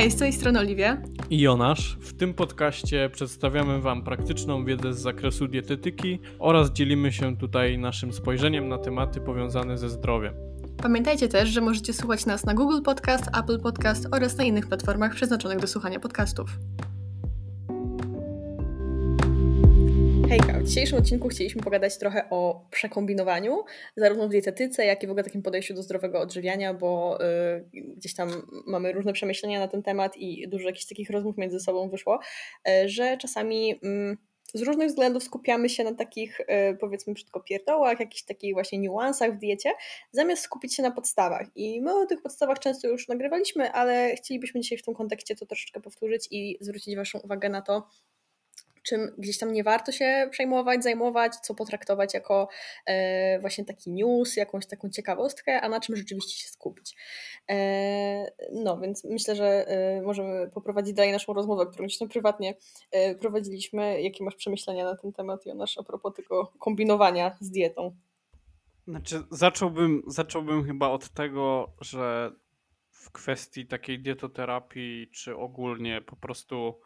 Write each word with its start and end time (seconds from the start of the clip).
Hej, 0.00 0.10
z 0.10 0.16
tej 0.16 0.32
strony 0.32 0.58
Oliwia 0.58 1.02
i 1.30 1.40
Jonasz. 1.40 1.98
W 2.00 2.12
tym 2.12 2.34
podcaście 2.34 3.10
przedstawiamy 3.12 3.80
Wam 3.80 4.04
praktyczną 4.04 4.64
wiedzę 4.64 4.94
z 4.94 4.98
zakresu 4.98 5.48
dietetyki 5.48 6.18
oraz 6.38 6.70
dzielimy 6.70 7.12
się 7.12 7.36
tutaj 7.36 7.78
naszym 7.78 8.12
spojrzeniem 8.12 8.68
na 8.68 8.78
tematy 8.78 9.20
powiązane 9.20 9.78
ze 9.78 9.90
zdrowiem. 9.90 10.34
Pamiętajcie 10.82 11.28
też, 11.28 11.48
że 11.48 11.60
możecie 11.60 11.92
słuchać 11.92 12.26
nas 12.26 12.44
na 12.44 12.54
Google 12.54 12.82
Podcast, 12.82 13.24
Apple 13.38 13.60
Podcast 13.60 14.08
oraz 14.12 14.36
na 14.36 14.44
innych 14.44 14.66
platformach 14.66 15.14
przeznaczonych 15.14 15.58
do 15.58 15.66
słuchania 15.66 16.00
podcastów. 16.00 16.50
Hejka, 20.30 20.58
w 20.58 20.64
dzisiejszym 20.64 20.98
odcinku 20.98 21.28
chcieliśmy 21.28 21.62
pogadać 21.62 21.98
trochę 21.98 22.30
o 22.30 22.66
przekombinowaniu, 22.70 23.64
zarówno 23.96 24.28
w 24.28 24.30
dietetyce, 24.30 24.84
jak 24.84 25.02
i 25.02 25.06
w 25.06 25.10
ogóle 25.10 25.24
takim 25.24 25.42
podejściu 25.42 25.74
do 25.74 25.82
zdrowego 25.82 26.20
odżywiania, 26.20 26.74
bo 26.74 27.18
y, 27.74 27.94
gdzieś 27.96 28.14
tam 28.14 28.30
mamy 28.66 28.92
różne 28.92 29.12
przemyślenia 29.12 29.60
na 29.60 29.68
ten 29.68 29.82
temat 29.82 30.16
i 30.16 30.48
dużo 30.48 30.66
jakichś 30.66 30.86
takich 30.86 31.10
rozmów 31.10 31.36
między 31.36 31.60
sobą 31.60 31.88
wyszło, 31.88 32.20
y, 32.68 32.88
że 32.88 33.16
czasami 33.16 33.74
y, 33.74 34.16
z 34.54 34.62
różnych 34.62 34.88
względów 34.88 35.22
skupiamy 35.22 35.68
się 35.68 35.84
na 35.84 35.94
takich, 35.94 36.40
y, 36.40 36.46
powiedzmy, 36.80 37.14
brzydko 37.14 37.40
pierdołach, 37.40 38.00
jakichś 38.00 38.22
takich 38.22 38.54
właśnie 38.54 38.78
niuansach 38.78 39.34
w 39.34 39.38
diecie, 39.38 39.72
zamiast 40.12 40.42
skupić 40.42 40.74
się 40.74 40.82
na 40.82 40.90
podstawach. 40.90 41.46
I 41.54 41.82
my 41.82 41.94
o 41.94 42.06
tych 42.06 42.22
podstawach 42.22 42.58
często 42.58 42.88
już 42.88 43.08
nagrywaliśmy, 43.08 43.72
ale 43.72 44.14
chcielibyśmy 44.16 44.60
dzisiaj 44.60 44.78
w 44.78 44.82
tym 44.82 44.94
kontekście 44.94 45.36
to 45.36 45.46
troszeczkę 45.46 45.80
powtórzyć 45.80 46.28
i 46.30 46.58
zwrócić 46.60 46.96
Waszą 46.96 47.18
uwagę 47.18 47.48
na 47.48 47.62
to, 47.62 47.88
czym 48.82 49.14
gdzieś 49.18 49.38
tam 49.38 49.52
nie 49.52 49.64
warto 49.64 49.92
się 49.92 50.28
przejmować, 50.30 50.82
zajmować, 50.82 51.36
co 51.36 51.54
potraktować 51.54 52.14
jako 52.14 52.48
e, 52.86 53.38
właśnie 53.40 53.64
taki 53.64 53.90
news, 53.90 54.36
jakąś 54.36 54.66
taką 54.66 54.90
ciekawostkę, 54.90 55.60
a 55.60 55.68
na 55.68 55.80
czym 55.80 55.96
rzeczywiście 55.96 56.42
się 56.42 56.48
skupić. 56.48 56.96
E, 57.50 58.32
no, 58.52 58.78
więc 58.78 59.04
myślę, 59.04 59.36
że 59.36 59.68
e, 59.68 60.02
możemy 60.02 60.50
poprowadzić 60.50 60.94
dalej 60.94 61.12
naszą 61.12 61.32
rozmowę, 61.32 61.66
którą 61.66 61.86
gdzieś 61.86 61.98
tam 61.98 62.08
prywatnie 62.08 62.54
e, 62.90 63.14
prowadziliśmy. 63.14 64.02
Jakie 64.02 64.24
masz 64.24 64.36
przemyślenia 64.36 64.84
na 64.84 64.96
ten 64.96 65.12
temat, 65.12 65.46
Jonasz, 65.46 65.78
a 65.78 65.82
propos 65.82 66.14
tego 66.14 66.52
kombinowania 66.58 67.36
z 67.40 67.50
dietą? 67.50 67.96
Znaczy, 68.86 69.22
zacząłbym, 69.30 70.02
zacząłbym 70.06 70.64
chyba 70.64 70.88
od 70.88 71.08
tego, 71.08 71.72
że 71.80 72.32
w 72.90 73.10
kwestii 73.10 73.66
takiej 73.66 73.98
dietoterapii, 74.02 75.10
czy 75.14 75.36
ogólnie 75.36 76.00
po 76.00 76.16
prostu 76.16 76.80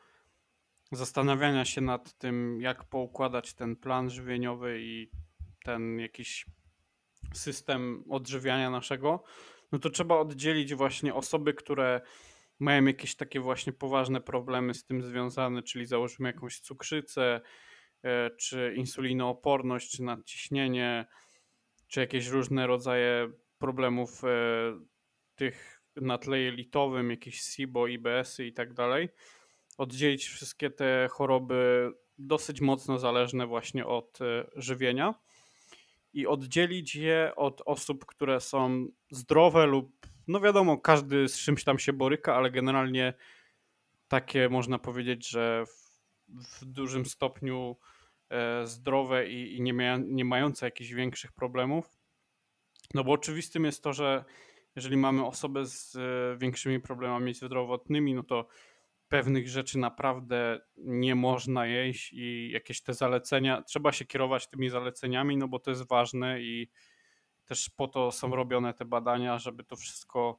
zastanawiania 0.95 1.65
się 1.65 1.81
nad 1.81 2.19
tym, 2.19 2.61
jak 2.61 2.85
poukładać 2.85 3.55
ten 3.55 3.77
plan 3.77 4.11
żywieniowy 4.11 4.79
i 4.81 5.11
ten 5.65 5.99
jakiś 5.99 6.47
system 7.35 8.05
odżywiania 8.11 8.71
naszego, 8.71 9.25
no 9.73 9.79
to 9.79 9.91
trzeba 9.91 10.19
oddzielić 10.19 10.75
właśnie 10.75 11.15
osoby, 11.15 11.55
które 11.55 12.01
mają 12.59 12.85
jakieś 12.85 13.17
takie 13.17 13.41
właśnie 13.41 13.73
poważne 13.73 14.21
problemy 14.21 14.75
z 14.75 14.85
tym 14.85 15.03
związane, 15.03 15.63
czyli 15.63 15.87
założymy 15.87 16.29
jakąś 16.29 16.61
cukrzycę, 16.61 17.41
e, 18.03 18.31
czy 18.31 18.75
insulinooporność, 18.77 19.91
czy 19.91 20.03
nadciśnienie, 20.03 21.07
czy 21.89 22.01
jakieś 22.01 22.27
różne 22.27 22.67
rodzaje 22.67 23.33
problemów 23.59 24.25
e, 24.25 24.29
tych 25.35 25.83
na 25.97 26.19
tle 26.19 26.39
jelitowym, 26.39 27.11
jakieś 27.11 27.41
SIBO, 27.41 27.87
IBS-y 27.87 28.47
i 28.47 28.53
tak 28.53 28.75
dalej 28.75 29.09
oddzielić 29.79 30.27
wszystkie 30.27 30.71
te 30.71 31.09
choroby 31.11 31.91
dosyć 32.19 32.61
mocno 32.61 32.99
zależne 32.99 33.47
właśnie 33.47 33.87
od 33.87 34.21
e, 34.21 34.47
żywienia 34.57 35.15
i 36.13 36.27
oddzielić 36.27 36.95
je 36.95 37.33
od 37.37 37.63
osób, 37.67 38.07
które 38.07 38.41
są 38.41 38.87
zdrowe 39.11 39.67
lub, 39.67 40.07
no 40.29 40.41
wiadomo, 40.41 40.79
każdy 40.79 41.29
z 41.29 41.39
czymś 41.39 41.65
tam 41.65 41.79
się 41.79 41.93
boryka, 41.93 42.37
ale 42.37 42.51
generalnie 42.51 43.15
takie 44.09 44.49
można 44.49 44.79
powiedzieć, 44.79 45.29
że 45.29 45.65
w, 45.67 45.85
w 46.29 46.65
dużym 46.65 47.07
stopniu 47.07 47.77
e, 48.31 48.67
zdrowe 48.67 49.29
i, 49.29 49.57
i 49.57 49.63
nie, 49.63 49.73
mia, 49.73 49.97
nie 49.97 50.25
mające 50.25 50.67
jakichś 50.67 50.91
większych 50.91 51.33
problemów. 51.33 51.99
No 52.95 53.05
bo 53.05 53.13
oczywistym 53.13 53.65
jest 53.65 53.83
to, 53.83 53.93
że 53.93 54.25
jeżeli 54.77 54.97
mamy 54.97 55.27
osobę 55.27 55.67
z 55.67 55.97
e, 55.97 56.01
większymi 56.39 56.81
problemami 56.81 57.35
zdrowotnymi, 57.35 58.15
no 58.15 58.23
to 58.23 58.47
pewnych 59.09 59.49
rzeczy 59.49 59.79
naprawdę 59.79 60.61
nie 60.77 61.15
można 61.15 61.67
jeść 61.67 62.13
i 62.13 62.51
jakieś 62.51 62.83
te 62.83 62.95
zalecenia, 62.95 63.63
trzeba 63.63 63.93
się 63.93 64.05
kierować 64.05 64.49
tymi 64.49 64.71
zaleceniami, 64.71 65.37
no 65.37 65.49
bo 65.49 65.59
to 65.59 65.71
jest 65.71 65.89
ważne 65.89 66.43
i 66.43 66.71
też 67.45 67.71
po 67.71 67.89
to 67.89 68.13
są 68.13 68.37
robione 68.37 68.75
te 68.75 68.85
badania, 68.85 69.39
żeby 69.39 69.65
to 69.65 69.77
wszystko, 69.77 70.39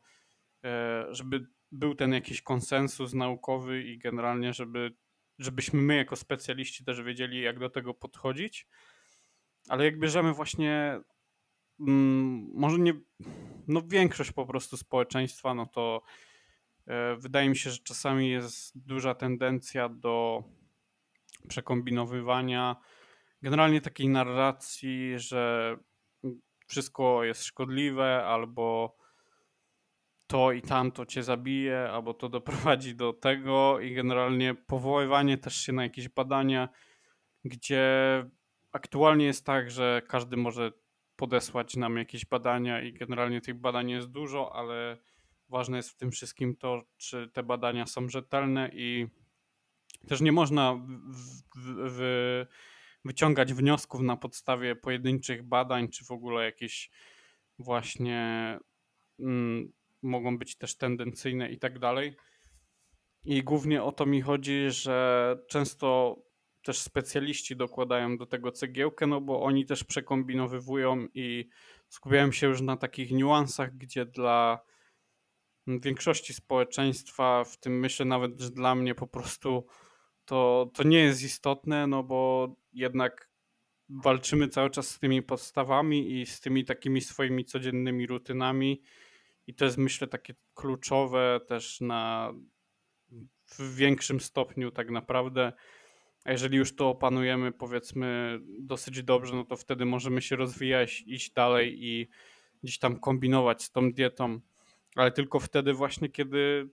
e, 0.63 1.05
żeby 1.09 1.47
był 1.71 1.95
ten 1.95 2.13
jakiś 2.13 2.41
konsensus 2.41 3.13
naukowy 3.13 3.83
i 3.83 3.97
generalnie, 3.97 4.53
żeby, 4.53 4.95
żebyśmy 5.39 5.81
my 5.81 5.95
jako 5.95 6.15
specjaliści 6.15 6.85
też 6.85 7.01
wiedzieli, 7.01 7.41
jak 7.41 7.59
do 7.59 7.69
tego 7.69 7.93
podchodzić. 7.93 8.67
Ale 9.69 9.85
jak 9.85 9.99
bierzemy 9.99 10.33
właśnie, 10.33 10.99
mm, 11.79 12.51
może 12.53 12.79
nie, 12.79 12.93
no 13.67 13.81
większość 13.81 14.31
po 14.31 14.45
prostu 14.45 14.77
społeczeństwa, 14.77 15.53
no 15.53 15.65
to 15.65 16.01
wydaje 17.17 17.49
mi 17.49 17.57
się, 17.57 17.69
że 17.69 17.77
czasami 17.77 18.29
jest 18.29 18.85
duża 18.87 19.15
tendencja 19.15 19.89
do 19.89 20.43
przekombinowywania, 21.47 22.75
generalnie 23.41 23.81
takiej 23.81 24.09
narracji, 24.09 25.19
że 25.19 25.75
wszystko 26.67 27.23
jest 27.23 27.43
szkodliwe, 27.43 28.25
albo 28.25 28.97
to 30.27 30.51
i 30.51 30.61
tamto 30.61 31.05
cię 31.05 31.23
zabije, 31.23 31.89
albo 31.91 32.13
to 32.13 32.29
doprowadzi 32.29 32.95
do 32.95 33.13
tego, 33.13 33.79
i 33.79 33.93
generalnie 33.93 34.55
powoływanie 34.55 35.37
też 35.37 35.55
się 35.55 35.73
na 35.73 35.83
jakieś 35.83 36.09
badania, 36.09 36.69
gdzie 37.43 37.85
aktualnie 38.71 39.25
jest 39.25 39.45
tak, 39.45 39.71
że 39.71 40.01
każdy 40.07 40.37
może 40.37 40.71
podesłać 41.15 41.75
nam 41.75 41.97
jakieś 41.97 42.25
badania, 42.25 42.81
i 42.81 42.93
generalnie 42.93 43.41
tych 43.41 43.55
badań 43.55 43.89
jest 43.89 44.07
dużo, 44.07 44.55
ale 44.55 44.97
Ważne 45.49 45.77
jest 45.77 45.89
w 45.89 45.95
tym 45.95 46.11
wszystkim 46.11 46.55
to, 46.55 46.83
czy 46.97 47.29
te 47.33 47.43
badania 47.43 47.85
są 47.85 48.09
rzetelne 48.09 48.69
i 48.73 49.07
też 50.07 50.21
nie 50.21 50.31
można 50.31 50.73
w, 50.73 50.81
w, 51.55 51.75
w, 51.89 52.45
wyciągać 53.05 53.53
wniosków 53.53 54.01
na 54.01 54.17
podstawie 54.17 54.75
pojedynczych 54.75 55.43
badań, 55.43 55.89
czy 55.89 56.05
w 56.05 56.11
ogóle 56.11 56.45
jakieś 56.45 56.91
właśnie 57.59 58.59
mm, 59.19 59.71
mogą 60.01 60.37
być 60.37 60.57
też 60.57 60.77
tendencyjne 60.77 61.51
i 61.51 61.59
tak 61.59 61.79
dalej. 61.79 62.15
I 63.25 63.43
głównie 63.43 63.83
o 63.83 63.91
to 63.91 64.05
mi 64.05 64.21
chodzi, 64.21 64.65
że 64.69 65.37
często 65.47 66.17
też 66.63 66.79
specjaliści 66.79 67.55
dokładają 67.55 68.17
do 68.17 68.25
tego 68.25 68.51
cegiełkę, 68.51 69.07
no 69.07 69.21
bo 69.21 69.41
oni 69.43 69.65
też 69.65 69.83
przekombinowywują 69.83 71.07
i 71.13 71.49
skupiają 71.89 72.31
się 72.31 72.47
już 72.47 72.61
na 72.61 72.77
takich 72.77 73.11
niuansach, 73.11 73.77
gdzie 73.77 74.05
dla 74.05 74.59
większości 75.67 76.33
społeczeństwa, 76.33 77.43
w 77.43 77.57
tym 77.57 77.79
myślę 77.79 78.05
nawet, 78.05 78.39
że 78.39 78.49
dla 78.49 78.75
mnie 78.75 78.95
po 78.95 79.07
prostu 79.07 79.65
to, 80.25 80.71
to 80.73 80.83
nie 80.83 80.99
jest 80.99 81.23
istotne, 81.23 81.87
no 81.87 82.03
bo 82.03 82.49
jednak 82.73 83.29
walczymy 83.89 84.47
cały 84.47 84.69
czas 84.69 84.89
z 84.89 84.99
tymi 84.99 85.23
podstawami 85.23 86.21
i 86.21 86.25
z 86.25 86.41
tymi 86.41 86.65
takimi 86.65 87.01
swoimi 87.01 87.45
codziennymi 87.45 88.07
rutynami 88.07 88.81
i 89.47 89.53
to 89.53 89.65
jest 89.65 89.77
myślę 89.77 90.07
takie 90.07 90.35
kluczowe 90.53 91.39
też 91.47 91.81
na 91.81 92.33
w 93.47 93.75
większym 93.75 94.19
stopniu 94.19 94.71
tak 94.71 94.89
naprawdę. 94.89 95.53
A 96.23 96.31
jeżeli 96.31 96.57
już 96.57 96.75
to 96.75 96.89
opanujemy 96.89 97.51
powiedzmy 97.51 98.39
dosyć 98.59 99.03
dobrze, 99.03 99.35
no 99.35 99.45
to 99.45 99.55
wtedy 99.55 99.85
możemy 99.85 100.21
się 100.21 100.35
rozwijać, 100.35 101.03
iść 101.07 101.33
dalej 101.33 101.85
i 101.85 102.09
gdzieś 102.63 102.79
tam 102.79 102.99
kombinować 102.99 103.63
z 103.63 103.71
tą 103.71 103.91
dietą 103.91 104.39
ale 104.95 105.11
tylko 105.11 105.39
wtedy 105.39 105.73
właśnie, 105.73 106.09
kiedy 106.09 106.69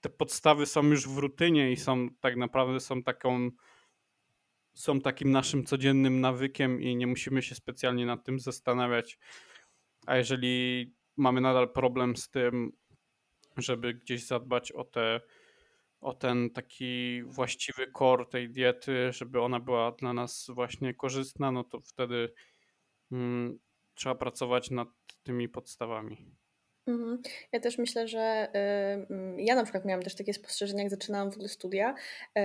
te 0.00 0.08
podstawy 0.08 0.66
są 0.66 0.82
już 0.82 1.08
w 1.08 1.18
rutynie 1.18 1.72
i 1.72 1.76
są 1.76 2.08
tak 2.20 2.36
naprawdę 2.36 2.80
są 2.80 3.02
taką 3.02 3.50
są 4.74 5.00
takim 5.00 5.30
naszym 5.30 5.64
codziennym 5.64 6.20
nawykiem 6.20 6.82
i 6.82 6.96
nie 6.96 7.06
musimy 7.06 7.42
się 7.42 7.54
specjalnie 7.54 8.06
nad 8.06 8.24
tym 8.24 8.40
zastanawiać. 8.40 9.18
A 10.06 10.16
jeżeli 10.16 10.86
mamy 11.16 11.40
nadal 11.40 11.72
problem 11.72 12.16
z 12.16 12.30
tym, 12.30 12.72
żeby 13.56 13.94
gdzieś 13.94 14.26
zadbać 14.26 14.72
o 14.72 14.84
te 14.84 15.20
o 16.00 16.14
ten 16.14 16.50
taki 16.50 17.22
właściwy 17.22 17.86
kor 17.86 18.28
tej 18.28 18.50
diety, 18.50 19.12
żeby 19.12 19.40
ona 19.40 19.60
była 19.60 19.92
dla 19.92 20.12
nas 20.12 20.46
właśnie 20.54 20.94
korzystna, 20.94 21.52
no 21.52 21.64
to 21.64 21.80
wtedy 21.80 22.32
hmm, 23.10 23.58
trzeba 23.94 24.14
pracować 24.14 24.70
nad 24.70 24.88
tymi 25.22 25.48
podstawami. 25.48 26.36
Mhm. 26.86 27.22
Ja 27.52 27.60
też 27.60 27.78
myślę, 27.78 28.08
że 28.08 28.48
y, 28.54 29.12
mm, 29.14 29.40
ja 29.40 29.54
na 29.54 29.62
przykład 29.62 29.84
miałam 29.84 30.02
też 30.02 30.14
takie 30.14 30.34
spostrzeżenia, 30.34 30.82
jak 30.82 30.90
zaczynałam 30.90 31.30
w 31.30 31.34
ogóle 31.34 31.48
studia, 31.48 31.94
y, 32.38 32.42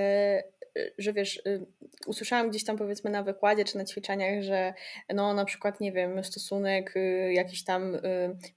że 0.97 1.13
wiesz, 1.13 1.37
y, 1.47 1.65
usłyszałam 2.07 2.49
gdzieś 2.49 2.63
tam 2.63 2.77
powiedzmy 2.77 3.09
na 3.11 3.23
wykładzie 3.23 3.65
czy 3.65 3.77
na 3.77 3.85
ćwiczeniach, 3.85 4.43
że 4.43 4.73
no 5.13 5.33
na 5.33 5.45
przykład, 5.45 5.79
nie 5.79 5.91
wiem, 5.91 6.23
stosunek 6.23 6.97
y, 6.97 7.33
jakichś 7.33 7.63
tam 7.63 7.95
y, 7.95 7.99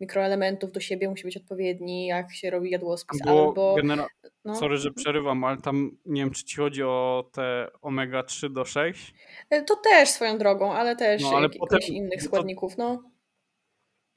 mikroelementów 0.01 0.73
do 0.73 0.81
siebie 0.81 1.09
musi 1.09 1.25
być 1.25 1.37
odpowiedni, 1.37 2.07
jak 2.07 2.33
się 2.33 2.51
robi 2.51 2.71
jadłospis, 2.71 3.21
Bo 3.25 3.47
albo... 3.49 3.75
genera- 3.79 4.07
No, 4.45 4.57
Sorry, 4.57 4.77
że 4.77 4.91
przerywam, 4.93 5.45
ale 5.45 5.57
tam 5.61 5.97
nie 6.07 6.23
wiem, 6.23 6.31
czy 6.31 6.45
ci 6.45 6.57
chodzi 6.57 6.83
o 6.83 7.31
te 7.33 7.69
omega 7.83 8.23
3 8.23 8.51
do 8.51 8.65
6? 8.65 9.15
Y, 9.55 9.63
To 9.63 9.77
też 9.77 10.09
swoją 10.09 10.39
drogą, 10.39 10.73
ale 10.73 10.97
też 10.97 11.23
No, 11.23 11.37
ale 11.37 11.49
potem- 11.51 11.81
innych 11.89 12.23
składników, 12.23 12.79
no. 12.79 13.03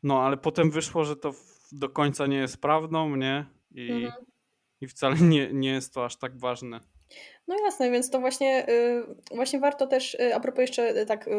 No, 0.03 0.21
ale 0.21 0.37
potem 0.37 0.71
wyszło, 0.71 1.03
że 1.03 1.15
to 1.15 1.33
do 1.71 1.89
końca 1.89 2.27
nie 2.27 2.37
jest 2.37 2.61
prawdą, 2.61 3.15
nie? 3.15 3.45
I, 3.71 3.91
Mhm. 3.91 4.25
i 4.81 4.87
wcale 4.87 5.15
nie, 5.33 5.53
nie 5.53 5.69
jest 5.69 5.93
to 5.93 6.05
aż 6.05 6.15
tak 6.15 6.37
ważne. 6.37 6.79
No 7.47 7.55
jasne, 7.65 7.91
więc 7.91 8.09
to 8.09 8.19
właśnie, 8.19 8.69
y, 8.69 9.03
właśnie 9.35 9.59
warto 9.59 9.87
też, 9.87 10.13
y, 10.13 10.35
a 10.35 10.39
propos 10.39 10.61
jeszcze 10.61 11.01
y, 11.01 11.05
tak, 11.05 11.29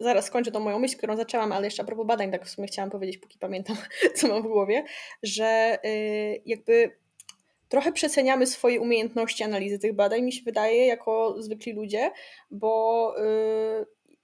zaraz 0.00 0.26
skończę 0.26 0.50
tą 0.50 0.60
moją 0.60 0.78
myśl, 0.78 0.96
którą 0.96 1.16
zaczęłam, 1.16 1.52
ale 1.52 1.66
jeszcze 1.66 1.82
a 1.82 1.86
propos 1.86 2.06
badań, 2.06 2.30
tak 2.30 2.46
w 2.46 2.50
sumie 2.50 2.68
chciałam 2.68 2.90
powiedzieć, 2.90 3.18
póki 3.18 3.38
pamiętam, 3.38 3.76
co 4.16 4.28
mam 4.28 4.42
w 4.42 4.46
głowie, 4.46 4.84
że 5.22 5.78
jakby 6.46 6.90
trochę 7.68 7.92
przeceniamy 7.92 8.46
swoje 8.46 8.80
umiejętności 8.80 9.44
analizy 9.44 9.78
tych 9.78 9.92
badań, 9.92 10.22
mi 10.22 10.32
się 10.32 10.42
wydaje, 10.44 10.86
jako 10.86 11.42
zwykli 11.42 11.72
ludzie, 11.72 12.10
bo 12.50 13.14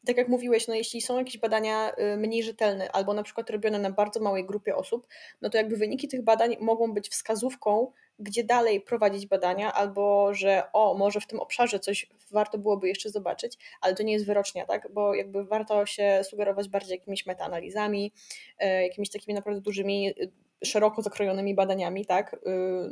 tak 0.06 0.16
jak 0.16 0.28
mówiłeś, 0.28 0.68
no 0.68 0.74
jeśli 0.74 1.02
są 1.02 1.18
jakieś 1.18 1.38
badania 1.38 1.92
y, 2.14 2.16
mniej 2.16 2.42
rzetelne 2.42 2.92
albo 2.92 3.14
na 3.14 3.22
przykład 3.22 3.50
robione 3.50 3.78
na 3.78 3.90
bardzo 3.90 4.20
małej 4.20 4.44
grupie 4.44 4.76
osób, 4.76 5.06
no 5.42 5.50
to 5.50 5.58
jakby 5.58 5.76
wyniki 5.76 6.08
tych 6.08 6.22
badań 6.22 6.56
mogą 6.60 6.92
być 6.92 7.08
wskazówką, 7.08 7.92
gdzie 8.18 8.44
dalej 8.44 8.80
prowadzić 8.80 9.26
badania, 9.26 9.72
albo 9.72 10.34
że 10.34 10.62
o, 10.72 10.94
może 10.94 11.20
w 11.20 11.26
tym 11.26 11.40
obszarze 11.40 11.80
coś 11.80 12.06
warto 12.30 12.58
byłoby 12.58 12.88
jeszcze 12.88 13.10
zobaczyć, 13.10 13.58
ale 13.80 13.94
to 13.94 14.02
nie 14.02 14.12
jest 14.12 14.26
wyrocznia, 14.26 14.66
tak? 14.66 14.88
Bo 14.92 15.14
jakby 15.14 15.44
warto 15.44 15.86
się 15.86 16.20
sugerować 16.24 16.68
bardziej 16.68 16.98
jakimiś 16.98 17.26
metaanalizami, 17.26 18.12
e, 18.58 18.82
jakimiś 18.82 19.10
takimi 19.10 19.34
naprawdę 19.34 19.60
dużymi, 19.60 20.08
y, 20.08 20.30
szeroko 20.64 21.02
zakrojonymi 21.02 21.54
badaniami, 21.54 22.06
tak? 22.06 22.34
Y, 22.34 22.38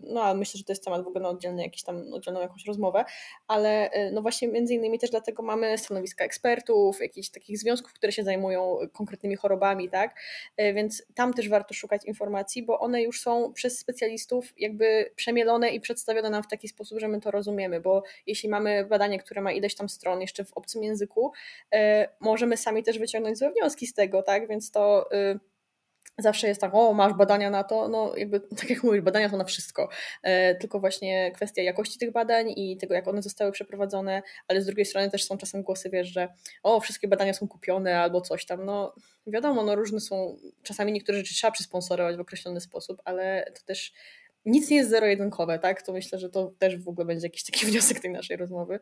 No 0.02 0.22
a 0.22 0.34
myślę, 0.34 0.58
że 0.58 0.64
to 0.64 0.72
jest 0.72 0.84
temat 0.84 1.04
w 1.04 1.06
ogóle 1.06 1.22
na 1.22 1.28
oddzielny 1.28 1.62
jakiś 1.62 1.82
tam, 1.82 2.12
oddzielną 2.12 2.40
jakąś 2.40 2.66
rozmowę, 2.66 3.04
ale 3.48 3.90
y, 4.08 4.10
no 4.12 4.22
właśnie 4.22 4.48
między 4.48 4.74
innymi 4.74 4.98
też 4.98 5.10
dlatego 5.10 5.42
mamy 5.42 5.78
stanowiska 5.78 6.24
ekspertów, 6.24 7.00
jakichś 7.00 7.28
takich 7.28 7.58
związków, 7.58 7.92
które 7.92 8.12
się 8.12 8.24
zajmują 8.24 8.76
konkretnymi 8.92 9.36
chorobami, 9.36 9.88
tak? 9.90 10.20
Y, 10.60 10.72
Więc 10.74 11.02
tam 11.14 11.34
też 11.34 11.48
warto 11.48 11.74
szukać 11.74 12.04
informacji, 12.04 12.62
bo 12.62 12.80
one 12.80 13.02
już 13.02 13.20
są 13.20 13.52
przez 13.52 13.78
specjalistów 13.78 14.52
jakby 14.56 15.12
przemielone 15.16 15.70
i 15.70 15.80
przedstawione 15.80 16.30
nam 16.30 16.42
w 16.42 16.48
taki 16.48 16.68
sposób, 16.68 17.00
że 17.00 17.08
my 17.08 17.20
to 17.20 17.30
rozumiemy, 17.30 17.80
bo 17.80 18.02
jeśli 18.26 18.48
mamy 18.48 18.84
badanie, 18.84 19.18
które 19.18 19.40
ma 19.40 19.52
ileś 19.52 19.74
tam 19.74 19.88
stron 19.88 20.20
jeszcze 20.20 20.44
w 20.44 20.52
obcym 20.52 20.82
języku, 20.82 21.32
możemy 22.20 22.56
sami 22.56 22.82
też 22.82 22.98
wyciągnąć 22.98 23.38
złe 23.38 23.50
wnioski 23.50 23.86
z 23.86 23.94
tego, 23.94 24.22
tak? 24.22 24.48
Więc 24.48 24.70
to 24.70 25.08
zawsze 26.18 26.48
jest 26.48 26.60
tak, 26.60 26.74
o 26.74 26.92
masz 26.92 27.12
badania 27.12 27.50
na 27.50 27.64
to, 27.64 27.88
no 27.88 28.16
jakby 28.16 28.40
tak 28.60 28.70
jak 28.70 28.82
mówisz, 28.82 29.00
badania 29.00 29.28
to 29.28 29.36
na 29.36 29.44
wszystko, 29.44 29.88
e, 30.22 30.54
tylko 30.54 30.80
właśnie 30.80 31.32
kwestia 31.34 31.62
jakości 31.62 31.98
tych 31.98 32.12
badań 32.12 32.52
i 32.56 32.76
tego 32.76 32.94
jak 32.94 33.08
one 33.08 33.22
zostały 33.22 33.52
przeprowadzone, 33.52 34.22
ale 34.48 34.62
z 34.62 34.66
drugiej 34.66 34.86
strony 34.86 35.10
też 35.10 35.24
są 35.24 35.38
czasem 35.38 35.62
głosy, 35.62 35.90
wiesz, 35.90 36.08
że 36.08 36.28
o 36.62 36.80
wszystkie 36.80 37.08
badania 37.08 37.34
są 37.34 37.48
kupione 37.48 38.00
albo 38.00 38.20
coś 38.20 38.46
tam, 38.46 38.64
no 38.64 38.94
wiadomo, 39.26 39.64
no 39.64 39.74
różne 39.74 40.00
są, 40.00 40.38
czasami 40.62 40.92
niektóre 40.92 41.18
rzeczy 41.18 41.34
trzeba 41.34 41.50
przysponsorować 41.50 42.16
w 42.16 42.20
określony 42.20 42.60
sposób, 42.60 43.02
ale 43.04 43.52
to 43.54 43.62
też 43.62 43.92
nic 44.44 44.70
nie 44.70 44.76
jest 44.76 44.90
zero-jedynkowe, 44.90 45.58
tak? 45.58 45.82
To 45.82 45.92
myślę, 45.92 46.18
że 46.18 46.30
to 46.30 46.52
też 46.58 46.76
w 46.76 46.88
ogóle 46.88 47.04
będzie 47.04 47.26
jakiś 47.26 47.44
taki 47.44 47.66
wniosek 47.70 48.00
tej 48.00 48.10
naszej 48.10 48.36
rozmowy. 48.36 48.80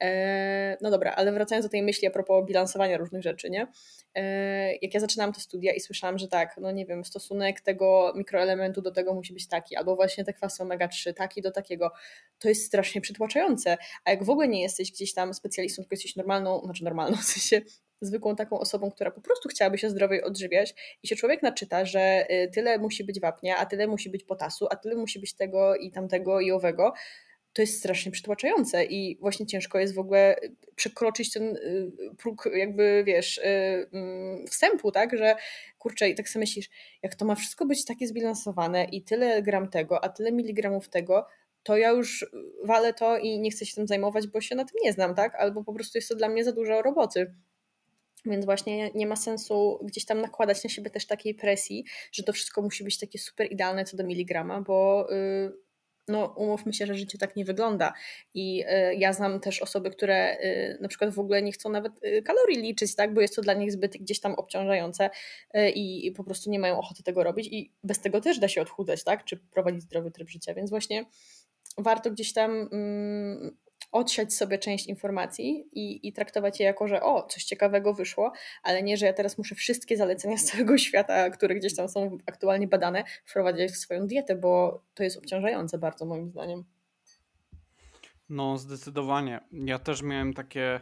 E, 0.00 0.76
no 0.80 0.90
dobra, 0.90 1.12
ale 1.12 1.32
wracając 1.32 1.66
do 1.66 1.70
tej 1.70 1.82
myśli 1.82 2.08
a 2.08 2.10
propos 2.10 2.46
bilansowania 2.46 2.96
różnych 2.96 3.22
rzeczy, 3.22 3.50
nie? 3.50 3.66
E, 4.14 4.74
jak 4.74 4.94
ja 4.94 5.00
zaczynałam 5.00 5.32
te 5.32 5.40
studia 5.40 5.72
i 5.72 5.80
słyszałam, 5.80 6.18
że 6.18 6.28
tak, 6.28 6.56
no 6.60 6.70
nie 6.70 6.86
wiem, 6.86 7.04
stosunek 7.04 7.60
tego 7.60 8.12
mikroelementu 8.16 8.82
do 8.82 8.90
tego 8.90 9.14
musi 9.14 9.32
być 9.32 9.48
taki, 9.48 9.76
albo 9.76 9.96
właśnie 9.96 10.24
te 10.24 10.32
kwasy 10.32 10.62
omega-3 10.62 11.14
taki 11.14 11.42
do 11.42 11.50
takiego, 11.50 11.92
to 12.38 12.48
jest 12.48 12.66
strasznie 12.66 13.00
przytłaczające. 13.00 13.76
A 14.04 14.10
jak 14.10 14.24
w 14.24 14.30
ogóle 14.30 14.48
nie 14.48 14.62
jesteś 14.62 14.92
gdzieś 14.92 15.14
tam 15.14 15.34
specjalistą, 15.34 15.82
tylko 15.82 15.94
jesteś 15.94 16.16
normalną, 16.16 16.60
znaczy 16.64 16.84
normalną, 16.84 17.16
w 17.22 17.24
sensie 17.24 17.60
zwykłą 18.00 18.36
taką 18.36 18.58
osobą, 18.58 18.90
która 18.90 19.10
po 19.10 19.20
prostu 19.20 19.48
chciałaby 19.48 19.78
się 19.78 19.90
zdrowiej 19.90 20.22
odżywiać 20.22 20.74
i 21.02 21.08
się 21.08 21.16
człowiek 21.16 21.42
naczyta, 21.42 21.84
że 21.84 22.26
y, 22.30 22.50
tyle 22.54 22.78
musi 22.78 23.04
być 23.04 23.20
wapnia, 23.20 23.56
a 23.56 23.66
tyle 23.66 23.86
musi 23.86 24.10
być 24.10 24.24
potasu, 24.24 24.66
a 24.70 24.76
tyle 24.76 24.96
musi 24.96 25.20
być 25.20 25.34
tego 25.34 25.76
i 25.76 25.90
tamtego 25.90 26.40
i 26.40 26.52
owego, 26.52 26.92
to 27.52 27.62
jest 27.62 27.78
strasznie 27.78 28.12
przytłaczające 28.12 28.84
i 28.84 29.18
właśnie 29.20 29.46
ciężko 29.46 29.78
jest 29.78 29.94
w 29.94 29.98
ogóle 29.98 30.36
przekroczyć 30.74 31.32
ten 31.32 31.56
y, 31.56 31.90
próg 32.18 32.48
jakby, 32.54 33.02
wiesz, 33.06 33.38
y, 33.38 33.42
mm, 33.92 34.46
wstępu, 34.46 34.92
tak, 34.92 35.16
że 35.16 35.36
kurczę 35.78 36.08
i 36.08 36.14
tak 36.14 36.28
sobie 36.28 36.40
myślisz, 36.40 36.70
jak 37.02 37.14
to 37.14 37.24
ma 37.24 37.34
wszystko 37.34 37.66
być 37.66 37.84
takie 37.84 38.06
zbilansowane 38.06 38.84
i 38.84 39.02
tyle 39.02 39.42
gram 39.42 39.70
tego, 39.70 40.04
a 40.04 40.08
tyle 40.08 40.32
miligramów 40.32 40.88
tego, 40.88 41.26
to 41.62 41.76
ja 41.76 41.90
już 41.90 42.26
walę 42.64 42.94
to 42.94 43.18
i 43.18 43.40
nie 43.40 43.50
chcę 43.50 43.66
się 43.66 43.74
tym 43.74 43.86
zajmować, 43.86 44.26
bo 44.26 44.40
się 44.40 44.54
na 44.54 44.64
tym 44.64 44.76
nie 44.84 44.92
znam, 44.92 45.14
tak, 45.14 45.34
albo 45.34 45.64
po 45.64 45.72
prostu 45.72 45.98
jest 45.98 46.08
to 46.08 46.14
dla 46.14 46.28
mnie 46.28 46.44
za 46.44 46.52
dużo 46.52 46.82
roboty. 46.82 47.34
Więc 48.24 48.44
właśnie 48.44 48.90
nie 48.94 49.06
ma 49.06 49.16
sensu 49.16 49.78
gdzieś 49.82 50.04
tam 50.04 50.20
nakładać 50.20 50.64
na 50.64 50.70
siebie 50.70 50.90
też 50.90 51.06
takiej 51.06 51.34
presji, 51.34 51.84
że 52.12 52.22
to 52.22 52.32
wszystko 52.32 52.62
musi 52.62 52.84
być 52.84 52.98
takie 52.98 53.18
super 53.18 53.52
idealne 53.52 53.84
co 53.84 53.96
do 53.96 54.04
miligrama, 54.04 54.60
bo 54.60 55.08
y, 55.12 55.52
no 56.08 56.34
umówmy 56.36 56.72
się, 56.72 56.86
że 56.86 56.94
życie 56.94 57.18
tak 57.18 57.36
nie 57.36 57.44
wygląda. 57.44 57.92
I 58.34 58.64
y, 58.64 58.94
ja 58.94 59.12
znam 59.12 59.40
też 59.40 59.62
osoby, 59.62 59.90
które 59.90 60.36
y, 60.40 60.78
na 60.80 60.88
przykład 60.88 61.14
w 61.14 61.18
ogóle 61.18 61.42
nie 61.42 61.52
chcą 61.52 61.70
nawet 61.70 61.92
kalorii 62.24 62.62
liczyć, 62.62 62.94
tak, 62.94 63.14
bo 63.14 63.20
jest 63.20 63.36
to 63.36 63.42
dla 63.42 63.54
nich 63.54 63.72
zbyt 63.72 63.92
gdzieś 63.96 64.20
tam 64.20 64.34
obciążające 64.34 65.10
i, 65.74 66.06
i 66.06 66.12
po 66.12 66.24
prostu 66.24 66.50
nie 66.50 66.58
mają 66.58 66.78
ochoty 66.78 67.02
tego 67.02 67.24
robić 67.24 67.46
i 67.46 67.72
bez 67.84 68.00
tego 68.00 68.20
też 68.20 68.38
da 68.38 68.48
się 68.48 68.62
odchudzać, 68.62 69.04
tak, 69.04 69.24
czy 69.24 69.36
prowadzić 69.36 69.82
zdrowy 69.82 70.10
tryb 70.10 70.28
życia, 70.28 70.54
więc 70.54 70.70
właśnie 70.70 71.04
warto 71.78 72.10
gdzieś 72.10 72.32
tam 72.32 72.68
mm, 72.72 73.56
odsiać 73.92 74.34
sobie 74.34 74.58
część 74.58 74.86
informacji 74.86 75.68
i, 75.72 76.08
i 76.08 76.12
traktować 76.12 76.60
je 76.60 76.66
jako, 76.66 76.88
że 76.88 77.02
o, 77.02 77.22
coś 77.22 77.44
ciekawego 77.44 77.94
wyszło, 77.94 78.32
ale 78.62 78.82
nie, 78.82 78.96
że 78.96 79.06
ja 79.06 79.12
teraz 79.12 79.38
muszę 79.38 79.54
wszystkie 79.54 79.96
zalecenia 79.96 80.36
z 80.36 80.44
całego 80.44 80.78
świata, 80.88 81.30
które 81.30 81.54
gdzieś 81.54 81.76
tam 81.76 81.88
są 81.88 82.18
aktualnie 82.26 82.68
badane, 82.68 83.04
wprowadzać 83.24 83.70
w 83.70 83.76
swoją 83.76 84.06
dietę, 84.06 84.36
bo 84.36 84.82
to 84.94 85.02
jest 85.02 85.18
obciążające 85.18 85.78
bardzo 85.78 86.06
moim 86.06 86.30
zdaniem. 86.30 86.64
No, 88.28 88.58
zdecydowanie. 88.58 89.40
Ja 89.52 89.78
też 89.78 90.02
miałem 90.02 90.34
takie 90.34 90.80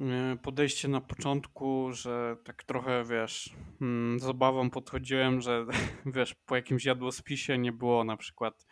y, 0.00 0.04
podejście 0.42 0.88
na 0.88 1.00
początku, 1.00 1.92
że 1.92 2.36
tak 2.44 2.64
trochę, 2.64 3.04
wiesz, 3.04 3.54
mm, 3.80 4.20
z 4.20 4.24
obawą 4.24 4.70
podchodziłem, 4.70 5.40
że 5.40 5.66
wiesz, 6.16 6.34
po 6.34 6.56
jakimś 6.56 6.84
jadłospisie 6.84 7.58
nie 7.58 7.72
było 7.72 8.04
na 8.04 8.16
przykład 8.16 8.66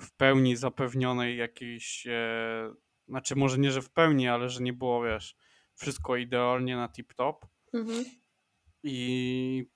w 0.00 0.16
pełni 0.16 0.56
zapewnionej 0.56 1.36
jakiejś, 1.36 2.06
e, 2.06 2.74
znaczy 3.08 3.36
może 3.36 3.58
nie, 3.58 3.70
że 3.70 3.82
w 3.82 3.90
pełni, 3.90 4.28
ale 4.28 4.48
że 4.48 4.62
nie 4.62 4.72
było, 4.72 5.02
wiesz, 5.02 5.36
wszystko 5.74 6.16
idealnie 6.16 6.76
na 6.76 6.88
tip-top. 6.88 7.34
Mhm. 7.74 8.04
I 8.82 9.66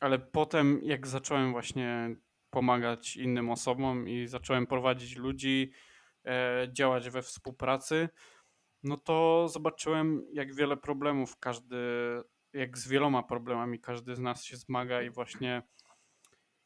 ale 0.00 0.18
potem, 0.18 0.80
jak 0.82 1.06
zacząłem 1.06 1.52
właśnie 1.52 2.16
pomagać 2.50 3.16
innym 3.16 3.50
osobom 3.50 4.08
i 4.08 4.26
zacząłem 4.26 4.66
prowadzić 4.66 5.16
ludzi, 5.16 5.72
e, 6.24 6.68
działać 6.72 7.10
we 7.10 7.22
współpracy, 7.22 8.08
no 8.82 8.96
to 8.96 9.48
zobaczyłem, 9.48 10.26
jak 10.32 10.54
wiele 10.54 10.76
problemów 10.76 11.38
każdy, 11.38 11.76
jak 12.52 12.78
z 12.78 12.88
wieloma 12.88 13.22
problemami 13.22 13.80
każdy 13.80 14.16
z 14.16 14.18
nas 14.18 14.44
się 14.44 14.56
zmaga 14.56 15.02
i 15.02 15.10
właśnie 15.10 15.62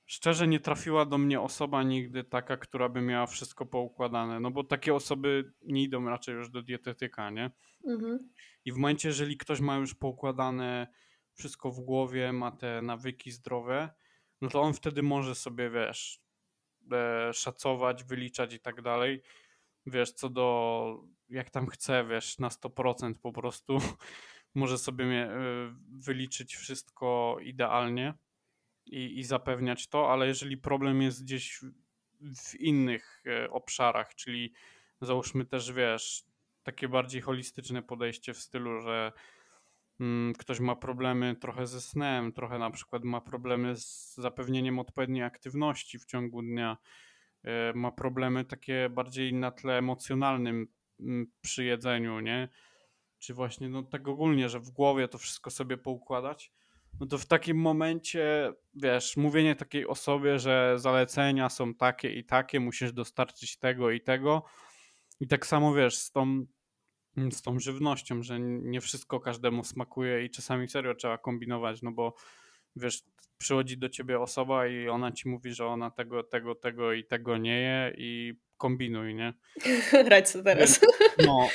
szczerze 0.07 0.49
nie 0.49 0.61
trafiła 0.61 1.07
do 1.07 1.19
mnie 1.19 1.41
osoba 1.41 1.83
nigdy 1.83 2.25
taka, 2.25 2.57
która 2.57 2.89
by 2.89 3.01
miała 3.01 3.27
wszystko 3.27 3.67
poukładane, 3.67 4.41
no 4.41 4.51
bo 4.51 4.65
takie 4.65 4.95
osoby 4.95 5.53
nie 5.63 5.83
idą 5.83 6.05
raczej 6.05 6.35
już 6.35 6.51
do 6.51 6.63
dietetyka, 6.63 7.31
nie? 7.31 7.51
Mhm. 7.87 8.31
I 8.65 8.73
w 8.73 8.77
momencie, 8.77 9.09
jeżeli 9.09 9.37
ktoś 9.37 9.61
ma 9.61 9.77
już 9.77 9.95
poukładane 9.95 10.87
wszystko 11.35 11.71
w 11.71 11.81
głowie, 11.81 12.33
ma 12.33 12.53
te 12.53 12.83
nawyki 12.83 13.31
zdrowe, 13.31 13.91
no 14.41 14.49
to 14.49 14.61
on 14.61 14.75
wtedy 14.75 15.03
może 15.03 15.35
sobie, 15.35 15.71
wiesz, 15.71 16.21
e, 16.93 17.33
szacować, 17.33 18.05
wyliczać 18.05 18.55
i 18.55 18.61
tak 18.61 18.83
dalej. 18.83 19.23
Wiesz, 19.87 20.13
co 20.13 20.29
do 20.29 21.05
jak 21.29 21.51
tam 21.51 21.67
chce, 21.67 22.05
wiesz, 22.05 22.39
na 22.39 22.49
100% 22.49 23.15
po 23.15 23.33
prostu 23.33 23.79
może 24.55 24.79
sobie 24.79 25.05
e, 25.05 25.39
wyliczyć 25.89 26.57
wszystko 26.57 27.37
idealnie 27.43 28.15
i, 28.87 29.19
i 29.19 29.25
zapewniać 29.25 29.89
to, 29.89 30.13
ale 30.13 30.27
jeżeli 30.27 30.57
problem 30.57 31.03
jest 31.03 31.23
gdzieś 31.25 31.61
w- 32.21 32.55
innych 32.61 33.23
e, 33.27 33.51
obszarach, 33.51 34.15
czyli 34.15 34.53
załóżmy 35.01 35.45
też, 35.45 35.73
wiesz, 35.73 36.25
takie 36.63 36.89
bardziej 36.89 37.21
holistyczne 37.21 37.83
podejście 37.83 38.35
w 38.35 38.39
stylu, 38.39 38.81
że 38.81 39.13
mm, 40.01 40.33
ktoś 40.33 40.61
ma 40.61 40.77
problemy 40.77 41.37
trochę 41.37 41.67
ze 41.67 41.81
snem, 41.81 42.33
trochę 42.33 42.59
na 42.59 42.71
przykład 42.71 43.05
ma 43.05 43.21
problemy 43.21 43.77
z 43.77 44.15
zapewnieniem 44.15 44.79
odpowiedniej 44.79 45.23
aktywności 45.23 45.99
w 45.99 46.05
ciągu 46.05 46.43
dnia, 46.43 46.77
e, 47.45 47.73
ma 47.75 47.93
problemy 47.93 48.45
takie 48.45 48.89
bardziej 48.89 49.35
na 49.35 49.51
tle 49.51 49.79
emocjonalnym, 49.79 50.67
mm, 51.01 51.27
przy 51.41 51.65
jedzeniu, 51.65 52.21
nie? 52.21 52.49
Czy 53.19 53.35
właśnie 53.35 53.69
no 53.69 53.83
tak 53.83 54.09
ogólnie, 54.09 54.49
że 54.49 54.61
w 54.61 54.71
głowie 54.71 55.09
to 55.09 55.19
wszystko 55.19 55.51
sobie 55.51 55.77
poukładać, 55.77 56.53
no 57.01 57.07
to 57.07 57.19
w 57.19 57.27
takim 57.27 57.57
momencie, 57.57 58.53
wiesz, 58.75 59.17
mówienie 59.17 59.57
takiej 59.57 59.87
osobie, 59.87 60.39
że 60.39 60.75
zalecenia 60.79 61.49
są 61.49 61.75
takie 61.75 62.13
i 62.15 62.25
takie, 62.25 62.61
musisz 62.61 62.93
dostarczyć 62.93 63.59
tego 63.59 63.91
i 63.91 64.01
tego. 64.01 64.45
I 65.21 65.29
tak 65.29 65.47
samo 65.47 65.75
wiesz, 65.75 65.97
z 65.97 66.11
tą, 66.13 66.47
z 67.31 67.43
tą 67.43 67.61
żywnością, 67.61 68.23
że 68.23 68.41
nie 68.41 68.81
wszystko 68.81 69.21
każdemu 69.21 69.65
smakuje 69.65 70.25
i 70.25 70.31
czasami 70.31 70.69
serio 70.69 70.95
trzeba 70.95 71.19
kombinować, 71.19 71.83
no 71.83 71.93
bo 71.93 72.15
wiesz, 72.77 73.03
przychodzi 73.39 73.79
do 73.79 73.89
ciebie 73.89 74.21
osoba 74.21 74.67
i 74.67 74.89
ona 74.89 75.13
ci 75.13 75.29
mówi, 75.29 75.55
że 75.55 75.67
ona 75.67 75.91
tego, 75.91 76.23
tego, 76.23 76.55
tego 76.55 76.93
i 76.93 77.05
tego 77.05 77.37
nie 77.39 77.61
je 77.61 77.95
i 77.99 78.35
kombinuj, 78.57 79.15
nie? 79.15 79.35
Radź 80.11 80.29
co 80.29 80.43
teraz. 80.43 80.81
No 81.27 81.49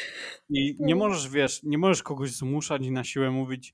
i 0.49 0.75
nie 0.79 0.95
No. 0.95 1.07
możesz, 1.07 1.29
wiesz, 1.29 1.63
nie 1.63 1.77
możesz 1.77 2.03
kogoś 2.03 2.31
zmuszać 2.31 2.85
i 2.85 2.91
na 2.91 3.03
siłę 3.03 3.31
mówić, 3.31 3.73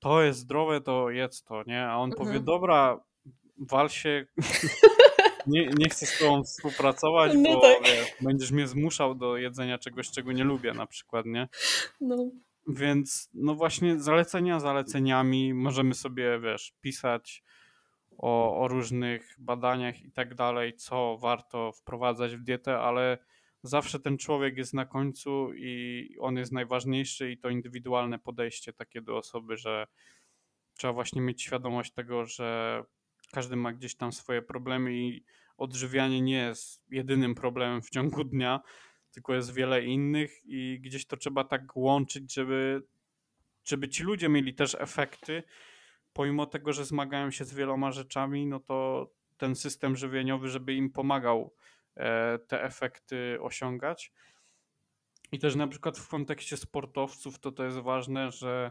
to 0.00 0.22
jest 0.22 0.38
zdrowe, 0.38 0.80
to 0.80 1.10
jedz 1.10 1.42
to, 1.42 1.62
nie? 1.66 1.82
A 1.86 1.96
on 1.96 2.10
powie, 2.10 2.26
Mhm. 2.26 2.44
dobra, 2.44 3.00
wal 3.58 3.88
się, 3.88 4.26
nie, 5.46 5.66
nie 5.78 5.88
chcę 5.88 6.06
z 6.06 6.18
tobą 6.18 6.42
współpracować, 6.44 7.32
No 7.36 7.54
bo 7.54 7.60
tak. 7.60 7.82
wiesz, 7.84 8.08
będziesz 8.20 8.50
mnie 8.52 8.66
zmuszał 8.66 9.14
do 9.14 9.36
jedzenia 9.36 9.78
czegoś, 9.78 10.10
czego 10.10 10.32
nie 10.32 10.44
lubię 10.44 10.72
na 10.72 10.86
przykład, 10.86 11.26
nie? 11.26 11.48
No. 12.00 12.16
Więc 12.68 13.30
no 13.34 13.54
właśnie 13.54 14.00
zalecenia 14.00 14.60
zaleceniami 14.60 15.54
możemy 15.54 15.94
sobie, 15.94 16.40
wiesz, 16.40 16.72
pisać 16.80 17.42
o, 18.18 18.60
o 18.60 18.68
różnych 18.68 19.36
badaniach 19.38 20.02
i 20.02 20.12
tak 20.12 20.34
dalej, 20.34 20.74
co 20.76 21.18
warto 21.18 21.72
wprowadzać 21.72 22.36
w 22.36 22.42
dietę, 22.42 22.78
ale 22.78 23.18
zawsze 23.62 24.00
ten 24.00 24.18
człowiek 24.18 24.56
jest 24.56 24.74
na 24.74 24.86
końcu 24.86 25.52
i 25.54 26.16
on 26.20 26.36
jest 26.36 26.52
najważniejszy 26.52 27.30
i 27.30 27.38
to 27.38 27.48
indywidualne 27.48 28.18
podejście 28.18 28.72
takie 28.72 29.02
do 29.02 29.16
osoby, 29.16 29.56
że 29.56 29.86
trzeba 30.78 30.92
właśnie 30.92 31.20
mieć 31.20 31.42
świadomość 31.42 31.92
tego, 31.92 32.26
że 32.26 32.82
każdy 33.32 33.56
ma 33.56 33.72
gdzieś 33.72 33.94
tam 33.94 34.12
swoje 34.12 34.42
problemy 34.42 34.94
i 34.94 35.24
odżywianie 35.56 36.20
nie 36.20 36.36
jest 36.36 36.84
jedynym 36.90 37.34
problemem 37.34 37.82
w 37.82 37.90
ciągu 37.90 38.24
dnia, 38.24 38.60
tylko 39.10 39.34
jest 39.34 39.54
wiele 39.54 39.84
innych 39.84 40.40
i 40.44 40.80
gdzieś 40.80 41.06
to 41.06 41.16
trzeba 41.16 41.44
tak 41.44 41.76
łączyć, 41.76 42.34
żeby, 42.34 42.82
żeby 43.64 43.88
ci 43.88 44.02
ludzie 44.02 44.28
mieli 44.28 44.54
też 44.54 44.76
efekty, 44.78 45.42
pomimo 46.12 46.46
tego, 46.46 46.72
że 46.72 46.84
zmagają 46.84 47.30
się 47.30 47.44
z 47.44 47.54
wieloma 47.54 47.92
rzeczami, 47.92 48.46
no 48.46 48.60
to 48.60 49.10
ten 49.36 49.54
system 49.54 49.96
żywieniowy, 49.96 50.48
żeby 50.48 50.74
im 50.74 50.90
pomagał 50.90 51.54
te 52.46 52.62
efekty 52.62 53.38
osiągać. 53.40 54.12
I 55.32 55.38
też 55.38 55.56
na 55.56 55.68
przykład 55.68 55.98
w 55.98 56.08
kontekście 56.08 56.56
sportowców 56.56 57.38
to 57.38 57.52
to 57.52 57.64
jest 57.64 57.78
ważne, 57.78 58.30
że 58.30 58.70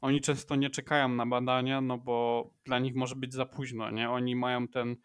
oni 0.00 0.20
często 0.20 0.56
nie 0.56 0.70
czekają 0.70 1.08
na 1.08 1.26
badania, 1.26 1.80
no 1.80 1.98
bo 1.98 2.50
dla 2.64 2.78
nich 2.78 2.94
może 2.94 3.16
być 3.16 3.32
za 3.34 3.46
późno, 3.46 3.90
nie? 3.90 4.10
Oni 4.10 4.36
mają 4.36 4.68
ten 4.68 4.96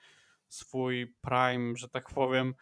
swój 0.50 1.16
prime, 1.22 1.76
że 1.76 1.90
tak 1.90 2.10
powiem, 2.10 2.56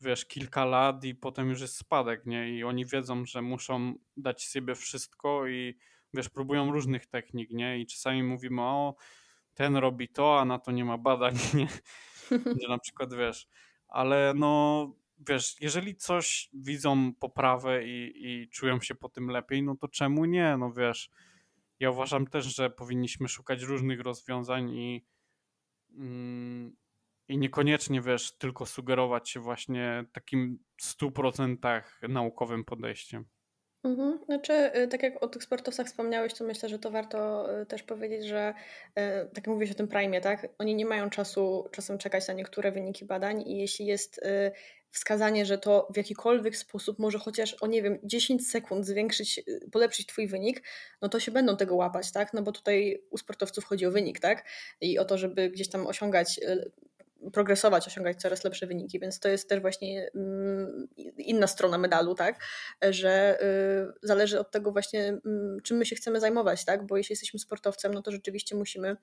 wiesz, 0.00 0.26
kilka 0.26 0.64
lat 0.64 1.04
i 1.04 1.14
potem 1.14 1.48
już 1.48 1.60
jest 1.60 1.76
spadek, 1.76 2.26
nie? 2.26 2.50
I 2.50 2.64
oni 2.64 2.86
wiedzą, 2.86 3.24
że 3.24 3.42
muszą 3.42 3.94
dać 4.16 4.48
sobie 4.48 4.74
wszystko 4.74 5.46
i 5.46 5.78
wiesz, 6.14 6.28
próbują 6.28 6.72
różnych 6.72 7.06
technik, 7.06 7.50
nie? 7.50 7.78
I 7.78 7.86
czasami 7.86 8.22
mówimy, 8.22 8.62
o, 8.62 8.94
ten 9.54 9.76
robi 9.76 10.08
to, 10.08 10.40
a 10.40 10.44
na 10.44 10.58
to 10.58 10.72
nie 10.72 10.84
ma 10.84 10.98
badań, 10.98 11.34
nie? 11.54 11.68
Że 12.30 12.68
na 12.68 12.78
przykład, 12.78 13.14
wiesz, 13.14 13.48
ale 13.88 14.32
no, 14.36 14.92
wiesz, 15.28 15.56
jeżeli 15.60 15.96
coś 15.96 16.50
widzą 16.52 17.14
poprawę 17.14 17.84
i, 17.84 18.12
i 18.16 18.48
czują 18.48 18.80
się 18.80 18.94
po 18.94 19.08
tym 19.08 19.28
lepiej, 19.30 19.62
no 19.62 19.76
to 19.76 19.88
czemu 19.88 20.24
nie? 20.24 20.56
No 20.56 20.72
wiesz, 20.72 21.10
ja 21.80 21.90
uważam 21.90 22.26
też, 22.26 22.56
że 22.56 22.70
powinniśmy 22.70 23.28
szukać 23.28 23.62
różnych 23.62 24.00
rozwiązań 24.00 24.70
i, 24.70 25.06
mm, 25.90 26.76
i 27.28 27.38
niekoniecznie, 27.38 28.00
wiesz, 28.00 28.32
tylko 28.32 28.66
sugerować 28.66 29.30
się 29.30 29.40
właśnie 29.40 30.04
takim 30.12 30.58
100% 30.82 31.82
naukowym 32.08 32.64
podejściem. 32.64 33.24
Mhm. 33.88 34.18
Znaczy, 34.26 34.52
y, 34.76 34.88
tak 34.88 35.02
jak 35.02 35.22
o 35.22 35.28
tych 35.28 35.42
sportowcach 35.42 35.86
wspomniałeś, 35.86 36.34
to 36.34 36.44
myślę, 36.44 36.68
że 36.68 36.78
to 36.78 36.90
warto 36.90 37.48
y, 37.60 37.66
też 37.66 37.82
powiedzieć, 37.82 38.26
że 38.26 38.54
y, 38.90 38.92
tak 39.26 39.36
jak 39.36 39.46
mówisz 39.46 39.70
o 39.70 39.74
tym 39.74 39.88
prime, 39.88 40.20
tak? 40.20 40.48
Oni 40.58 40.74
nie 40.74 40.86
mają 40.86 41.10
czasu 41.10 41.68
czasem 41.72 41.98
czekać 41.98 42.28
na 42.28 42.34
niektóre 42.34 42.72
wyniki 42.72 43.04
badań 43.04 43.42
i 43.46 43.58
jeśli 43.58 43.86
jest 43.86 44.20
wskazanie, 44.90 45.46
że 45.46 45.58
to 45.58 45.88
w 45.94 45.96
jakikolwiek 45.96 46.56
sposób 46.56 46.98
może 46.98 47.18
chociaż 47.18 47.54
o 47.54 47.66
nie 47.66 47.82
wiem 47.82 47.98
10 48.04 48.48
sekund 48.48 48.86
zwiększyć, 48.86 49.40
polepszyć 49.72 50.06
twój 50.06 50.26
wynik, 50.26 50.62
no 51.02 51.08
to 51.08 51.20
się 51.20 51.32
będą 51.32 51.56
tego 51.56 51.76
łapać, 51.76 52.12
tak? 52.12 52.32
No 52.34 52.42
bo 52.42 52.52
tutaj 52.52 53.02
u 53.10 53.18
sportowców 53.18 53.64
chodzi 53.64 53.86
o 53.86 53.90
wynik, 53.90 54.20
tak? 54.20 54.44
I 54.80 54.98
o 54.98 55.04
to, 55.04 55.18
żeby 55.18 55.50
gdzieś 55.50 55.68
tam 55.68 55.86
osiągać 55.86 56.40
progresować, 57.32 57.86
osiągać 57.86 58.20
coraz 58.20 58.44
lepsze 58.44 58.66
wyniki, 58.66 59.00
więc 59.00 59.20
to 59.20 59.28
jest 59.28 59.48
też 59.48 59.60
właśnie 59.60 60.10
mm, 60.14 60.88
inna 61.16 61.46
strona 61.46 61.78
medalu, 61.78 62.14
tak, 62.14 62.44
że 62.90 63.42
y, 63.42 63.98
zależy 64.02 64.40
od 64.40 64.50
tego 64.50 64.72
właśnie, 64.72 65.08
mm, 65.08 65.60
czym 65.62 65.76
my 65.76 65.86
się 65.86 65.96
chcemy 65.96 66.20
zajmować, 66.20 66.64
tak, 66.64 66.86
bo 66.86 66.96
jeśli 66.96 67.12
jesteśmy 67.12 67.38
sportowcem, 67.38 67.94
no 67.94 68.02
to 68.02 68.10
rzeczywiście 68.10 68.56
musimy 68.56 68.96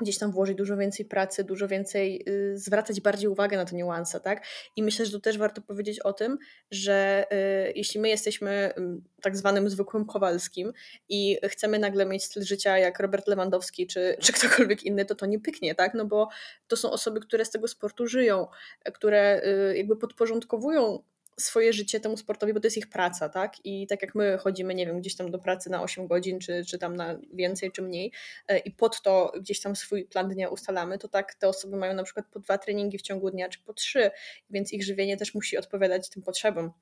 gdzieś 0.00 0.18
tam 0.18 0.32
włożyć 0.32 0.56
dużo 0.56 0.76
więcej 0.76 1.06
pracy, 1.06 1.44
dużo 1.44 1.68
więcej, 1.68 2.24
y, 2.28 2.58
zwracać 2.58 3.00
bardziej 3.00 3.28
uwagę 3.28 3.56
na 3.56 3.64
te 3.64 3.76
niuanse, 3.76 4.20
tak? 4.20 4.46
I 4.76 4.82
myślę, 4.82 5.06
że 5.06 5.12
tu 5.12 5.20
też 5.20 5.38
warto 5.38 5.62
powiedzieć 5.62 6.00
o 6.00 6.12
tym, 6.12 6.38
że 6.70 7.26
y, 7.68 7.72
jeśli 7.76 8.00
my 8.00 8.08
jesteśmy 8.08 8.72
y, 8.78 9.22
tak 9.22 9.36
zwanym 9.36 9.70
zwykłym 9.70 10.06
Kowalskim 10.06 10.72
i 11.08 11.38
chcemy 11.44 11.78
nagle 11.78 12.06
mieć 12.06 12.24
styl 12.24 12.44
życia 12.44 12.78
jak 12.78 13.00
Robert 13.00 13.28
Lewandowski 13.28 13.86
czy, 13.86 14.16
czy 14.22 14.32
ktokolwiek 14.32 14.84
inny, 14.84 15.04
to 15.04 15.14
to 15.14 15.26
nie 15.26 15.40
pyknie, 15.40 15.74
tak? 15.74 15.94
No 15.94 16.04
bo 16.04 16.28
to 16.68 16.76
są 16.76 16.90
osoby, 16.90 17.20
które 17.20 17.44
z 17.44 17.50
tego 17.50 17.68
sportu 17.68 18.06
żyją, 18.06 18.46
które 18.94 19.42
y, 19.70 19.76
jakby 19.76 19.96
podporządkowują 19.96 21.02
swoje 21.44 21.72
życie 21.72 22.00
temu 22.00 22.16
sportowi, 22.16 22.52
bo 22.52 22.60
to 22.60 22.66
jest 22.66 22.76
ich 22.76 22.88
praca, 22.88 23.28
tak? 23.28 23.66
I 23.66 23.86
tak 23.86 24.02
jak 24.02 24.14
my 24.14 24.38
chodzimy, 24.38 24.74
nie 24.74 24.86
wiem, 24.86 25.00
gdzieś 25.00 25.16
tam 25.16 25.30
do 25.30 25.38
pracy 25.38 25.70
na 25.70 25.82
8 25.82 26.06
godzin, 26.06 26.40
czy, 26.40 26.64
czy 26.64 26.78
tam 26.78 26.96
na 26.96 27.18
więcej, 27.32 27.72
czy 27.72 27.82
mniej, 27.82 28.12
e, 28.48 28.58
i 28.58 28.70
pod 28.70 29.02
to 29.02 29.32
gdzieś 29.40 29.60
tam 29.60 29.76
swój 29.76 30.04
plan 30.04 30.28
dnia 30.28 30.48
ustalamy, 30.48 30.98
to 30.98 31.08
tak 31.08 31.34
te 31.34 31.48
osoby 31.48 31.76
mają 31.76 31.94
na 31.94 32.02
przykład 32.02 32.26
po 32.32 32.40
dwa 32.40 32.58
treningi 32.58 32.98
w 32.98 33.02
ciągu 33.02 33.30
dnia, 33.30 33.48
czy 33.48 33.58
po 33.64 33.72
trzy, 33.74 34.10
więc 34.50 34.72
ich 34.72 34.84
żywienie 34.84 35.16
też 35.16 35.34
musi 35.34 35.58
odpowiadać 35.58 36.08
tym 36.08 36.22
potrzebom. 36.22 36.72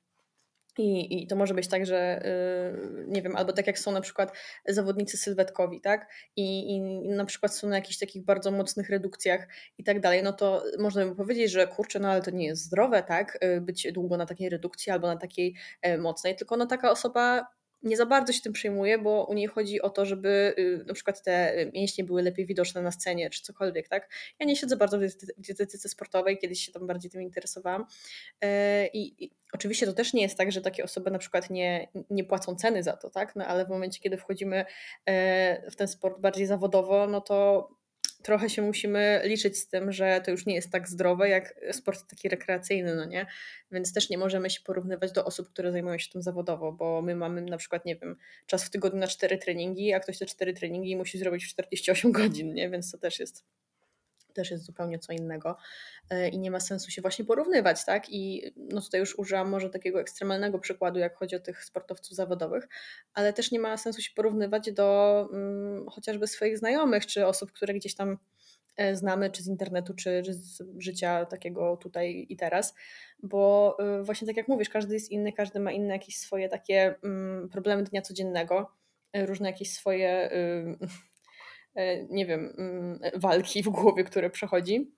I, 0.79 1.23
I 1.23 1.27
to 1.27 1.37
może 1.37 1.55
być 1.55 1.69
tak, 1.69 1.87
że 1.87 2.23
yy, 2.97 3.07
nie 3.07 3.23
wiem, 3.23 3.37
albo 3.37 3.53
tak 3.53 3.67
jak 3.67 3.79
są 3.79 3.93
na 3.93 4.01
przykład 4.01 4.33
zawodnicy 4.69 5.17
sylwetkowi, 5.17 5.81
tak? 5.81 6.13
I, 6.37 6.77
I 6.77 6.81
na 7.09 7.25
przykład 7.25 7.55
są 7.55 7.69
na 7.69 7.77
jakichś 7.77 7.99
takich 7.99 8.25
bardzo 8.25 8.51
mocnych 8.51 8.91
redukcjach 8.91 9.49
i 9.79 9.85
tak 9.85 10.01
dalej, 10.01 10.23
no 10.23 10.33
to 10.33 10.63
można 10.79 11.07
by 11.07 11.17
powiedzieć, 11.17 11.51
że 11.51 11.67
kurczę, 11.67 11.99
no 11.99 12.09
ale 12.09 12.23
to 12.23 12.31
nie 12.31 12.47
jest 12.47 12.63
zdrowe, 12.63 13.03
tak? 13.03 13.39
Yy, 13.43 13.61
być 13.61 13.93
długo 13.93 14.17
na 14.17 14.27
takiej 14.27 14.49
redukcji 14.49 14.93
albo 14.93 15.07
na 15.07 15.17
takiej 15.17 15.55
yy, 15.85 15.99
mocnej, 15.99 16.37
tylko 16.37 16.57
no 16.57 16.67
taka 16.67 16.91
osoba 16.91 17.58
nie 17.83 17.97
za 17.97 18.07
bardzo 18.07 18.33
się 18.33 18.41
tym 18.41 18.53
przejmuje, 18.53 18.99
bo 18.99 19.25
u 19.25 19.35
niej 19.35 19.47
chodzi 19.47 19.83
o 19.83 19.91
to, 19.91 20.07
żeby 20.07 20.55
y, 20.59 20.85
na 20.87 20.95
przykład 20.95 21.23
te 21.23 21.67
mięśnie 21.75 22.05
były 22.05 22.23
lepiej 22.23 22.47
widoczne 22.47 22.83
na 22.83 22.91
scenie, 22.91 23.31
czy 23.31 23.43
cokolwiek, 23.43 23.89
tak? 23.89 24.11
Ja 24.39 24.47
nie 24.47 24.57
siedzę 24.57 24.77
bardzo 24.77 24.99
w 24.99 25.03
dietetyce 25.39 25.89
sportowej, 25.89 26.39
kiedyś 26.39 26.61
się 26.61 26.73
tam 26.73 26.87
bardziej 26.87 27.11
tym 27.11 27.23
interesowałam. 27.23 27.85
E, 28.41 28.87
I, 28.87 29.25
I, 29.25 29.31
oczywiście 29.53 29.87
to 29.87 29.93
też 29.93 30.13
nie 30.13 30.23
jest 30.23 30.39
tak, 30.39 30.53
że 30.53 30.61
takie 30.61 30.85
osoby 30.85 31.11
na 31.11 31.19
przykład 31.19 31.51
nie, 31.51 31.89
nie 32.11 32.25
płacą 32.25 32.57
ceny 32.57 32.83
za 32.83 32.97
to, 32.97 33.11
tak? 33.11 33.37
No 33.37 33.47
ale 33.47 33.67
w 33.67 33.69
momencie, 33.69 34.01
kiedy 34.01 34.17
wchodzimy 34.17 34.65
e, 35.07 35.71
w 35.71 35.77
ten 35.77 35.89
sport 35.89 36.21
bardziej 36.21 36.47
zawodowo, 36.47 37.07
no 37.07 37.21
to 37.21 37.69
trochę 38.23 38.51
się 38.51 38.63
musimy 38.63 39.21
liczyć 39.25 39.59
z 39.59 39.69
tym, 39.69 39.93
że 39.93 40.21
to 40.25 40.31
już 40.31 40.47
nie 40.47 40.55
jest 40.55 40.73
tak 40.73 40.89
zdrowe 40.89 41.29
jak 41.29 41.55
sport 41.73 42.11
taki 42.11 42.29
rekreacyjny, 42.29 42.95
no 42.95 43.05
nie? 43.05 43.27
Więc 43.73 43.93
też 43.93 44.11
nie 44.11 44.19
możemy 44.19 44.51
się 44.51 44.61
porównywać 44.65 45.13
do 45.13 45.25
osób, 45.25 45.49
które 45.49 45.73
zajmują 45.73 45.99
się 45.99 46.11
tym 46.11 46.23
zawodowo, 46.23 46.73
bo 46.73 47.03
my 47.03 47.17
mamy 47.17 47.43
na 47.43 47.57
przykład, 47.57 47.85
nie 47.85 47.97
wiem, 47.97 48.17
czas 48.47 48.65
w 48.65 48.71
tygodniu 48.71 49.01
na 49.01 49.07
cztery 49.07 49.39
treningi, 49.39 49.95
a 49.95 50.01
ktoś 50.01 50.19
te 50.19 50.27
cztery 50.27 50.55
treningi 50.55 50.97
musi 50.97 51.19
zrobić 51.19 51.45
w 51.45 51.49
48 51.49 52.13
godzin, 52.13 52.55
nie? 52.55 52.71
Więc 52.71 52.91
to 52.91 52.99
też 52.99 53.19
jest 53.21 53.45
też 54.39 54.51
jest 54.51 54.65
zupełnie 54.65 54.99
co 54.99 55.13
innego 55.13 55.57
i 56.33 56.39
nie 56.39 56.51
ma 56.51 56.61
sensu 56.61 56.91
się 56.91 57.03
właśnie 57.03 57.25
porównywać, 57.25 57.85
tak? 57.85 58.11
I 58.11 58.53
no 58.57 58.81
tutaj 58.81 59.01
już 59.01 59.19
użyłam 59.19 59.49
może 59.49 59.71
takiego 59.71 60.01
ekstremalnego 60.01 60.59
przykładu, 60.59 60.99
jak 60.99 61.17
chodzi 61.17 61.37
o 61.37 61.41
tych 61.41 61.65
sportowców 61.65 62.17
zawodowych, 62.17 62.69
ale 63.15 63.33
też 63.33 63.51
nie 63.53 63.59
ma 63.59 63.77
sensu 63.77 64.03
się 64.03 64.11
porównywać 64.17 64.73
do 64.73 65.29
um, 65.33 65.87
chociażby 65.91 66.27
swoich 66.27 66.59
znajomych, 66.59 67.07
czy 67.07 67.27
osób, 67.27 67.53
które 67.53 67.75
gdzieś 67.75 67.95
tam 67.95 68.19
znamy, 68.93 69.31
czy 69.31 69.43
z 69.43 69.47
internetu, 69.47 69.95
czy, 69.95 70.23
z 70.29 70.63
życia 70.79 71.27
takiego 71.27 71.77
tutaj 71.77 72.27
i 72.29 72.37
teraz, 72.37 72.75
bo 73.23 73.77
właśnie 74.03 74.27
tak 74.27 74.37
jak 74.37 74.49
mówisz, 74.49 74.69
każdy 74.69 74.95
jest 74.95 75.11
inny, 75.11 75.33
każdy 75.33 75.61
ma 75.61 75.73
inne 75.73 75.93
jakieś 75.93 76.19
swoje 76.19 76.49
takie 76.49 76.95
um, 77.03 77.49
problemy 77.53 77.83
dnia 77.83 78.03
codziennego, 78.03 78.73
różne 79.15 79.51
jakieś 79.51 79.73
swoje 79.73 80.31
nie 82.11 82.27
wiem, 82.27 82.53
walki 83.15 83.63
w 83.63 83.69
głowie, 83.69 84.05
które 84.05 84.31
przechodzi. 84.31 84.93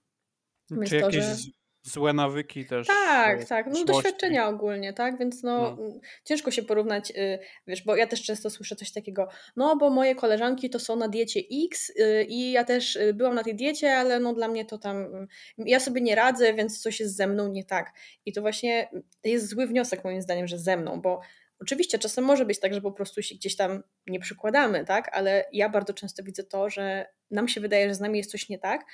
Czy 0.86 0.96
jakieś, 0.96 1.00
to, 1.00 1.10
że... 1.10 1.36
złe 1.82 2.12
nawyki 2.12 2.66
też. 2.66 2.86
Tak, 2.86 3.40
e, 3.40 3.46
tak, 3.46 3.66
no 3.72 3.84
doświadczenia 3.84 4.48
ogólnie, 4.48 4.92
tak, 4.92 5.18
więc 5.18 5.42
no, 5.42 5.60
No. 5.60 5.82
mm, 5.84 6.00
ciężko 6.24 6.50
się 6.50 6.62
porównać, 6.62 7.10
y, 7.10 7.38
wiesz, 7.66 7.84
bo 7.84 7.96
ja 7.96 8.06
też 8.06 8.22
często 8.22 8.50
słyszę 8.50 8.76
coś 8.76 8.92
takiego, 8.92 9.28
no 9.56 9.76
bo 9.76 9.90
moje 9.90 10.14
koleżanki 10.14 10.70
to 10.70 10.78
są 10.78 10.96
na 10.96 11.08
diecie 11.08 11.40
X 11.66 11.90
y, 11.90 12.24
i 12.28 12.52
ja 12.52 12.64
też 12.64 12.96
y, 12.96 13.14
byłam 13.14 13.34
na 13.34 13.44
tej 13.44 13.54
diecie, 13.54 13.96
ale 13.96 14.20
no 14.20 14.34
dla 14.34 14.48
mnie 14.48 14.64
to 14.64 14.78
tam, 14.78 14.96
mm, 14.96 15.26
ja 15.58 15.80
sobie 15.80 16.00
nie 16.00 16.14
radzę, 16.14 16.54
więc 16.54 16.80
coś 16.82 17.00
jest 17.00 17.16
ze 17.16 17.26
mną 17.26 17.48
nie 17.48 17.64
tak. 17.64 17.92
I 18.26 18.32
to 18.32 18.40
właśnie 18.40 18.90
jest 19.24 19.48
zły 19.48 19.66
wniosek 19.66 20.04
moim 20.04 20.22
zdaniem, 20.22 20.46
że 20.46 20.58
ze 20.58 20.76
mną, 20.76 21.00
bo 21.00 21.20
Oczywiście 21.60 21.98
czasem 21.98 22.24
może 22.24 22.44
być 22.44 22.60
tak, 22.60 22.74
że 22.74 22.80
po 22.80 22.92
prostu 22.92 23.22
się 23.22 23.34
gdzieś 23.34 23.56
tam 23.56 23.82
nie 24.06 24.20
przykładamy, 24.20 24.84
tak? 24.84 25.16
Ale 25.16 25.44
ja 25.52 25.68
bardzo 25.68 25.94
często 25.94 26.22
widzę 26.22 26.44
to, 26.44 26.70
że 26.70 27.06
nam 27.30 27.48
się 27.48 27.60
wydaje, 27.60 27.88
że 27.88 27.94
z 27.94 28.00
nami 28.00 28.18
jest 28.18 28.30
coś 28.30 28.48
nie 28.48 28.58
tak, 28.58 28.84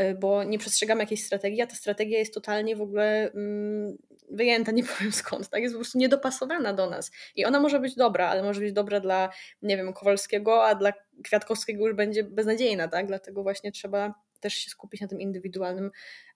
y, 0.00 0.14
bo 0.14 0.44
nie 0.44 0.58
przestrzegamy 0.58 1.02
jakiejś 1.02 1.24
strategii, 1.24 1.62
a 1.62 1.66
ta 1.66 1.74
strategia 1.74 2.18
jest 2.18 2.34
totalnie 2.34 2.76
w 2.76 2.80
ogóle 2.80 3.32
mm, 3.32 3.96
wyjęta, 4.30 4.72
nie 4.72 4.84
powiem 4.98 5.12
skąd, 5.12 5.48
tak? 5.48 5.62
Jest 5.62 5.74
po 5.74 5.78
prostu 5.78 5.98
niedopasowana 5.98 6.72
do 6.72 6.90
nas. 6.90 7.10
I 7.36 7.44
ona 7.44 7.60
może 7.60 7.80
być 7.80 7.94
dobra, 7.94 8.28
ale 8.28 8.42
może 8.42 8.60
być 8.60 8.72
dobra 8.72 9.00
dla, 9.00 9.30
nie 9.62 9.76
wiem, 9.76 9.92
Kowalskiego, 9.92 10.64
a 10.64 10.74
dla 10.74 10.92
Kwiatkowskiego 11.24 11.86
już 11.86 11.96
będzie 11.96 12.24
beznadziejna, 12.24 12.88
tak? 12.88 13.06
Dlatego 13.06 13.42
właśnie 13.42 13.72
trzeba 13.72 14.14
też 14.40 14.54
się 14.54 14.70
skupić 14.70 15.00
na 15.00 15.08
tym 15.08 15.20
indywidualnym 15.20 15.90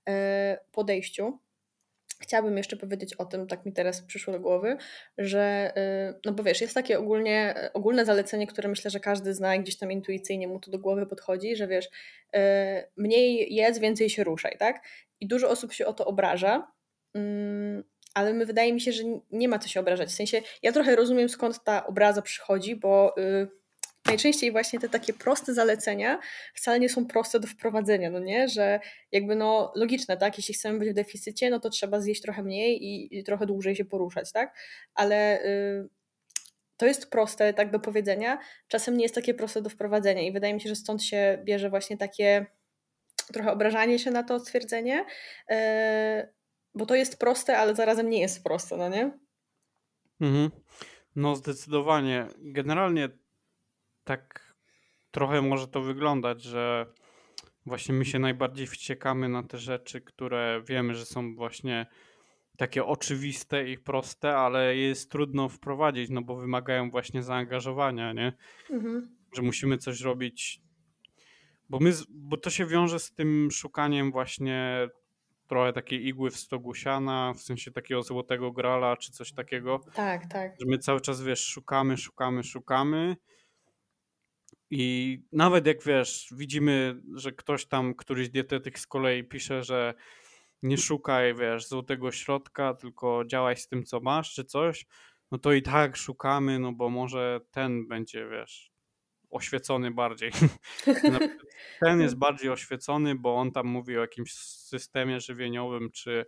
e, 0.09 0.59
podejściu. 0.73 1.39
Chciałabym 2.21 2.57
jeszcze 2.57 2.77
powiedzieć 2.77 3.15
o 3.15 3.25
tym, 3.25 3.47
tak 3.47 3.67
mi 3.67 3.73
teraz 3.73 4.03
przyszło 4.03 4.33
do 4.33 4.41
głowy, 4.41 4.77
że, 5.19 5.73
y, 6.11 6.21
no 6.25 6.33
bo 6.33 6.43
wiesz, 6.43 6.61
jest 6.61 6.75
takie 6.75 6.99
ogólnie, 6.99 7.71
ogólne 7.75 8.05
zalecenie, 8.05 8.47
które 8.47 8.69
myślę, 8.69 8.91
że 8.91 9.01
każdy 9.01 9.35
zna 9.35 9.55
i 9.55 9.61
gdzieś 9.61 9.79
tam 9.79 9.93
intuicyjnie 9.93 10.49
mu 10.49 10.61
to 10.61 10.71
do 10.71 10.79
głowy 10.79 11.07
podchodzi, 11.07 11.57
że 11.57 11.67
wiesz, 11.67 11.87
y, 11.87 12.39
mniej 12.97 13.55
jedz, 13.55 13.79
więcej 13.79 14.11
się 14.11 14.25
ruszaj, 14.25 14.57
tak? 14.59 14.85
I 15.21 15.27
dużo 15.27 15.51
osób 15.51 15.73
się 15.73 15.87
o 15.87 15.93
to 15.93 16.07
obraża, 16.07 16.73
mm, 17.15 17.85
ale 18.15 18.33
my 18.33 18.47
wydaje 18.47 18.73
mi 18.73 18.81
się, 18.81 18.93
że 18.93 19.03
nie 19.31 19.49
ma 19.49 19.59
co 19.59 19.69
się 19.69 19.81
obrażać. 19.81 20.09
W 20.09 20.15
sensie, 20.15 20.43
ja 20.63 20.73
trochę 20.73 20.97
rozumiem 20.97 21.29
skąd 21.29 21.65
ta 21.65 21.87
obraza 21.87 22.23
przychodzi, 22.23 22.77
bo 22.77 23.15
y, 23.19 23.60
najczęściej 24.07 24.53
właśnie 24.53 24.81
te 24.81 24.89
takie 24.89 25.13
proste 25.13 25.55
zalecenia 25.55 26.19
wcale 26.55 26.81
nie 26.81 26.89
są 26.89 27.07
proste 27.07 27.41
do 27.41 27.47
wprowadzenia, 27.47 28.11
no 28.11 28.19
nie? 28.19 28.49
Że 28.49 28.81
jakby 29.13 29.37
no 29.37 29.73
logiczne, 29.77 30.17
tak? 30.17 30.37
Jeśli 30.39 30.55
chcemy 30.55 30.79
być 30.79 30.91
w 30.91 30.95
deficycie, 30.95 31.51
no 31.51 31.61
to 31.61 31.71
trzeba 31.71 32.01
zjeść 32.01 32.23
trochę 32.23 32.43
mniej 32.43 32.85
i, 32.85 33.19
i 33.19 33.25
trochę 33.25 33.47
dłużej 33.47 33.77
się 33.77 33.85
poruszać, 33.85 34.33
tak? 34.33 34.57
Ale 34.95 35.45
y, 35.45 35.89
to 36.77 36.87
jest 36.87 37.11
proste 37.11 37.55
tak 37.55 37.71
do 37.71 37.81
powiedzenia, 37.81 38.39
czasem 38.69 38.97
nie 38.97 39.03
jest 39.03 39.15
takie 39.15 39.35
proste 39.35 39.63
do 39.63 39.71
wprowadzenia 39.71 40.23
i 40.23 40.33
wydaje 40.33 40.55
mi 40.55 40.61
się, 40.61 40.69
że 40.69 40.77
stąd 40.77 41.03
się 41.05 41.39
bierze 41.45 41.71
właśnie 41.71 41.97
takie 41.97 42.47
trochę 43.33 43.53
obrażanie 43.53 43.99
się 43.99 44.11
na 44.11 44.23
to 44.23 44.41
stwierdzenie, 44.41 45.05
y, 45.51 45.55
bo 46.75 46.87
to 46.87 46.95
jest 46.95 47.19
proste, 47.19 47.59
ale 47.59 47.75
zarazem 47.75 48.11
nie 48.11 48.21
jest 48.21 48.45
proste, 48.45 48.77
no 48.77 48.89
nie? 48.89 49.19
Mhm. 50.21 50.51
No 51.17 51.37
zdecydowanie. 51.37 52.27
Generalnie 52.39 53.09
tak 54.11 54.55
trochę 55.11 55.43
może 55.43 55.69
to 55.69 55.83
wyglądać, 55.83 56.43
że 56.43 56.87
właśnie 57.67 57.95
my 57.95 58.05
się 58.05 58.19
najbardziej 58.19 58.67
wściekamy 58.67 59.29
na 59.29 59.43
te 59.43 59.59
rzeczy, 59.59 60.01
które 60.01 60.63
wiemy, 60.69 60.95
że 60.95 61.07
są 61.07 61.35
właśnie 61.35 61.87
takie 62.57 62.85
oczywiste 62.85 63.69
i 63.71 63.79
proste, 63.79 64.37
ale 64.37 64.77
jest 64.77 65.11
trudno 65.11 65.49
wprowadzić, 65.49 66.11
no 66.11 66.23
bo 66.23 66.37
wymagają 66.37 66.91
właśnie 66.91 67.23
zaangażowania, 67.23 68.13
nie? 68.13 68.33
Mhm. 68.71 69.17
Że 69.37 69.43
musimy 69.43 69.79
coś 69.79 70.01
robić, 70.01 70.61
bo, 71.69 71.79
my, 71.81 71.93
bo 72.09 72.37
to 72.37 72.51
się 72.51 72.67
wiąże 72.67 72.99
z 72.99 73.15
tym 73.15 73.49
szukaniem 73.51 74.13
właśnie 74.13 74.89
trochę 75.47 75.73
takiej 75.73 76.07
igły 76.07 76.31
w 76.31 76.37
stogu 76.37 76.75
siana, 76.75 77.33
w 77.37 77.41
sensie 77.41 77.71
takiego 77.71 78.03
złotego 78.03 78.53
grala 78.53 78.97
czy 78.97 79.13
coś 79.13 79.33
takiego. 79.33 79.81
Tak, 79.95 80.27
tak. 80.27 80.53
Że 80.61 80.67
my 80.67 80.79
cały 80.79 81.01
czas, 81.01 81.23
wiesz, 81.23 81.47
szukamy, 81.47 81.97
szukamy, 81.97 82.45
szukamy 82.45 83.17
i 84.71 85.19
nawet 85.33 85.67
jak, 85.67 85.85
wiesz, 85.85 86.29
widzimy, 86.37 87.03
że 87.15 87.33
ktoś 87.33 87.67
tam, 87.67 87.95
któryś 87.95 88.29
dietetyk 88.29 88.79
z 88.79 88.87
kolei 88.87 89.25
pisze, 89.25 89.63
że 89.63 89.95
nie 90.63 90.79
szukaj, 90.79 91.35
wiesz, 91.35 91.69
złotego 91.69 92.13
środka, 92.13 92.75
tylko 92.75 93.25
działaj 93.27 93.57
z 93.57 93.69
tym, 93.69 93.85
co 93.85 94.01
masz, 94.01 94.35
czy 94.35 94.45
coś, 94.45 94.87
no 95.31 95.39
to 95.39 95.53
i 95.53 95.63
tak 95.63 95.97
szukamy, 95.97 96.59
no 96.59 96.73
bo 96.73 96.91
może 96.91 97.41
ten 97.51 97.89
będzie, 97.89 98.29
wiesz, 98.29 98.73
oświecony 99.31 99.91
bardziej. 99.91 100.31
ten 101.81 102.01
jest 102.01 102.17
bardziej 102.17 102.51
oświecony, 102.51 103.15
bo 103.15 103.37
on 103.37 103.53
tam 103.53 103.67
mówi 103.67 103.99
o 103.99 104.01
jakimś 104.01 104.33
systemie 104.35 105.21
żywieniowym, 105.21 105.91
czy 105.91 106.27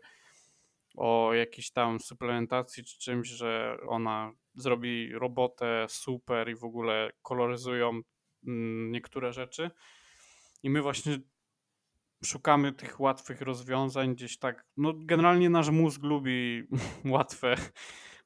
o 0.97 1.35
jakiejś 1.35 1.71
tam 1.71 2.01
suplementacji, 2.01 2.85
czy 2.85 2.99
czymś, 2.99 3.29
że 3.29 3.77
ona 3.89 4.33
zrobi 4.55 5.13
robotę 5.13 5.87
super 5.89 6.51
i 6.51 6.55
w 6.55 6.65
ogóle 6.65 7.11
koloryzują 7.23 8.01
niektóre 8.91 9.33
rzeczy. 9.33 9.71
I 10.63 10.71
my 10.71 10.83
właśnie 10.83 11.19
szukamy 12.25 12.73
tych 12.73 13.01
łatwych 13.01 13.41
rozwiązań 13.41 14.15
gdzieś 14.15 14.39
tak. 14.39 14.67
No, 14.77 14.93
generalnie 14.97 15.51
nasz 15.51 15.71
mózg 15.71 16.03
lubi 16.03 16.63
łatwe 17.05 17.55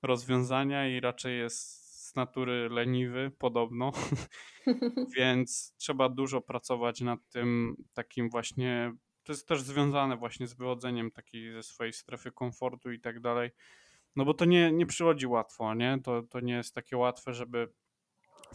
rozwiązania 0.03 0.89
i 0.89 1.01
raczej 1.01 1.39
jest 1.39 1.87
z 2.07 2.15
natury 2.15 2.69
leniwy, 2.69 3.33
podobno. 3.39 3.93
Więc 5.17 5.75
trzeba 5.77 6.09
dużo 6.09 6.41
pracować 6.41 7.01
nad 7.01 7.29
tym 7.29 7.77
takim 7.93 8.31
właśnie. 8.31 8.93
To 9.23 9.33
jest 9.33 9.49
też 9.49 9.63
związane 9.63 10.17
właśnie 10.17 10.47
z 10.47 10.55
wychodzeniem 10.55 11.11
takiej 11.11 11.53
ze 11.53 11.63
swojej 11.63 11.93
strefy 11.93 12.33
komfortu 12.33 12.93
i 12.93 13.01
tak 13.01 13.21
dalej. 13.21 13.51
No 14.17 14.25
bo 14.25 14.35
to 14.35 14.45
nie, 14.45 14.73
nie 14.73 14.87
przychodzi 14.87 15.27
łatwo, 15.27 15.75
nie? 15.75 15.99
To, 16.05 16.23
to 16.23 16.41
nie 16.41 16.55
jest 16.55 16.75
takie 16.75 16.97
łatwe, 16.97 17.35
żeby 17.35 17.69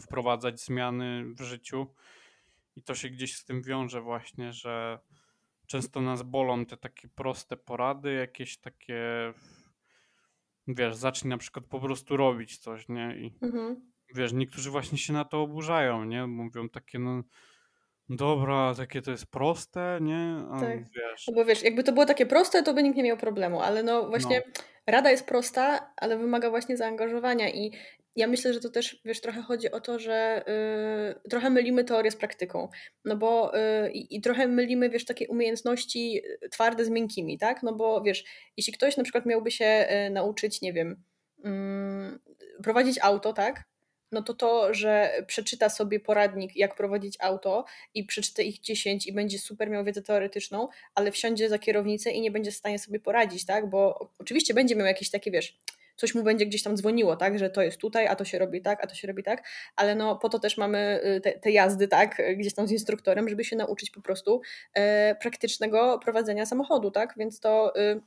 wprowadzać 0.00 0.60
zmiany 0.60 1.24
w 1.34 1.40
życiu. 1.40 1.86
I 2.76 2.82
to 2.82 2.94
się 2.94 3.08
gdzieś 3.08 3.36
z 3.36 3.44
tym 3.44 3.62
wiąże 3.62 4.00
właśnie, 4.00 4.52
że 4.52 4.98
często 5.66 6.00
nas 6.00 6.22
bolą 6.22 6.66
te 6.66 6.76
takie 6.76 7.08
proste 7.08 7.56
porady, 7.56 8.12
jakieś 8.12 8.58
takie, 8.58 9.02
wiesz, 10.68 10.96
zacznij 10.96 11.30
na 11.30 11.38
przykład 11.38 11.66
po 11.66 11.80
prostu 11.80 12.16
robić 12.16 12.58
coś, 12.58 12.88
nie? 12.88 13.16
I 13.16 13.34
Mhm. 13.42 13.92
wiesz, 14.14 14.32
niektórzy 14.32 14.70
właśnie 14.70 14.98
się 14.98 15.12
na 15.12 15.24
to 15.24 15.42
oburzają, 15.42 16.04
nie? 16.04 16.26
Mówią 16.26 16.68
takie, 16.68 16.98
no 16.98 17.22
dobra, 18.08 18.74
takie 18.74 19.02
to 19.02 19.10
jest 19.10 19.26
proste, 19.26 19.98
nie? 20.00 20.44
A 20.50 20.60
Tak. 20.60 20.78
wiesz, 20.78 21.26
No 21.28 21.34
bo 21.34 21.44
wiesz, 21.44 21.62
jakby 21.62 21.84
to 21.84 21.92
było 21.92 22.06
takie 22.06 22.26
proste, 22.26 22.62
to 22.62 22.74
by 22.74 22.82
nikt 22.82 22.96
nie 22.96 23.02
miał 23.02 23.16
problemu, 23.16 23.60
ale 23.60 23.82
no 23.82 24.08
właśnie 24.08 24.42
rada 24.86 25.10
jest 25.10 25.26
prosta, 25.26 25.92
ale 25.96 26.18
wymaga 26.18 26.50
właśnie 26.50 26.76
zaangażowania 26.76 27.50
i 27.50 27.72
ja 28.16 28.26
myślę, 28.26 28.52
że 28.52 28.60
to 28.60 28.70
też, 28.70 29.00
wiesz, 29.04 29.20
trochę 29.20 29.42
chodzi 29.42 29.70
o 29.70 29.80
to, 29.80 29.98
że 29.98 30.44
y, 31.24 31.28
trochę 31.28 31.50
mylimy 31.50 31.84
teorię 31.84 32.10
z 32.10 32.16
praktyką, 32.16 32.68
no 33.04 33.16
bo 33.16 33.58
y, 33.58 33.90
i 33.90 34.20
trochę 34.20 34.48
mylimy, 34.48 34.90
wiesz, 34.90 35.04
takie 35.04 35.28
umiejętności 35.28 36.22
twarde 36.50 36.84
z 36.84 36.88
miękkimi, 36.88 37.38
tak? 37.38 37.62
No 37.62 37.74
bo 37.74 38.02
wiesz, 38.02 38.24
jeśli 38.56 38.72
ktoś 38.72 38.96
na 38.96 39.02
przykład 39.02 39.26
miałby 39.26 39.50
się 39.50 39.88
y, 40.06 40.10
nauczyć, 40.10 40.60
nie 40.60 40.72
wiem, 40.72 41.02
mm, 41.44 42.18
prowadzić 42.62 42.98
auto, 43.02 43.32
tak? 43.32 43.64
No 44.12 44.22
to 44.22 44.34
to, 44.34 44.74
że 44.74 45.12
przeczyta 45.26 45.68
sobie 45.68 46.00
poradnik, 46.00 46.56
jak 46.56 46.74
prowadzić 46.74 47.16
auto 47.20 47.64
i 47.94 48.04
przeczyta 48.04 48.42
ich 48.42 48.60
10 48.60 49.06
i 49.06 49.12
będzie 49.12 49.38
super 49.38 49.70
miał 49.70 49.84
wiedzę 49.84 50.02
teoretyczną, 50.02 50.68
ale 50.94 51.12
wsiądzie 51.12 51.48
za 51.48 51.58
kierownicę 51.58 52.10
i 52.10 52.20
nie 52.20 52.30
będzie 52.30 52.50
w 52.50 52.54
stanie 52.54 52.78
sobie 52.78 53.00
poradzić, 53.00 53.46
tak? 53.46 53.70
Bo 53.70 54.10
oczywiście 54.18 54.54
będzie 54.54 54.76
miał 54.76 54.86
jakieś 54.86 55.10
takie, 55.10 55.30
wiesz, 55.30 55.58
coś 55.96 56.14
mu 56.14 56.22
będzie 56.22 56.46
gdzieś 56.46 56.62
tam 56.62 56.76
dzwoniło, 56.76 57.16
tak, 57.16 57.38
że 57.38 57.50
to 57.50 57.62
jest 57.62 57.78
tutaj, 57.78 58.06
a 58.06 58.16
to 58.16 58.24
się 58.24 58.38
robi 58.38 58.62
tak, 58.62 58.84
a 58.84 58.86
to 58.86 58.94
się 58.94 59.08
robi 59.08 59.22
tak, 59.22 59.48
ale 59.76 59.94
no 59.94 60.16
po 60.16 60.28
to 60.28 60.38
też 60.38 60.56
mamy 60.56 61.00
y, 61.16 61.20
te, 61.20 61.32
te 61.32 61.50
jazdy, 61.50 61.88
tak, 61.88 62.22
gdzieś 62.36 62.54
tam 62.54 62.68
z 62.68 62.72
instruktorem, 62.72 63.28
żeby 63.28 63.44
się 63.44 63.56
nauczyć 63.56 63.90
po 63.90 64.02
prostu 64.02 64.40
e, 64.74 65.14
praktycznego 65.14 65.98
prowadzenia 66.04 66.46
samochodu, 66.46 66.90
tak, 66.90 67.14
więc 67.16 67.40
to... 67.40 67.76
Y, 67.80 68.00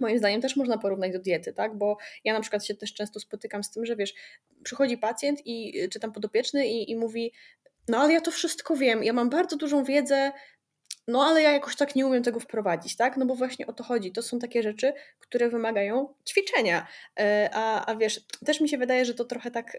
moim 0.00 0.18
zdaniem 0.18 0.40
też 0.40 0.56
można 0.56 0.78
porównać 0.78 1.12
do 1.12 1.18
diety, 1.18 1.52
tak? 1.52 1.78
Bo 1.78 1.96
ja 2.24 2.32
na 2.32 2.40
przykład 2.40 2.66
się 2.66 2.74
też 2.74 2.94
często 2.94 3.20
spotykam 3.20 3.64
z 3.64 3.70
tym, 3.70 3.86
że 3.86 3.96
wiesz, 3.96 4.14
przychodzi 4.64 4.98
pacjent 4.98 5.46
i 5.46 5.88
czy 5.88 6.00
tam 6.00 6.12
podopieczny 6.12 6.66
i, 6.66 6.90
i 6.90 6.96
mówi, 6.96 7.32
no 7.88 7.98
ale 7.98 8.12
ja 8.12 8.20
to 8.20 8.30
wszystko 8.30 8.76
wiem, 8.76 9.04
ja 9.04 9.12
mam 9.12 9.30
bardzo 9.30 9.56
dużą 9.56 9.84
wiedzę, 9.84 10.32
no 11.08 11.24
ale 11.24 11.42
ja 11.42 11.52
jakoś 11.52 11.76
tak 11.76 11.96
nie 11.96 12.06
umiem 12.06 12.22
tego 12.22 12.40
wprowadzić, 12.40 12.96
tak? 12.96 13.16
No 13.16 13.26
bo 13.26 13.34
właśnie 13.34 13.66
o 13.66 13.72
to 13.72 13.84
chodzi. 13.84 14.12
To 14.12 14.22
są 14.22 14.38
takie 14.38 14.62
rzeczy, 14.62 14.92
które 15.18 15.48
wymagają 15.48 16.14
ćwiczenia. 16.28 16.86
A, 17.52 17.86
a 17.86 17.96
wiesz, 17.96 18.20
też 18.46 18.60
mi 18.60 18.68
się 18.68 18.78
wydaje, 18.78 19.04
że 19.04 19.14
to 19.14 19.24
trochę 19.24 19.50
tak. 19.50 19.76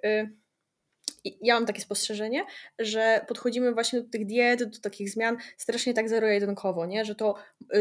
Ja 1.41 1.53
mam 1.53 1.65
takie 1.65 1.81
spostrzeżenie, 1.81 2.45
że 2.79 3.25
podchodzimy 3.27 3.73
właśnie 3.73 4.01
do 4.01 4.09
tych 4.09 4.25
diet, 4.25 4.63
do 4.63 4.79
takich 4.79 5.09
zmian 5.09 5.37
strasznie 5.57 5.93
tak 5.93 6.09
zero-jedynkowo, 6.09 6.85
nie? 6.85 7.05
że 7.05 7.15
to, 7.15 7.35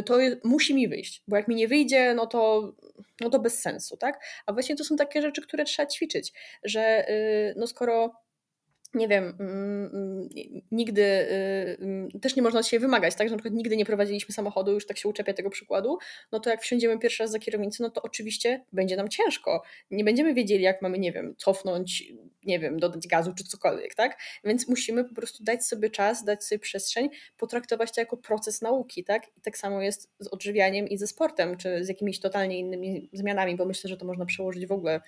to 0.06 0.18
jest, 0.18 0.44
musi 0.44 0.74
mi 0.74 0.88
wyjść, 0.88 1.22
bo 1.28 1.36
jak 1.36 1.48
mi 1.48 1.54
nie 1.54 1.68
wyjdzie, 1.68 2.14
no 2.14 2.26
to, 2.26 2.72
no 3.20 3.30
to 3.30 3.38
bez 3.38 3.60
sensu, 3.60 3.96
tak? 3.96 4.24
A 4.46 4.52
właśnie 4.52 4.76
to 4.76 4.84
są 4.84 4.96
takie 4.96 5.22
rzeczy, 5.22 5.42
które 5.42 5.64
trzeba 5.64 5.86
ćwiczyć, 5.86 6.32
że 6.64 7.06
no 7.56 7.66
skoro 7.66 8.21
nie 8.94 9.08
wiem, 9.08 9.36
mm, 9.40 9.90
mm, 9.94 10.28
nigdy 10.70 11.02
y, 11.02 11.78
mm, 11.80 12.10
też 12.20 12.36
nie 12.36 12.42
można 12.42 12.62
siebie 12.62 12.80
wymagać, 12.80 13.14
tak? 13.14 13.28
Że 13.28 13.34
na 13.34 13.38
przykład 13.38 13.54
nigdy 13.54 13.76
nie 13.76 13.84
prowadziliśmy 13.84 14.34
samochodu, 14.34 14.72
już 14.72 14.86
tak 14.86 14.98
się 14.98 15.08
uczepia 15.08 15.34
tego 15.34 15.50
przykładu, 15.50 15.98
no 16.32 16.40
to 16.40 16.50
jak 16.50 16.62
wsiądziemy 16.62 16.98
pierwszy 16.98 17.22
raz 17.22 17.32
za 17.32 17.38
kierownicę, 17.38 17.82
no 17.82 17.90
to 17.90 18.02
oczywiście 18.02 18.64
będzie 18.72 18.96
nam 18.96 19.08
ciężko. 19.08 19.62
Nie 19.90 20.04
będziemy 20.04 20.34
wiedzieli, 20.34 20.62
jak 20.62 20.82
mamy, 20.82 20.98
nie 20.98 21.12
wiem, 21.12 21.34
cofnąć, 21.38 22.04
nie 22.44 22.58
wiem, 22.58 22.78
dodać 22.80 23.06
gazu 23.06 23.32
czy 23.34 23.44
cokolwiek, 23.44 23.94
tak? 23.94 24.18
Więc 24.44 24.68
musimy 24.68 25.04
po 25.04 25.14
prostu 25.14 25.44
dać 25.44 25.66
sobie 25.66 25.90
czas, 25.90 26.24
dać 26.24 26.44
sobie 26.44 26.58
przestrzeń, 26.58 27.08
potraktować 27.36 27.92
to 27.92 28.00
jako 28.00 28.16
proces 28.16 28.62
nauki, 28.62 29.04
tak? 29.04 29.28
I 29.36 29.40
tak 29.40 29.58
samo 29.58 29.82
jest 29.82 30.10
z 30.18 30.28
odżywianiem 30.28 30.88
i 30.88 30.98
ze 30.98 31.06
sportem, 31.06 31.56
czy 31.56 31.84
z 31.84 31.88
jakimiś 31.88 32.20
totalnie 32.20 32.58
innymi 32.58 33.10
zmianami, 33.12 33.56
bo 33.56 33.64
myślę, 33.64 33.90
że 33.90 33.96
to 33.96 34.04
można 34.04 34.26
przełożyć 34.26 34.66
w 34.66 34.72
ogóle 34.72 35.00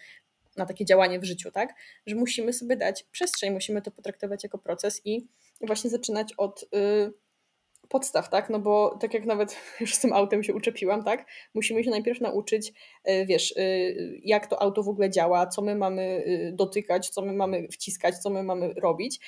na 0.56 0.66
takie 0.66 0.84
działanie 0.84 1.20
w 1.20 1.24
życiu, 1.24 1.50
tak? 1.50 1.74
Że 2.06 2.16
musimy 2.16 2.52
sobie 2.52 2.76
dać 2.76 3.02
przestrzeń, 3.02 3.52
musimy 3.52 3.82
to 3.82 3.90
potraktować 3.90 4.42
jako 4.42 4.58
proces 4.58 5.00
i 5.04 5.28
właśnie 5.60 5.90
zaczynać 5.90 6.32
od 6.36 6.62
y, 6.62 7.12
podstaw, 7.88 8.30
tak? 8.30 8.50
No 8.50 8.58
bo 8.58 8.98
tak 9.00 9.14
jak 9.14 9.24
nawet 9.24 9.56
już 9.80 9.94
z 9.94 10.00
tym 10.00 10.12
autem 10.12 10.42
się 10.42 10.54
uczepiłam, 10.54 11.04
tak? 11.04 11.26
Musimy 11.54 11.84
się 11.84 11.90
najpierw 11.90 12.20
nauczyć, 12.20 12.72
y, 13.08 13.26
wiesz, 13.26 13.52
y, 13.56 14.20
jak 14.24 14.46
to 14.46 14.62
auto 14.62 14.82
w 14.82 14.88
ogóle 14.88 15.10
działa, 15.10 15.46
co 15.46 15.62
my 15.62 15.76
mamy 15.76 16.24
y, 16.26 16.52
dotykać, 16.54 17.08
co 17.08 17.22
my 17.22 17.32
mamy 17.32 17.68
wciskać, 17.68 18.18
co 18.18 18.30
my 18.30 18.42
mamy 18.42 18.74
robić. 18.74 19.20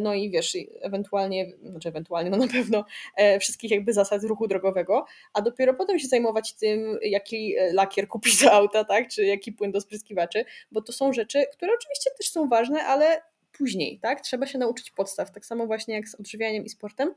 No 0.00 0.14
i 0.14 0.30
wiesz, 0.30 0.56
ewentualnie, 0.80 1.46
znaczy 1.62 1.88
ewentualnie, 1.88 2.30
no 2.30 2.36
na 2.36 2.48
pewno 2.48 2.84
e, 3.16 3.38
wszystkich 3.38 3.70
jakby 3.70 3.92
zasad 3.92 4.22
ruchu 4.22 4.48
drogowego, 4.48 5.04
a 5.32 5.42
dopiero 5.42 5.74
potem 5.74 5.98
się 5.98 6.08
zajmować 6.08 6.54
tym, 6.54 6.98
jaki 7.02 7.56
e, 7.58 7.72
lakier 7.72 8.08
kupić 8.08 8.42
do 8.42 8.52
auta, 8.52 8.84
tak? 8.84 9.08
Czy 9.08 9.24
jaki 9.24 9.52
płyn 9.52 9.72
do 9.72 9.80
spryskiwaczy, 9.80 10.44
bo 10.72 10.82
to 10.82 10.92
są 10.92 11.12
rzeczy, 11.12 11.44
które 11.52 11.72
oczywiście 11.74 12.10
też 12.18 12.30
są 12.30 12.48
ważne, 12.48 12.84
ale 12.84 13.22
później, 13.58 13.98
tak? 14.02 14.20
Trzeba 14.20 14.46
się 14.46 14.58
nauczyć 14.58 14.90
podstaw, 14.90 15.32
tak 15.32 15.46
samo 15.46 15.66
właśnie 15.66 15.94
jak 15.94 16.08
z 16.08 16.14
odżywianiem 16.14 16.64
i 16.64 16.68
sportem 16.68 17.14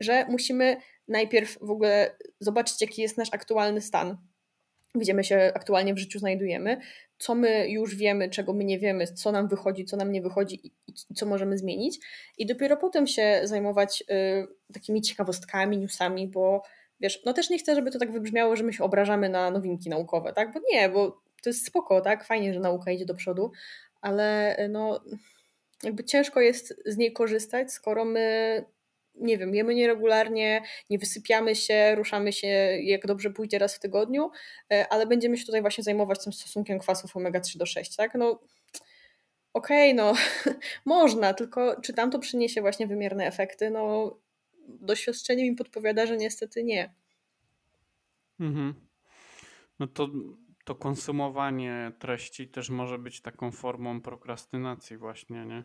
że 0.00 0.26
musimy 0.28 0.76
najpierw 1.08 1.58
w 1.58 1.70
ogóle 1.70 2.16
zobaczyć, 2.40 2.80
jaki 2.80 3.02
jest 3.02 3.18
nasz 3.18 3.28
aktualny 3.32 3.80
stan, 3.80 4.16
gdzie 4.94 5.14
my 5.14 5.24
się 5.24 5.52
aktualnie 5.54 5.94
w 5.94 5.98
życiu 5.98 6.18
znajdujemy, 6.18 6.80
co 7.18 7.34
my 7.34 7.68
już 7.68 7.96
wiemy, 7.96 8.30
czego 8.30 8.52
my 8.52 8.64
nie 8.64 8.78
wiemy, 8.78 9.06
co 9.06 9.32
nam 9.32 9.48
wychodzi, 9.48 9.84
co 9.84 9.96
nam 9.96 10.12
nie 10.12 10.22
wychodzi 10.22 10.66
i, 10.66 10.72
co 11.14 11.26
możemy 11.26 11.58
zmienić. 11.58 11.98
I 12.38 12.46
dopiero 12.46 12.76
potem 12.76 13.06
się 13.06 13.40
zajmować 13.44 14.04
y, 14.10 14.72
takimi 14.74 15.02
ciekawostkami, 15.02 15.78
newsami, 15.78 16.28
bo 16.28 16.62
wiesz, 17.00 17.22
no 17.24 17.32
też 17.32 17.50
nie 17.50 17.58
chcę, 17.58 17.74
żeby 17.74 17.90
to 17.90 17.98
tak 17.98 18.12
wybrzmiało, 18.12 18.56
że 18.56 18.64
my 18.64 18.72
się 18.72 18.84
obrażamy 18.84 19.28
na 19.28 19.50
nowinki 19.50 19.90
naukowe, 19.90 20.32
tak? 20.32 20.52
Bo 20.52 20.60
nie, 20.72 20.88
bo 20.88 21.10
to 21.42 21.50
jest 21.50 21.66
spoko, 21.66 22.00
tak? 22.00 22.24
Fajnie, 22.24 22.54
że 22.54 22.60
nauka 22.60 22.90
idzie 22.90 23.06
do 23.06 23.14
przodu, 23.14 23.52
ale 24.00 24.56
no 24.70 25.00
jakby 25.82 26.04
ciężko 26.04 26.40
jest 26.40 26.82
z 26.86 26.96
niej 26.96 27.12
korzystać, 27.12 27.72
skoro 27.72 28.04
my 28.04 28.64
nie 29.20 29.38
wiem, 29.38 29.54
jemy 29.54 29.74
nieregularnie, 29.74 30.62
nie 30.90 30.98
wysypiamy 30.98 31.56
się, 31.56 31.94
ruszamy 31.94 32.32
się 32.32 32.46
jak 32.82 33.06
dobrze 33.06 33.30
pójdzie 33.30 33.58
raz 33.58 33.74
w 33.74 33.80
tygodniu, 33.80 34.30
e, 34.72 34.86
ale 34.90 35.06
będziemy 35.06 35.36
się 35.36 35.46
tutaj 35.46 35.60
właśnie 35.60 35.84
zajmować 35.84 36.24
tym 36.24 36.32
stosunkiem 36.32 36.78
kwasów 36.78 37.16
omega-3 37.16 37.58
do 37.58 37.66
6, 37.66 37.96
tak? 37.96 38.14
No 38.14 38.40
okej, 39.52 39.92
okay, 39.92 39.94
no 39.94 40.14
można, 40.94 41.34
tylko 41.34 41.80
czy 41.80 41.92
tam 41.92 42.10
to 42.10 42.18
przyniesie 42.18 42.60
właśnie 42.60 42.86
wymierne 42.86 43.26
efekty? 43.26 43.70
No 43.70 44.16
doświadczenie 44.68 45.50
mi 45.50 45.56
podpowiada, 45.56 46.06
że 46.06 46.16
niestety 46.16 46.64
nie. 46.64 46.94
Mhm. 48.40 48.74
No 49.78 49.86
to, 49.86 50.08
to 50.64 50.74
konsumowanie 50.74 51.92
treści 51.98 52.48
też 52.48 52.70
może 52.70 52.98
być 52.98 53.20
taką 53.20 53.50
formą 53.52 54.00
prokrastynacji 54.00 54.96
właśnie, 54.96 55.46
nie? 55.46 55.64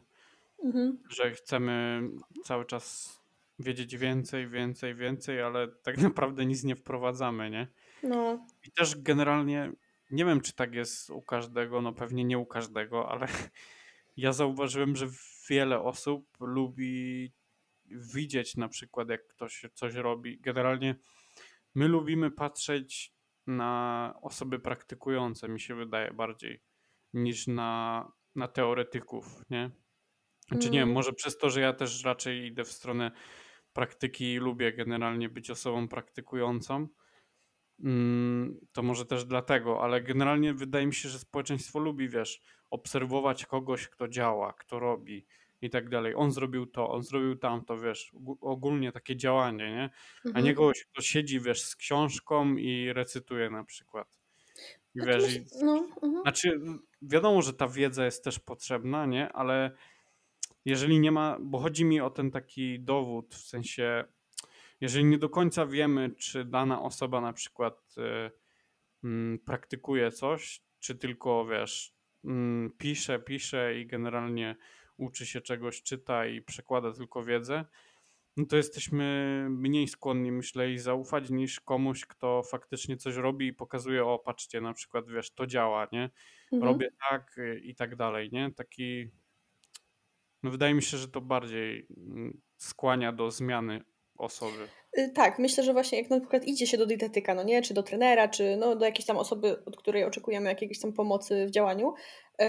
Mhm. 0.63 0.97
Że 1.09 1.31
chcemy 1.31 2.01
cały 2.43 2.65
czas 2.65 3.17
wiedzieć 3.59 3.97
więcej, 3.97 4.47
więcej, 4.47 4.95
więcej, 4.95 5.41
ale 5.41 5.67
tak 5.67 5.97
naprawdę 6.07 6.45
nic 6.45 6.63
nie 6.63 6.75
wprowadzamy, 6.75 7.49
nie? 7.49 7.67
No. 8.03 8.47
I 8.67 8.71
też 8.71 9.01
generalnie 9.01 9.71
nie 10.11 10.25
wiem, 10.25 10.41
czy 10.41 10.53
tak 10.53 10.73
jest 10.73 11.09
u 11.09 11.21
każdego, 11.21 11.81
no 11.81 11.93
pewnie 11.93 12.23
nie 12.23 12.37
u 12.37 12.45
każdego, 12.45 13.11
ale 13.11 13.27
ja 14.17 14.33
zauważyłem, 14.33 14.95
że 14.95 15.07
wiele 15.49 15.81
osób 15.81 16.37
lubi 16.39 17.31
widzieć 17.85 18.57
na 18.57 18.67
przykład, 18.67 19.09
jak 19.09 19.27
ktoś 19.27 19.65
coś 19.73 19.93
robi. 19.95 20.39
Generalnie 20.39 20.95
my 21.75 21.87
lubimy 21.87 22.31
patrzeć 22.31 23.13
na 23.47 24.13
osoby 24.21 24.59
praktykujące, 24.59 25.49
mi 25.49 25.59
się 25.59 25.75
wydaje 25.75 26.13
bardziej, 26.13 26.61
niż 27.13 27.47
na, 27.47 28.11
na 28.35 28.47
teoretyków, 28.47 29.41
nie? 29.49 29.71
Czy 30.49 30.69
nie 30.69 30.79
wiem, 30.79 30.83
mm. 30.83 30.93
może 30.93 31.13
przez 31.13 31.37
to, 31.37 31.49
że 31.49 31.61
ja 31.61 31.73
też 31.73 32.03
raczej 32.03 32.45
idę 32.45 32.63
w 32.63 32.71
stronę 32.71 33.11
praktyki 33.75 34.33
i 34.33 34.37
lubię 34.37 34.73
generalnie 34.73 35.29
być 35.29 35.49
osobą 35.49 35.87
praktykującą. 35.87 36.87
Mm, 37.83 38.59
to 38.71 38.83
może 38.83 39.05
też 39.05 39.25
dlatego, 39.25 39.83
ale 39.83 40.01
generalnie 40.01 40.53
wydaje 40.53 40.85
mi 40.85 40.93
się, 40.93 41.09
że 41.09 41.19
społeczeństwo 41.19 41.79
lubi, 41.79 42.09
wiesz, 42.09 42.41
obserwować 42.69 43.45
kogoś, 43.45 43.87
kto 43.87 44.07
działa, 44.07 44.53
kto 44.53 44.79
robi 44.79 45.25
i 45.61 45.69
tak 45.69 45.89
dalej. 45.89 46.13
On 46.15 46.31
zrobił 46.31 46.65
to, 46.65 46.89
on 46.89 47.03
zrobił 47.03 47.35
tamto, 47.35 47.77
wiesz, 47.77 48.11
ogólnie 48.41 48.91
takie 48.91 49.15
działanie, 49.15 49.71
nie? 49.71 49.89
A 50.25 50.39
nie 50.39 50.49
mhm. 50.49 50.55
kogoś, 50.55 50.85
kto 50.85 51.01
siedzi, 51.01 51.39
wiesz, 51.39 51.61
z 51.61 51.75
książką 51.75 52.55
i 52.55 52.93
recytuje 52.93 53.49
na 53.49 53.63
przykład. 53.63 54.19
I 54.95 55.05
wiesz, 55.05 55.35
i, 55.35 55.45
no, 55.65 55.87
uh-huh. 56.01 56.21
znaczy 56.21 56.59
wiadomo, 57.01 57.41
że 57.41 57.53
ta 57.53 57.67
wiedza 57.67 58.05
jest 58.05 58.23
też 58.23 58.39
potrzebna, 58.39 59.05
nie? 59.05 59.33
Ale 59.33 59.71
jeżeli 60.65 60.99
nie 60.99 61.11
ma, 61.11 61.37
bo 61.41 61.59
chodzi 61.59 61.85
mi 61.85 62.01
o 62.01 62.09
ten 62.09 62.31
taki 62.31 62.79
dowód, 62.79 63.35
w 63.35 63.47
sensie, 63.47 64.03
jeżeli 64.81 65.05
nie 65.05 65.17
do 65.17 65.29
końca 65.29 65.65
wiemy, 65.65 66.09
czy 66.17 66.45
dana 66.45 66.81
osoba 66.81 67.21
na 67.21 67.33
przykład 67.33 67.95
y, 67.97 68.31
y, 69.07 69.39
praktykuje 69.45 70.11
coś, 70.11 70.61
czy 70.79 70.95
tylko 70.95 71.45
wiesz, 71.45 71.95
y, 72.25 72.29
pisze, 72.77 73.19
pisze 73.19 73.79
i 73.79 73.87
generalnie 73.87 74.55
uczy 74.97 75.25
się 75.25 75.41
czegoś, 75.41 75.83
czyta 75.83 76.25
i 76.25 76.41
przekłada 76.41 76.93
tylko 76.93 77.23
wiedzę, 77.23 77.65
no 78.37 78.45
to 78.45 78.57
jesteśmy 78.57 79.47
mniej 79.49 79.87
skłonni, 79.87 80.31
myślę, 80.31 80.71
i 80.71 80.77
zaufać 80.77 81.29
niż 81.29 81.59
komuś, 81.59 82.05
kto 82.05 82.43
faktycznie 82.43 82.97
coś 82.97 83.15
robi 83.15 83.47
i 83.47 83.53
pokazuje, 83.53 84.05
o 84.05 84.19
patrzcie, 84.19 84.61
na 84.61 84.73
przykład, 84.73 85.09
wiesz, 85.09 85.31
to 85.31 85.47
działa, 85.47 85.87
nie? 85.91 86.09
Mhm. 86.51 86.63
Robię 86.63 86.89
tak 87.09 87.37
y, 87.37 87.59
i 87.59 87.75
tak 87.75 87.95
dalej, 87.95 88.29
nie? 88.31 88.51
Taki 88.51 89.09
no 90.43 90.51
wydaje 90.51 90.73
mi 90.73 90.83
się, 90.83 90.97
że 90.97 91.07
to 91.07 91.21
bardziej 91.21 91.87
mm, 91.97 92.41
skłania 92.57 93.11
do 93.11 93.31
zmiany 93.31 93.81
osoby. 94.17 94.67
Y, 94.97 95.11
tak, 95.15 95.39
myślę, 95.39 95.63
że 95.63 95.73
właśnie 95.73 96.01
jak 96.01 96.09
na 96.09 96.19
przykład 96.19 96.45
idzie 96.47 96.67
się 96.67 96.77
do 96.77 96.85
dietetyka, 96.85 97.35
no 97.35 97.43
nie, 97.43 97.61
czy 97.61 97.73
do 97.73 97.83
trenera, 97.83 98.27
czy 98.27 98.57
no 98.57 98.75
do 98.75 98.85
jakiejś 98.85 99.05
tam 99.05 99.17
osoby, 99.17 99.65
od 99.65 99.77
której 99.77 100.03
oczekujemy 100.03 100.49
jakiejś 100.49 100.79
tam 100.79 100.93
pomocy 100.93 101.45
w 101.45 101.51
działaniu, 101.51 101.93
y, 102.41 102.45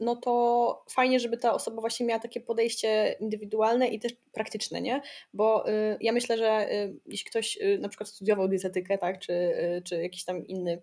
no 0.00 0.16
to 0.16 0.84
fajnie, 0.90 1.20
żeby 1.20 1.36
ta 1.36 1.54
osoba 1.54 1.80
właśnie 1.80 2.06
miała 2.06 2.20
takie 2.20 2.40
podejście 2.40 3.16
indywidualne 3.20 3.88
i 3.88 4.00
też 4.00 4.12
praktyczne, 4.32 4.80
nie? 4.80 5.02
Bo 5.32 5.68
y, 5.68 5.96
ja 6.00 6.12
myślę, 6.12 6.38
że 6.38 6.68
jeśli 7.06 7.30
ktoś 7.30 7.58
na 7.78 7.88
przykład 7.88 8.08
studiował 8.08 8.48
dietetykę, 8.48 8.98
tak, 8.98 9.18
czy, 9.18 9.52
czy 9.84 10.02
jakiś 10.02 10.24
tam 10.24 10.46
inny 10.46 10.82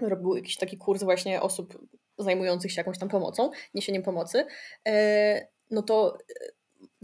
robił 0.00 0.36
jakiś 0.36 0.56
taki 0.56 0.78
kurs 0.78 1.02
właśnie 1.02 1.42
osób 1.42 1.78
zajmujących 2.18 2.72
się 2.72 2.80
jakąś 2.80 2.98
tam 2.98 3.08
pomocą, 3.08 3.50
niesieniem 3.74 4.02
pomocy, 4.02 4.46
e, 4.88 5.46
no 5.70 5.82
to 5.82 6.18
e, 6.42 6.46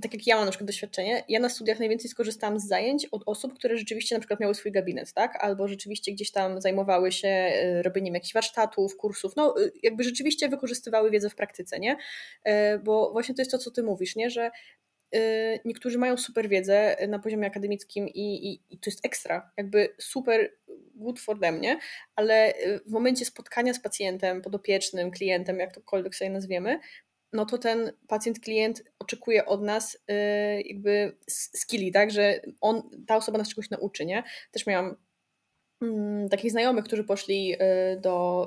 tak 0.03 0.15
jak 0.15 0.27
ja 0.27 0.37
mam 0.37 0.45
na 0.45 0.51
przykład 0.51 0.67
doświadczenie, 0.67 1.25
ja 1.29 1.41
na 1.41 1.49
studiach 1.49 1.79
najwięcej 1.79 2.11
skorzystałam 2.11 2.59
z 2.61 2.69
zajęć 2.69 3.07
od 3.07 3.23
osób, 3.27 3.55
które 3.55 3.77
rzeczywiście 3.77 4.15
na 4.15 4.21
przykład 4.21 4.41
miały 4.41 4.55
swój 4.55 4.73
gabinet, 4.73 5.13
tak? 5.13 5.45
Albo 5.45 5.69
rzeczywiście 5.69 6.13
gdzieś 6.13 6.31
tam 6.31 6.61
zajmowały 6.61 7.13
się 7.13 7.29
e, 7.29 7.83
robieniem 7.83 8.15
jakichś 8.15 8.35
warsztatów, 8.35 8.97
kursów, 8.97 9.37
no 9.37 9.55
jakby 9.83 10.05
rzeczywiście 10.05 10.49
wykorzystywały 10.49 11.11
wiedzę 11.11 11.31
w 11.31 11.35
praktyce, 11.35 11.79
nie? 11.79 11.97
Bo 12.85 13.13
właśnie 13.13 13.35
to 13.35 13.43
jest 13.43 13.51
to, 13.51 13.59
co 13.59 13.71
ty 13.71 13.83
mówisz, 13.83 14.17
nie? 14.17 14.31
Że 14.31 14.51
niektórzy 15.65 15.99
mają 15.99 16.17
super 16.17 16.49
wiedzę 16.49 16.97
na 17.09 17.19
poziomie 17.19 17.47
akademickim 17.47 18.09
i, 18.09 18.53
i, 18.53 18.63
i 18.71 18.79
to 18.79 18.91
jest 18.91 19.07
ekstra, 19.07 19.53
jakby 19.57 19.89
super 19.99 20.53
good 20.95 21.21
for 21.21 21.41
them, 21.41 21.61
nie? 21.61 21.79
Ale 22.17 22.55
y, 22.55 22.81
w 22.87 22.91
momencie 22.91 23.25
spotkania 23.25 23.75
z 23.75 23.81
pacjentem, 23.81 24.43
podopiecznym, 24.43 25.11
klientem, 25.11 25.59
jak 25.59 25.75
tokolwiek 25.75 26.15
sobie 26.15 26.31
nazwiemy, 26.31 26.81
no 27.33 27.47
to 27.47 27.59
ten 27.59 27.93
pacjent, 28.09 28.41
klient 28.41 28.83
oczekuje 28.99 29.47
od 29.47 29.63
nas 29.63 29.95
y, 29.95 29.99
jakby 30.63 31.17
skilli, 31.29 31.93
tak, 31.93 32.11
że 32.11 32.41
on, 32.61 33.05
ta 33.07 33.17
osoba 33.17 33.39
nas 33.39 33.49
czegoś 33.49 33.71
nauczy, 33.71 34.07
nie? 34.07 34.23
Też 34.53 34.67
miałam 34.67 34.97
takich 36.31 36.51
znajomych, 36.51 36.85
którzy 36.85 37.05
poszli 37.05 37.55
y, 37.55 38.01
do 38.01 38.47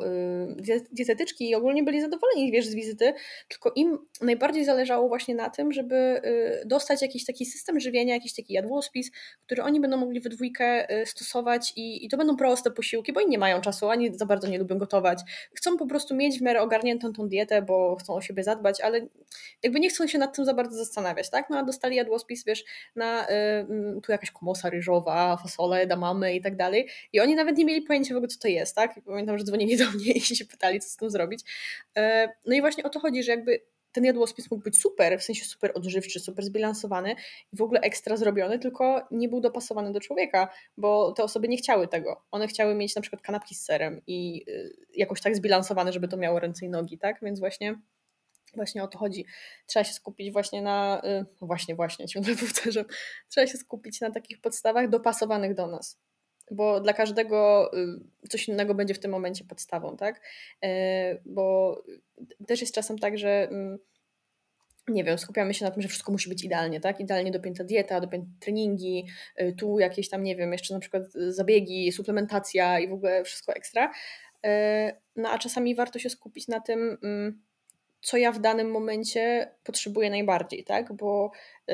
y, 0.69 0.81
dietetyczki 0.91 1.49
i 1.49 1.55
ogólnie 1.55 1.83
byli 1.83 2.01
zadowoleni, 2.01 2.51
wiesz, 2.51 2.67
z 2.67 2.75
wizyty, 2.75 3.13
tylko 3.47 3.71
im 3.75 3.97
najbardziej 4.21 4.65
zależało 4.65 5.07
właśnie 5.07 5.35
na 5.35 5.49
tym, 5.49 5.71
żeby 5.71 5.95
y, 5.95 6.67
dostać 6.67 7.01
jakiś 7.01 7.25
taki 7.25 7.45
system 7.45 7.79
żywienia, 7.79 8.13
jakiś 8.13 8.35
taki 8.35 8.53
jadłospis, 8.53 9.11
który 9.45 9.63
oni 9.63 9.79
będą 9.79 9.97
mogli 9.97 10.21
we 10.21 10.29
dwójkę 10.29 10.87
stosować 11.05 11.73
i, 11.75 12.05
i 12.05 12.09
to 12.09 12.17
będą 12.17 12.37
proste 12.37 12.71
posiłki, 12.71 13.13
bo 13.13 13.19
oni 13.19 13.29
nie 13.29 13.37
mają 13.37 13.61
czasu, 13.61 13.89
ani 13.89 14.17
za 14.17 14.25
bardzo 14.25 14.47
nie 14.47 14.57
lubią 14.57 14.77
gotować. 14.77 15.19
Chcą 15.55 15.77
po 15.77 15.87
prostu 15.87 16.15
mieć 16.15 16.39
w 16.39 16.41
miarę 16.41 16.61
ogarniętą 16.61 17.13
tą 17.13 17.27
dietę, 17.27 17.61
bo 17.61 17.95
chcą 17.95 18.13
o 18.13 18.21
siebie 18.21 18.43
zadbać, 18.43 18.81
ale 18.81 19.07
jakby 19.63 19.79
nie 19.79 19.89
chcą 19.89 20.07
się 20.07 20.17
nad 20.17 20.35
tym 20.35 20.45
za 20.45 20.53
bardzo 20.53 20.77
zastanawiać, 20.77 21.29
tak? 21.29 21.49
No 21.49 21.57
a 21.57 21.63
dostali 21.63 21.95
jadłospis, 21.95 22.45
wiesz, 22.45 22.63
na 22.95 23.29
y, 23.29 24.01
tu 24.03 24.11
jakaś 24.11 24.31
komosa 24.31 24.69
ryżowa, 24.69 25.37
fasole, 25.37 25.81
edamamy 25.81 26.35
i 26.35 26.41
tak 26.41 26.55
dalej 26.55 26.87
i 27.13 27.19
oni 27.25 27.35
nawet 27.35 27.57
nie 27.57 27.65
mieli 27.65 27.81
pojęcia 27.81 28.13
w 28.13 28.17
ogóle, 28.17 28.27
co 28.27 28.39
to 28.39 28.47
jest, 28.47 28.75
tak? 28.75 28.99
Pamiętam, 29.05 29.37
że 29.37 29.43
dzwonili 29.43 29.77
do 29.77 29.91
mnie 29.91 30.11
i 30.17 30.21
się 30.21 30.45
pytali, 30.45 30.79
co 30.79 30.89
z 30.89 30.95
tym 30.95 31.09
zrobić. 31.09 31.41
E, 31.97 32.29
no 32.45 32.55
i 32.55 32.61
właśnie 32.61 32.83
o 32.83 32.89
to 32.89 32.99
chodzi, 32.99 33.23
że 33.23 33.31
jakby 33.31 33.61
ten 33.91 34.05
jadłospis 34.05 34.51
mógł 34.51 34.63
być 34.63 34.79
super, 34.79 35.19
w 35.19 35.23
sensie 35.23 35.45
super 35.45 35.71
odżywczy, 35.75 36.19
super 36.19 36.45
zbilansowany 36.45 37.15
i 37.53 37.57
w 37.57 37.61
ogóle 37.61 37.81
ekstra 37.81 38.17
zrobiony, 38.17 38.59
tylko 38.59 39.07
nie 39.11 39.29
był 39.29 39.41
dopasowany 39.41 39.91
do 39.91 39.99
człowieka, 39.99 40.49
bo 40.77 41.11
te 41.11 41.23
osoby 41.23 41.47
nie 41.47 41.57
chciały 41.57 41.87
tego. 41.87 42.21
One 42.31 42.47
chciały 42.47 42.75
mieć 42.75 42.95
na 42.95 43.01
przykład 43.01 43.21
kanapki 43.21 43.55
z 43.55 43.65
serem 43.65 44.01
i 44.07 44.45
y, 44.49 44.75
jakoś 44.93 45.21
tak 45.21 45.35
zbilansowane, 45.35 45.93
żeby 45.93 46.07
to 46.07 46.17
miało 46.17 46.39
ręce 46.39 46.65
i 46.65 46.69
nogi, 46.69 46.97
tak? 46.97 47.19
Więc 47.21 47.39
właśnie 47.39 47.75
Właśnie 48.55 48.83
o 48.83 48.87
to 48.87 48.97
chodzi. 48.97 49.25
Trzeba 49.65 49.83
się 49.83 49.93
skupić 49.93 50.31
właśnie 50.31 50.61
na, 50.61 51.01
y, 51.05 51.25
no 51.41 51.47
właśnie, 51.47 51.75
właśnie, 51.75 52.07
ciągle 52.07 52.35
powtarzam, 52.45 52.85
trzeba 53.29 53.47
się 53.47 53.57
skupić 53.57 54.01
na 54.01 54.11
takich 54.11 54.41
podstawach 54.41 54.89
dopasowanych 54.89 55.53
do 55.53 55.67
nas 55.67 55.99
bo 56.51 56.79
dla 56.79 56.93
każdego 56.93 57.71
y, 58.23 58.29
coś 58.29 58.47
innego 58.47 58.75
będzie 58.75 58.93
w 58.93 58.99
tym 58.99 59.11
momencie 59.11 59.45
podstawą, 59.45 59.97
tak? 59.97 60.21
E, 60.63 61.17
bo 61.25 61.77
też 62.47 62.61
jest 62.61 62.75
czasem 62.75 62.99
tak, 62.99 63.17
że 63.17 63.47
mm, 63.51 63.77
nie 64.87 65.03
wiem, 65.03 65.17
skupiamy 65.17 65.53
się 65.53 65.65
na 65.65 65.71
tym, 65.71 65.81
że 65.81 65.87
wszystko 65.87 66.11
musi 66.11 66.29
być 66.29 66.43
idealnie, 66.43 66.79
tak? 66.79 66.99
Idealnie 66.99 67.31
dopięta 67.31 67.63
dieta, 67.63 68.01
dopięte 68.01 68.27
treningi, 68.39 69.05
y, 69.41 69.55
tu 69.57 69.79
jakieś 69.79 70.09
tam, 70.09 70.23
nie 70.23 70.35
wiem, 70.35 70.51
jeszcze 70.51 70.73
na 70.73 70.79
przykład 70.79 71.03
zabiegi, 71.13 71.91
suplementacja 71.91 72.79
i 72.79 72.87
w 72.87 72.93
ogóle 72.93 73.23
wszystko 73.23 73.53
ekstra. 73.53 73.91
No 75.15 75.29
a 75.29 75.37
czasami 75.37 75.75
warto 75.75 75.99
się 75.99 76.09
skupić 76.09 76.47
na 76.47 76.59
tym, 76.59 76.97
mm, 77.03 77.41
co 78.05 78.17
ja 78.17 78.31
w 78.31 78.39
danym 78.39 78.71
momencie 78.71 79.51
potrzebuję 79.63 80.09
najbardziej, 80.09 80.63
tak? 80.63 80.93
Bo 80.93 81.31
y, 81.69 81.73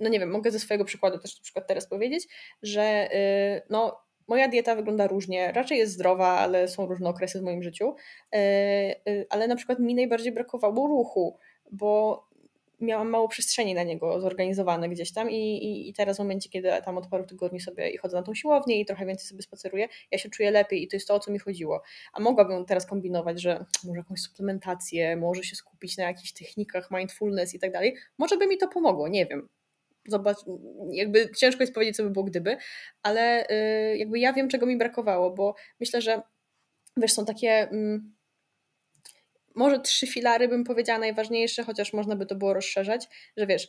no 0.00 0.08
nie 0.08 0.20
wiem, 0.20 0.30
mogę 0.30 0.50
ze 0.50 0.58
swojego 0.58 0.84
przykładu 0.84 1.18
też 1.18 1.38
na 1.38 1.42
przykład 1.42 1.66
teraz 1.66 1.86
powiedzieć, 1.86 2.28
że 2.62 3.08
y, 3.14 3.62
no, 3.70 4.00
moja 4.28 4.48
dieta 4.48 4.74
wygląda 4.74 5.06
różnie. 5.06 5.52
Raczej 5.52 5.78
jest 5.78 5.92
zdrowa, 5.92 6.28
ale 6.28 6.68
są 6.68 6.86
różne 6.86 7.08
okresy 7.08 7.40
w 7.40 7.42
moim 7.42 7.62
życiu. 7.62 7.94
Y, 8.34 8.38
y, 9.08 9.26
ale 9.30 9.48
na 9.48 9.56
przykład 9.56 9.78
mi 9.78 9.94
najbardziej 9.94 10.32
brakowało 10.32 10.88
ruchu, 10.88 11.38
bo 11.72 12.24
miałam 12.80 13.10
mało 13.10 13.28
przestrzeni 13.28 13.74
na 13.74 13.82
niego 13.82 14.20
zorganizowane 14.20 14.88
gdzieś 14.88 15.12
tam 15.12 15.30
i, 15.30 15.36
i, 15.36 15.88
i, 15.88 15.92
teraz 15.92 16.16
w 16.16 16.18
momencie, 16.18 16.50
kiedy 16.50 16.70
tam 16.84 16.98
od 16.98 17.06
paru 17.06 17.26
tygodni 17.26 17.60
sobie 17.60 17.98
chodzę 17.98 18.16
na 18.16 18.22
tą 18.22 18.34
siłownię 18.34 18.80
i 18.80 18.86
trochę 18.86 19.06
więcej 19.06 19.26
sobie 19.26 19.42
spaceruję, 19.42 19.88
ja 20.10 20.18
się 20.18 20.30
czuję 20.30 20.50
lepiej 20.50 20.82
i 20.82 20.88
to 20.88 20.96
jest 20.96 21.08
to, 21.08 21.14
o 21.14 21.20
co 21.20 21.32
mi 21.32 21.38
chodziło. 21.38 21.82
A 22.12 22.20
mogłabym 22.20 22.64
teraz 22.64 22.86
kombinować, 22.86 23.40
że 23.40 23.64
może 23.84 23.98
jakąś 23.98 24.20
suplementację, 24.20 25.16
może 25.16 25.42
się 25.42 25.56
skupić 25.56 25.96
na 25.96 26.04
jakichś 26.04 26.32
technikach 26.32 26.90
mindfulness 26.90 27.54
i 27.54 27.58
tak 27.58 27.72
dalej. 27.72 27.96
Może 28.18 28.36
by 28.36 28.46
mi 28.46 28.58
to 28.58 28.68
pomogło, 28.68 29.08
nie 29.08 29.26
wiem 29.26 29.48
zobacz, 30.08 30.38
jakby 30.92 31.30
ciężko 31.36 31.62
jest 31.62 31.74
powiedzieć, 31.74 31.96
co 31.96 32.02
by 32.02 32.10
było 32.10 32.24
gdyby, 32.24 32.56
ale 33.02 33.46
y, 33.50 33.96
jakby 33.96 34.18
ja 34.18 34.32
wiem, 34.32 34.48
czego 34.48 34.66
mi 34.66 34.76
brakowało, 34.76 35.30
bo 35.30 35.54
myślę, 35.80 36.00
że 36.00 36.22
wiesz, 36.96 37.12
są 37.12 37.24
takie 37.24 37.50
mm, 37.50 38.14
może 39.54 39.80
trzy 39.80 40.06
filary 40.06 40.48
bym 40.48 40.64
powiedziała 40.64 40.98
najważniejsze, 40.98 41.64
chociaż 41.64 41.92
można 41.92 42.16
by 42.16 42.26
to 42.26 42.34
było 42.34 42.54
rozszerzać, 42.54 43.08
że 43.36 43.46
wiesz, 43.46 43.68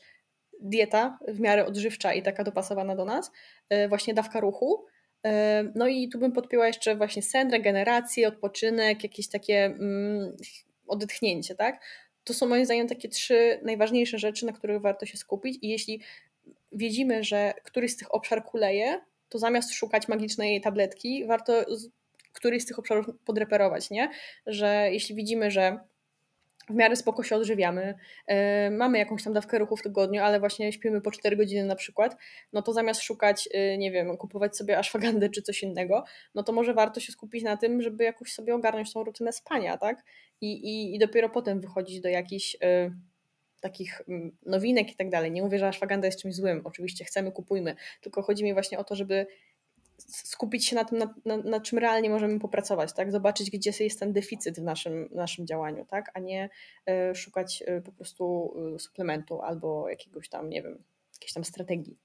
dieta 0.60 1.20
w 1.28 1.39
miarę 1.39 1.65
odżywcza 1.65 2.13
i 2.13 2.22
taka 2.22 2.44
dopasowana 2.44 2.96
do 2.96 3.06
nas, 3.06 3.32
y, 3.74 3.88
właśnie 3.88 4.13
dawka 4.13 4.39
ruchu, 4.39 4.86
y, 5.28 5.30
no 5.76 5.88
i 5.88 6.10
tu 6.10 6.20
bym 6.20 6.32
podpięła 6.32 6.67
jeszcze 6.67 6.96
właśnie 6.96 7.22
sen, 7.22 7.52
regenerację, 7.52 8.28
odpoczynek, 8.28 9.04
jakieś 9.04 9.30
takie 9.30 9.65
mm, 9.65 10.36
odetchnięcie, 10.88 11.56
tak? 11.56 11.82
To 12.23 12.34
są 12.34 12.47
moim 12.47 12.65
zdaniem 12.65 12.88
takie 12.88 13.10
trzy 13.10 13.60
najważniejsze 13.63 14.19
rzeczy, 14.19 14.45
na 14.45 14.51
których 14.51 14.81
warto 14.81 15.05
się 15.05 15.17
skupić 15.17 15.60
i 15.62 15.69
jeśli 15.69 16.01
widzimy, 16.71 17.23
że 17.23 17.53
któryś 17.63 17.91
z 17.91 17.97
tych 17.97 18.15
obszar 18.15 18.45
kuleje, 18.45 19.01
to 19.29 19.39
zamiast 19.39 19.73
szukać 19.73 20.07
magicznej 20.07 20.62
tabletki, 20.62 21.25
warto 21.25 21.65
któryś 22.34 22.63
z 22.63 22.65
tych 22.65 22.79
obszarów 22.79 23.05
podreperować, 23.25 23.89
nie? 23.89 24.10
Że 24.47 24.89
jeśli 24.91 25.15
widzimy, 25.15 25.51
że 25.51 25.79
w 26.71 26.75
miarę 26.75 26.95
spoko 26.95 27.23
się 27.23 27.36
odżywiamy, 27.36 27.95
yy, 28.27 28.36
mamy 28.71 28.97
jakąś 28.97 29.23
tam 29.23 29.34
dawkę 29.34 29.60
ruchu 29.60 29.77
w 29.77 29.81
tygodniu, 29.81 30.21
ale 30.23 30.39
właśnie 30.39 30.73
śpimy 30.73 31.01
po 31.01 31.12
4 31.12 31.38
godziny 31.38 31.63
na 31.63 31.75
przykład, 31.75 32.17
no 32.53 32.62
to 32.62 32.73
zamiast 32.73 33.01
szukać, 33.01 33.49
yy, 33.53 33.77
nie 33.77 33.91
wiem, 33.91 34.17
kupować 34.17 34.57
sobie 34.57 34.77
ashwagandę 34.77 35.29
czy 35.29 35.41
coś 35.41 35.63
innego, 35.63 36.03
no 36.36 36.43
to 36.43 36.51
może 36.53 36.73
warto 36.73 36.99
się 36.99 37.12
skupić 37.12 37.43
na 37.43 37.57
tym, 37.57 37.81
żeby 37.81 38.03
jakoś 38.03 38.34
sobie 38.34 38.55
ogarnąć 38.55 38.93
tą 38.93 39.03
rutynę 39.03 39.31
spania, 39.31 39.77
tak? 39.77 40.03
I, 40.41 40.51
i, 40.53 40.95
i 40.95 40.99
dopiero 40.99 41.29
potem 41.29 41.62
wychodzić 41.62 42.01
do 42.01 42.10
jakichś 42.10 42.53
yy, 42.53 42.91
takich 43.62 44.01
nowinek 44.45 44.91
i 44.91 44.95
tak 44.95 45.10
dalej. 45.10 45.31
Nie 45.31 45.41
mówię, 45.41 45.60
że 45.60 45.67
ashwagandha 45.67 46.05
jest 46.05 46.21
czymś 46.21 46.36
złym, 46.36 46.62
oczywiście 46.63 47.05
chcemy, 47.05 47.31
kupujmy, 47.31 47.75
tylko 48.01 48.21
chodzi 48.21 48.43
mi 48.43 48.53
właśnie 48.53 48.79
o 48.79 48.84
to, 48.84 48.95
żeby 48.95 49.27
skupić 50.08 50.66
się 50.66 50.76
na 50.76 50.86
tym, 50.86 50.98
na, 50.98 51.14
na, 51.26 51.38
na, 51.38 51.60
czym 51.60 51.80
realnie 51.80 52.10
możemy 52.10 52.40
popracować, 52.40 52.94
tak? 52.94 53.12
Zobaczyć, 53.12 53.52
gdzie 53.52 53.72
jest 53.80 54.00
ten 54.00 54.14
deficyt 54.14 54.60
w 54.60 54.64
naszym, 54.64 55.10
naszym 55.12 55.48
działaniu, 55.48 55.86
tak? 55.86 56.12
A 56.14 56.20
nie 56.20 56.50
y, 57.12 57.16
szukać 57.16 57.64
y, 57.68 57.82
po 57.82 57.92
prostu 57.92 58.54
y, 58.76 58.80
suplementu 58.80 59.42
albo 59.42 59.90
jakiegoś 59.90 60.30
tam, 60.30 60.50
nie 60.50 60.64
wiem, 60.64 60.84
jakiejś 61.14 61.34
tam 61.34 61.44
strategii. 61.44 61.98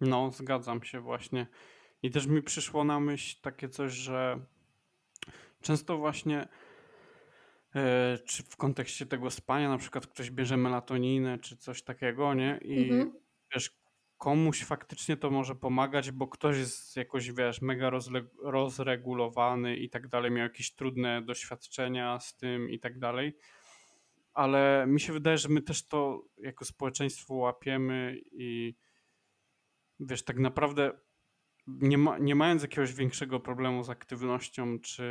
No, 0.00 0.30
zgadzam 0.30 0.82
się 0.82 1.00
właśnie. 1.00 1.46
I 2.02 2.10
też 2.10 2.26
mi 2.26 2.42
przyszło 2.42 2.84
na 2.84 3.00
myśl 3.00 3.36
takie 3.42 3.68
coś, 3.68 3.92
że 3.92 4.40
często 5.60 5.98
właśnie 5.98 6.48
czy 8.24 8.42
w 8.42 8.56
kontekście 8.56 9.06
tego 9.06 9.30
spania, 9.30 9.68
na 9.68 9.78
przykład 9.78 10.06
ktoś 10.06 10.30
bierze 10.30 10.56
melatoninę 10.56 11.38
czy 11.38 11.56
coś 11.56 11.82
takiego, 11.82 12.34
nie? 12.34 12.58
I 12.62 12.90
Mhm. 12.90 13.12
wiesz, 13.54 13.77
komuś 14.18 14.64
faktycznie 14.64 15.16
to 15.16 15.30
może 15.30 15.54
pomagać, 15.54 16.10
bo 16.10 16.28
ktoś 16.28 16.56
jest 16.56 16.96
jakoś, 16.96 17.32
wiesz, 17.32 17.62
mega 17.62 17.90
rozregulowany 18.42 19.76
i 19.76 19.90
tak 19.90 20.08
dalej, 20.08 20.30
miał 20.30 20.42
jakieś 20.42 20.74
trudne 20.74 21.22
doświadczenia 21.22 22.20
z 22.20 22.36
tym 22.36 22.70
i 22.70 22.78
tak 22.78 22.98
dalej. 22.98 23.36
Ale 24.34 24.84
mi 24.88 25.00
się 25.00 25.12
wydaje, 25.12 25.38
że 25.38 25.48
my 25.48 25.62
też 25.62 25.88
to 25.88 26.24
jako 26.38 26.64
społeczeństwo 26.64 27.34
łapiemy 27.34 28.20
i 28.32 28.74
wiesz, 30.00 30.24
tak 30.24 30.38
naprawdę 30.38 30.92
nie, 31.66 31.98
ma, 31.98 32.18
nie 32.18 32.34
mając 32.34 32.62
jakiegoś 32.62 32.92
większego 32.94 33.40
problemu 33.40 33.82
z 33.82 33.90
aktywnością, 33.90 34.78
czy 34.78 35.04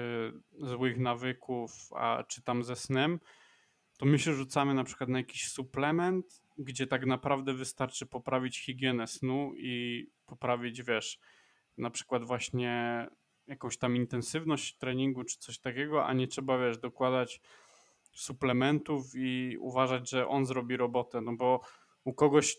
złych 0.60 0.98
nawyków, 0.98 1.72
a 1.96 2.24
czy 2.24 2.42
tam 2.42 2.64
ze 2.64 2.76
snem, 2.76 3.20
to 3.98 4.06
my 4.06 4.20
się 4.20 4.34
rzucamy 4.34 4.74
na 4.74 4.84
przykład 4.84 5.10
na 5.10 5.18
jakiś 5.18 5.48
suplement, 5.48 6.42
gdzie 6.58 6.88
tak 6.88 7.06
naprawdę 7.06 7.54
wystarczy 7.54 8.06
poprawić 8.06 8.60
higienę 8.60 9.08
snu 9.08 9.54
i 9.56 10.06
poprawić, 10.26 10.84
wiesz, 10.84 11.20
na 11.78 11.90
przykład 11.90 12.24
właśnie 12.24 13.08
jakąś 13.48 13.78
tam 13.78 13.96
intensywność 13.96 14.78
treningu 14.78 15.24
czy 15.24 15.38
coś 15.40 15.60
takiego, 15.60 16.06
a 16.06 16.14
nie 16.14 16.28
trzeba, 16.28 16.58
wiesz, 16.58 16.78
dokładać 16.78 17.42
suplementów 18.14 19.04
i 19.16 19.58
uważać, 19.60 20.10
że 20.10 20.28
on 20.28 20.46
zrobi 20.46 20.78
robotę, 20.78 21.22
no 21.22 21.36
bo 21.36 21.62
u 22.04 22.14
kogoś 22.14 22.58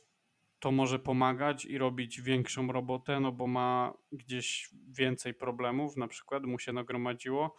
to 0.59 0.71
może 0.73 0.99
pomagać 0.99 1.65
i 1.65 1.79
robić 1.79 2.21
większą 2.21 2.73
robotę, 2.73 3.21
no 3.21 3.33
bo 3.33 3.47
ma 3.47 3.95
gdzieś 4.13 4.71
więcej 4.89 5.35
problemów, 5.35 5.97
na 5.97 6.09
przykład 6.09 6.45
mu 6.45 6.59
się 6.59 6.73
nagromadziło, 6.73 7.55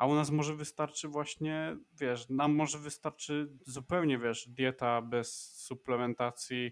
a 0.00 0.06
u 0.06 0.14
nas 0.14 0.30
może 0.30 0.54
wystarczy 0.54 1.08
właśnie, 1.08 1.76
wiesz, 2.00 2.28
nam 2.28 2.54
może 2.54 2.78
wystarczy 2.78 3.48
zupełnie, 3.66 4.18
wiesz, 4.18 4.48
dieta 4.48 5.02
bez 5.02 5.56
suplementacji, 5.66 6.70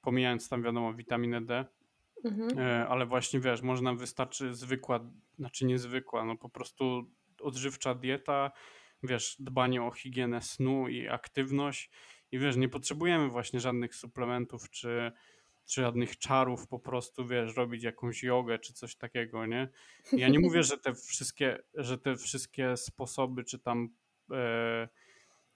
pomijając 0.00 0.48
tam 0.48 0.62
wiadomo 0.62 0.94
witaminę 0.94 1.40
D, 1.44 1.64
mhm. 2.24 2.58
E, 2.58 2.88
ale 2.88 3.06
właśnie 3.06 3.40
wiesz, 3.40 3.62
może 3.62 3.82
nam 3.82 3.98
wystarczy 3.98 4.54
zwykła, 4.54 5.10
znaczy 5.38 5.66
niezwykła, 5.66 6.24
no 6.24 6.36
po 6.36 6.48
prostu 6.48 7.10
odżywcza 7.40 7.94
dieta, 7.94 8.50
wiesz, 9.02 9.36
dbanie 9.38 9.82
o 9.82 9.90
higienę 9.90 10.42
snu 10.42 10.88
i 10.88 11.08
aktywność 11.08 11.90
i 12.32 12.38
wiesz, 12.38 12.56
nie 12.56 12.68
potrzebujemy 12.68 13.28
właśnie 13.28 13.60
żadnych 13.60 13.94
suplementów 13.94 14.70
czy, 14.70 15.12
czy 15.66 15.80
żadnych 15.80 16.18
czarów, 16.18 16.68
po 16.68 16.78
prostu 16.78 17.26
wiesz, 17.26 17.56
robić 17.56 17.82
jakąś 17.82 18.22
jogę 18.22 18.58
czy 18.58 18.72
coś 18.72 18.96
takiego, 18.96 19.46
nie? 19.46 19.68
Ja 20.12 20.28
nie 20.28 20.38
mówię, 20.38 20.62
że 20.72 20.78
te 20.78 20.94
wszystkie, 20.94 21.62
że 21.74 21.98
te 21.98 22.16
wszystkie 22.16 22.76
sposoby 22.76 23.44
czy 23.44 23.58
tam 23.58 23.88
e, 24.30 24.88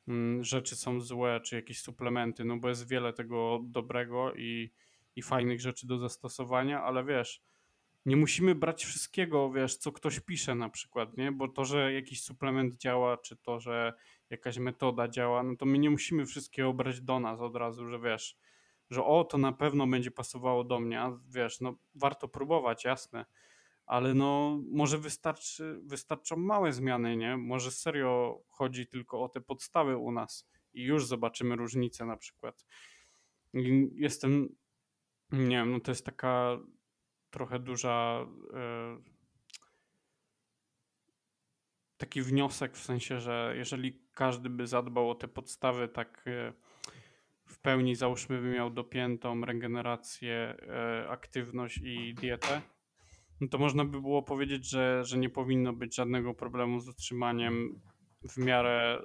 mm, 0.08 0.44
rzeczy 0.44 0.76
są 0.76 1.00
złe, 1.00 1.40
czy 1.40 1.56
jakieś 1.56 1.80
suplementy, 1.80 2.44
no 2.44 2.56
bo 2.56 2.68
jest 2.68 2.88
wiele 2.88 3.12
tego 3.12 3.60
dobrego 3.64 4.34
i, 4.34 4.72
i 5.16 5.22
fajnych 5.22 5.60
rzeczy 5.60 5.86
do 5.86 5.98
zastosowania, 5.98 6.82
ale 6.82 7.04
wiesz, 7.04 7.42
nie 8.06 8.16
musimy 8.16 8.54
brać 8.54 8.84
wszystkiego, 8.84 9.50
wiesz, 9.52 9.76
co 9.76 9.92
ktoś 9.92 10.20
pisze 10.20 10.54
na 10.54 10.68
przykład, 10.68 11.16
nie? 11.16 11.32
Bo 11.32 11.48
to, 11.48 11.64
że 11.64 11.92
jakiś 11.92 12.22
suplement 12.22 12.74
działa, 12.74 13.16
czy 13.16 13.36
to, 13.36 13.60
że 13.60 13.92
jakaś 14.30 14.58
metoda 14.58 15.08
działa, 15.08 15.42
no 15.42 15.56
to 15.56 15.66
my 15.66 15.78
nie 15.78 15.90
musimy 15.90 16.26
wszystkiego 16.26 16.72
brać 16.72 17.00
do 17.00 17.20
nas 17.20 17.40
od 17.40 17.56
razu, 17.56 17.88
że 17.88 17.98
wiesz, 17.98 18.36
że 18.90 19.04
o, 19.04 19.24
to 19.24 19.38
na 19.38 19.52
pewno 19.52 19.86
będzie 19.86 20.10
pasowało 20.10 20.64
do 20.64 20.80
mnie, 20.80 21.02
wiesz, 21.28 21.60
no 21.60 21.74
warto 21.94 22.28
próbować, 22.28 22.84
jasne, 22.84 23.24
ale 23.86 24.14
no 24.14 24.60
może 24.70 24.98
wystarczy, 24.98 25.80
wystarczą 25.82 26.36
małe 26.36 26.72
zmiany, 26.72 27.16
nie? 27.16 27.36
Może 27.36 27.70
serio 27.70 28.42
chodzi 28.48 28.86
tylko 28.86 29.22
o 29.22 29.28
te 29.28 29.40
podstawy 29.40 29.96
u 29.96 30.12
nas 30.12 30.48
i 30.72 30.82
już 30.82 31.06
zobaczymy 31.06 31.56
różnicę 31.56 32.06
na 32.06 32.16
przykład. 32.16 32.66
Jestem, 33.94 34.48
nie 35.32 35.56
wiem, 35.56 35.72
no 35.72 35.80
to 35.80 35.90
jest 35.90 36.06
taka 36.06 36.58
trochę 37.30 37.58
duża. 37.58 38.26
E, 38.54 39.02
taki 41.96 42.22
wniosek 42.22 42.76
w 42.76 42.84
sensie, 42.84 43.20
że 43.20 43.54
jeżeli 43.56 44.00
każdy 44.12 44.50
by 44.50 44.66
zadbał 44.66 45.10
o 45.10 45.14
te 45.14 45.28
podstawy, 45.28 45.88
tak 45.88 46.24
e, 46.26 46.52
pełni 47.62 47.94
załóżmy 47.94 48.40
by 48.40 48.50
miał 48.50 48.70
dopiętą 48.70 49.44
regenerację, 49.44 50.56
e, 50.68 51.08
aktywność 51.08 51.80
i 51.82 52.14
dietę, 52.14 52.62
no 53.40 53.48
to 53.48 53.58
można 53.58 53.84
by 53.84 54.00
było 54.00 54.22
powiedzieć, 54.22 54.70
że, 54.70 55.04
że 55.04 55.18
nie 55.18 55.30
powinno 55.30 55.72
być 55.72 55.94
żadnego 55.94 56.34
problemu 56.34 56.80
z 56.80 56.88
utrzymaniem 56.88 57.80
w 58.22 58.36
miarę 58.36 59.02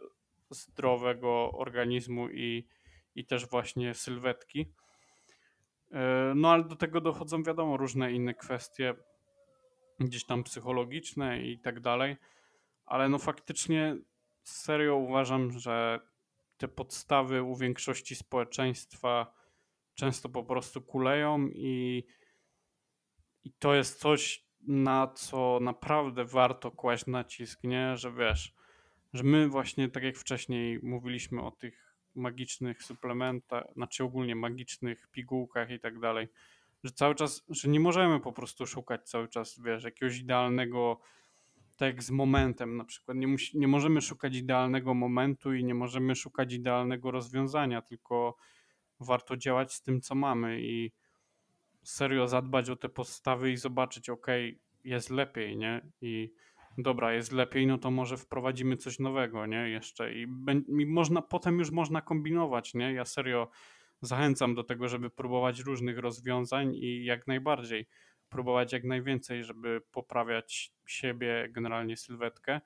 zdrowego 0.49 1.51
organizmu 1.51 2.29
i, 2.29 2.67
i 3.15 3.25
też 3.25 3.49
właśnie 3.49 3.93
sylwetki. 3.93 4.73
E, 5.91 6.33
no 6.35 6.51
ale 6.51 6.63
do 6.63 6.75
tego 6.75 7.01
dochodzą, 7.01 7.43
wiadomo, 7.43 7.77
różne 7.77 8.11
inne 8.11 8.33
kwestie, 8.33 8.93
gdzieś 9.99 10.25
tam 10.25 10.43
psychologiczne 10.43 11.41
i 11.41 11.59
tak 11.59 11.79
dalej. 11.79 12.15
Ale 12.85 13.09
no 13.09 13.19
faktycznie 13.19 13.97
serio 14.43 14.95
uważam, 14.95 15.59
że 15.59 15.99
te 16.57 16.67
podstawy 16.67 17.43
u 17.43 17.55
większości 17.55 18.15
społeczeństwa 18.15 19.33
często 19.93 20.29
po 20.29 20.43
prostu 20.43 20.81
kuleją 20.81 21.47
i, 21.47 22.03
i 23.43 23.51
to 23.51 23.75
jest 23.75 23.99
coś, 23.99 24.45
na 24.67 25.07
co 25.07 25.59
naprawdę 25.61 26.25
warto 26.25 26.71
kłaść 26.71 27.05
nacisk, 27.05 27.63
nie? 27.63 27.97
Że 27.97 28.11
wiesz, 28.11 28.53
że 29.13 29.23
my 29.23 29.47
właśnie, 29.47 29.89
tak 29.89 30.03
jak 30.03 30.17
wcześniej 30.17 30.79
mówiliśmy 30.83 31.41
o 31.41 31.51
tych 31.51 31.95
magicznych 32.15 32.83
suplementach, 32.83 33.63
znaczy 33.73 34.03
ogólnie 34.03 34.35
magicznych 34.35 35.07
pigułkach 35.07 35.71
i 35.71 35.79
tak 35.79 35.99
dalej, 35.99 36.27
że 36.83 36.91
cały 36.91 37.15
czas, 37.15 37.43
że 37.49 37.69
nie 37.69 37.79
możemy 37.79 38.19
po 38.19 38.33
prostu 38.33 38.65
szukać 38.65 39.09
cały 39.09 39.27
czas, 39.27 39.59
wiesz, 39.59 39.83
jakiegoś 39.83 40.17
idealnego, 40.17 40.99
tak 41.75 41.87
jak 41.87 42.03
z 42.03 42.11
momentem 42.11 42.77
na 42.77 42.85
przykład, 42.85 43.17
nie, 43.17 43.27
musi, 43.27 43.59
nie 43.59 43.67
możemy 43.67 44.01
szukać 44.01 44.35
idealnego 44.35 44.93
momentu 44.93 45.53
i 45.53 45.63
nie 45.63 45.75
możemy 45.75 46.15
szukać 46.15 46.53
idealnego 46.53 47.11
rozwiązania, 47.11 47.81
tylko 47.81 48.35
warto 48.99 49.37
działać 49.37 49.73
z 49.73 49.81
tym, 49.81 50.01
co 50.01 50.15
mamy 50.15 50.61
i 50.61 50.91
serio 51.83 52.27
zadbać 52.27 52.69
o 52.69 52.75
te 52.75 52.89
podstawy 52.89 53.51
i 53.51 53.57
zobaczyć, 53.57 54.09
ok, 54.09 54.27
jest 54.83 55.09
lepiej, 55.09 55.57
nie? 55.57 55.91
I 56.01 56.33
dobra, 56.77 57.13
jest 57.13 57.31
lepiej, 57.31 57.67
no 57.67 57.77
to 57.77 57.91
może 57.91 58.17
wprowadzimy 58.17 58.77
coś 58.77 58.99
nowego, 58.99 59.45
nie? 59.45 59.69
Jeszcze 59.69 60.13
i, 60.13 60.27
i 60.79 60.85
można, 60.85 61.21
potem 61.21 61.59
już 61.59 61.71
można 61.71 62.01
kombinować, 62.01 62.73
nie? 62.73 62.93
Ja 62.93 63.05
serio 63.05 63.49
zachęcam 64.01 64.55
do 64.55 64.63
tego, 64.63 64.87
żeby 64.87 65.09
próbować 65.09 65.59
różnych 65.59 65.97
rozwiązań 65.97 66.75
i 66.75 67.05
jak 67.05 67.27
najbardziej 67.27 67.87
próbować 68.35 68.73
jak 68.73 68.83
najwięcej, 68.83 69.43
żeby 69.43 69.81
poprawiać 69.91 70.73
siebie, 70.85 71.49
generalnie 71.49 71.97
sylwetkę, 71.97 72.61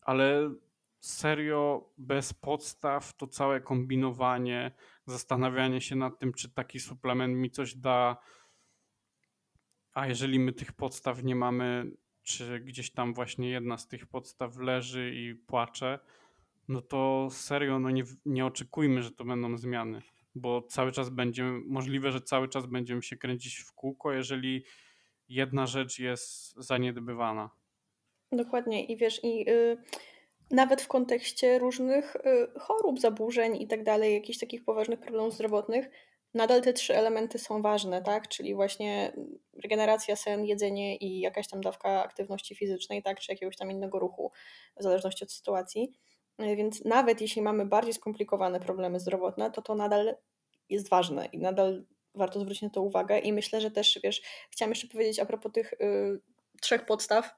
ale 0.00 0.54
serio 1.00 1.90
bez 1.98 2.32
podstaw 2.32 3.16
to 3.16 3.26
całe 3.26 3.60
kombinowanie, 3.60 4.72
zastanawianie 5.06 5.80
się 5.80 5.96
nad 5.96 6.18
tym, 6.18 6.32
czy 6.32 6.50
taki 6.50 6.80
suplement 6.80 7.36
mi 7.36 7.50
coś 7.50 7.74
da, 7.74 8.16
a 9.92 10.06
jeżeli 10.06 10.38
my 10.38 10.52
tych 10.52 10.72
podstaw 10.72 11.22
nie 11.22 11.36
mamy, 11.36 11.90
czy 12.22 12.60
gdzieś 12.60 12.90
tam 12.90 13.14
właśnie 13.14 13.50
jedna 13.50 13.78
z 13.78 13.88
tych 13.88 14.06
podstaw 14.06 14.56
leży 14.56 15.14
i 15.14 15.34
płacze, 15.34 15.98
no 16.68 16.82
to 16.82 17.28
serio, 17.30 17.78
no 17.78 17.90
nie, 17.90 18.04
nie 18.24 18.46
oczekujmy, 18.46 19.02
że 19.02 19.10
to 19.10 19.24
będą 19.24 19.56
zmiany, 19.56 20.02
bo 20.34 20.62
cały 20.62 20.92
czas 20.92 21.08
będzie, 21.08 21.44
możliwe, 21.66 22.12
że 22.12 22.20
cały 22.20 22.48
czas 22.48 22.66
będziemy 22.66 23.02
się 23.02 23.16
kręcić 23.16 23.56
w 23.56 23.72
kółko, 23.72 24.12
jeżeli 24.12 24.64
jedna 25.28 25.66
rzecz 25.66 25.98
jest 25.98 26.54
zaniedbywana. 26.56 27.50
Dokładnie 28.32 28.84
i 28.84 28.96
wiesz, 28.96 29.24
i 29.24 29.50
y, 29.50 29.76
nawet 30.50 30.82
w 30.82 30.88
kontekście 30.88 31.58
różnych 31.58 32.16
y, 32.16 32.60
chorób, 32.60 33.00
zaburzeń 33.00 33.62
i 33.62 33.68
tak 33.68 33.84
dalej, 33.84 34.14
jakichś 34.14 34.38
takich 34.38 34.64
poważnych 34.64 35.00
problemów 35.00 35.34
zdrowotnych, 35.34 35.86
nadal 36.34 36.62
te 36.62 36.72
trzy 36.72 36.96
elementy 36.96 37.38
są 37.38 37.62
ważne, 37.62 38.02
tak? 38.02 38.28
Czyli 38.28 38.54
właśnie 38.54 39.12
regeneracja, 39.62 40.16
sen, 40.16 40.44
jedzenie 40.44 40.96
i 40.96 41.20
jakaś 41.20 41.48
tam 41.48 41.60
dawka 41.60 42.02
aktywności 42.04 42.54
fizycznej, 42.54 43.02
tak? 43.02 43.20
Czy 43.20 43.32
jakiegoś 43.32 43.56
tam 43.56 43.70
innego 43.70 43.98
ruchu, 43.98 44.32
w 44.76 44.82
zależności 44.82 45.24
od 45.24 45.32
sytuacji. 45.32 45.92
Y, 46.42 46.56
więc 46.56 46.84
nawet 46.84 47.20
jeśli 47.20 47.42
mamy 47.42 47.66
bardziej 47.66 47.94
skomplikowane 47.94 48.60
problemy 48.60 49.00
zdrowotne, 49.00 49.50
to 49.50 49.62
to 49.62 49.74
nadal 49.74 50.16
jest 50.68 50.88
ważne 50.88 51.26
i 51.26 51.38
nadal 51.38 51.86
warto 52.14 52.40
zwrócić 52.40 52.62
na 52.62 52.70
to 52.70 52.82
uwagę. 52.82 53.18
I 53.18 53.32
myślę, 53.32 53.60
że 53.60 53.70
też, 53.70 54.00
wiesz, 54.04 54.22
chciałam 54.50 54.70
jeszcze 54.70 54.88
powiedzieć 54.88 55.18
a 55.18 55.26
propos 55.26 55.52
tych 55.52 55.72
y, 55.72 56.20
trzech 56.60 56.86
podstaw, 56.86 57.34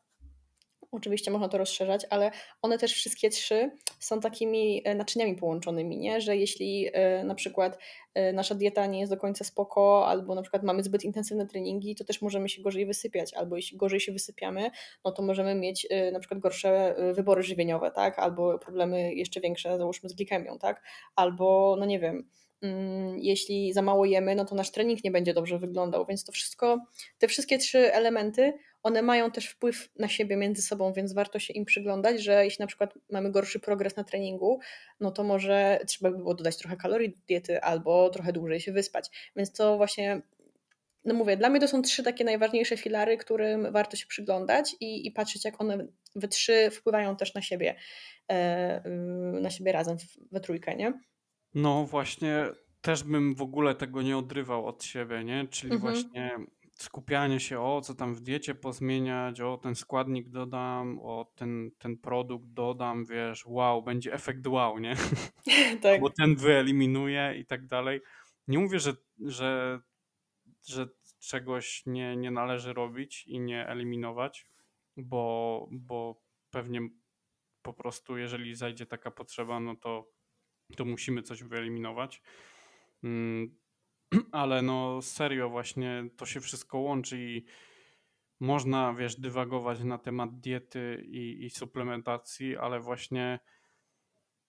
Oczywiście 0.92 1.30
można 1.30 1.48
to 1.48 1.58
rozszerzać, 1.58 2.06
ale 2.10 2.30
one 2.62 2.78
też 2.78 2.92
wszystkie 2.92 3.30
trzy 3.30 3.70
są 3.98 4.20
takimi 4.20 4.82
e, 4.84 4.94
naczyniami 4.94 5.36
połączonymi, 5.36 5.98
nie? 5.98 6.20
że 6.20 6.36
jeśli 6.36 6.88
e, 6.92 7.24
na 7.24 7.34
przykład 7.34 7.78
e, 8.14 8.32
nasza 8.32 8.54
dieta 8.54 8.86
nie 8.86 9.00
jest 9.00 9.12
do 9.12 9.16
końca 9.16 9.44
spoko, 9.44 10.06
albo 10.06 10.34
na 10.34 10.42
przykład 10.42 10.62
mamy 10.62 10.82
zbyt 10.82 11.04
intensywne 11.04 11.46
treningi, 11.46 11.94
to 11.94 12.04
też 12.04 12.22
możemy 12.22 12.48
się 12.48 12.62
gorzej 12.62 12.86
wysypiać, 12.86 13.34
albo 13.34 13.56
jeśli 13.56 13.76
gorzej 13.76 14.00
się 14.00 14.12
wysypiamy, 14.12 14.70
no 15.04 15.12
to 15.12 15.22
możemy 15.22 15.54
mieć 15.54 15.88
na 16.12 16.20
przykład 16.20 16.40
gorsze 16.40 16.94
wybory 17.14 17.42
żywieniowe, 17.42 17.90
tak? 17.90 18.18
albo 18.18 18.58
problemy 18.58 19.14
jeszcze 19.14 19.40
większe, 19.40 19.78
załóżmy 19.78 20.08
z 20.08 20.14
glikemią, 20.14 20.58
tak? 20.58 20.82
albo 21.16 21.76
no 21.78 21.86
nie 21.86 22.00
wiem, 22.00 22.28
mm, 22.62 23.18
jeśli 23.18 23.72
za 23.72 23.82
mało 23.82 24.04
jemy, 24.04 24.34
no 24.34 24.44
to 24.44 24.54
nasz 24.54 24.70
trening 24.70 25.04
nie 25.04 25.10
będzie 25.10 25.34
dobrze 25.34 25.58
wyglądał, 25.58 26.06
więc 26.06 26.24
to 26.24 26.32
wszystko, 26.32 26.78
te 27.18 27.28
wszystkie 27.28 27.58
trzy 27.58 27.92
elementy, 27.92 28.52
one 28.86 29.02
mają 29.02 29.30
też 29.30 29.46
wpływ 29.46 29.88
na 29.98 30.08
siebie 30.08 30.36
między 30.36 30.62
sobą, 30.62 30.92
więc 30.92 31.12
warto 31.12 31.38
się 31.38 31.52
im 31.52 31.64
przyglądać, 31.64 32.22
że 32.22 32.44
jeśli 32.44 32.62
na 32.62 32.66
przykład 32.66 32.94
mamy 33.10 33.30
gorszy 33.30 33.60
progres 33.60 33.96
na 33.96 34.04
treningu, 34.04 34.60
no 35.00 35.10
to 35.10 35.24
może 35.24 35.80
trzeba 35.86 36.10
by 36.10 36.16
było 36.16 36.34
dodać 36.34 36.56
trochę 36.56 36.76
kalorii 36.76 37.10
do 37.10 37.16
diety 37.28 37.62
albo 37.62 38.10
trochę 38.10 38.32
dłużej 38.32 38.60
się 38.60 38.72
wyspać. 38.72 39.30
Więc 39.36 39.52
to 39.52 39.76
właśnie 39.76 40.22
no 41.04 41.14
mówię, 41.14 41.36
dla 41.36 41.50
mnie 41.50 41.60
to 41.60 41.68
są 41.68 41.82
trzy 41.82 42.02
takie 42.02 42.24
najważniejsze 42.24 42.76
filary, 42.76 43.16
którym 43.16 43.72
warto 43.72 43.96
się 43.96 44.06
przyglądać 44.06 44.76
i, 44.80 45.06
i 45.06 45.10
patrzeć, 45.12 45.44
jak 45.44 45.60
one 45.60 45.86
we 46.16 46.28
trzy 46.28 46.70
wpływają 46.70 47.16
też 47.16 47.34
na 47.34 47.42
siebie, 47.42 47.76
e, 48.32 48.86
y, 48.86 49.40
na 49.40 49.50
siebie 49.50 49.72
razem 49.72 49.96
we 50.32 50.40
trójkę, 50.40 50.76
nie? 50.76 50.92
No 51.54 51.84
właśnie, 51.84 52.44
też 52.80 53.02
bym 53.02 53.34
w 53.34 53.42
ogóle 53.42 53.74
tego 53.74 54.02
nie 54.02 54.16
odrywał 54.16 54.66
od 54.66 54.84
siebie, 54.84 55.24
nie? 55.24 55.46
Czyli 55.50 55.72
mhm. 55.72 55.92
właśnie 55.92 56.30
skupianie 56.82 57.40
się, 57.40 57.60
o 57.60 57.80
co 57.80 57.94
tam 57.94 58.14
w 58.14 58.20
diecie 58.20 58.54
pozmieniać, 58.54 59.40
o 59.40 59.56
ten 59.56 59.74
składnik 59.74 60.28
dodam, 60.28 60.98
o 61.02 61.32
ten, 61.34 61.70
ten 61.78 61.98
produkt 61.98 62.48
dodam, 62.48 63.04
wiesz, 63.04 63.46
wow, 63.46 63.82
będzie 63.82 64.12
efekt 64.12 64.46
wow, 64.46 64.78
nie? 64.78 64.96
tak. 65.82 66.00
Bo 66.00 66.10
ten 66.10 66.36
wyeliminuje 66.36 67.34
i 67.38 67.46
tak 67.46 67.66
dalej. 67.66 68.00
Nie 68.48 68.58
mówię, 68.58 68.78
że, 68.78 68.94
że, 69.18 69.80
że 70.66 70.88
czegoś 71.18 71.82
nie, 71.86 72.16
nie 72.16 72.30
należy 72.30 72.72
robić 72.72 73.26
i 73.26 73.40
nie 73.40 73.68
eliminować, 73.68 74.46
bo, 74.96 75.68
bo 75.70 76.22
pewnie 76.50 76.80
po 77.62 77.72
prostu, 77.72 78.18
jeżeli 78.18 78.54
zajdzie 78.54 78.86
taka 78.86 79.10
potrzeba, 79.10 79.60
no 79.60 79.76
to, 79.76 80.08
to 80.76 80.84
musimy 80.84 81.22
coś 81.22 81.42
wyeliminować. 81.42 82.22
Mm, 83.04 83.56
ale 84.32 84.62
no 84.62 85.02
serio 85.02 85.48
właśnie 85.48 86.08
to 86.16 86.26
się 86.26 86.40
wszystko 86.40 86.78
łączy 86.78 87.18
i 87.18 87.44
można, 88.40 88.94
wiesz, 88.94 89.20
dywagować 89.20 89.82
na 89.84 89.98
temat 89.98 90.40
diety 90.40 91.04
i, 91.08 91.44
i 91.44 91.50
suplementacji, 91.50 92.56
ale 92.56 92.80
właśnie 92.80 93.38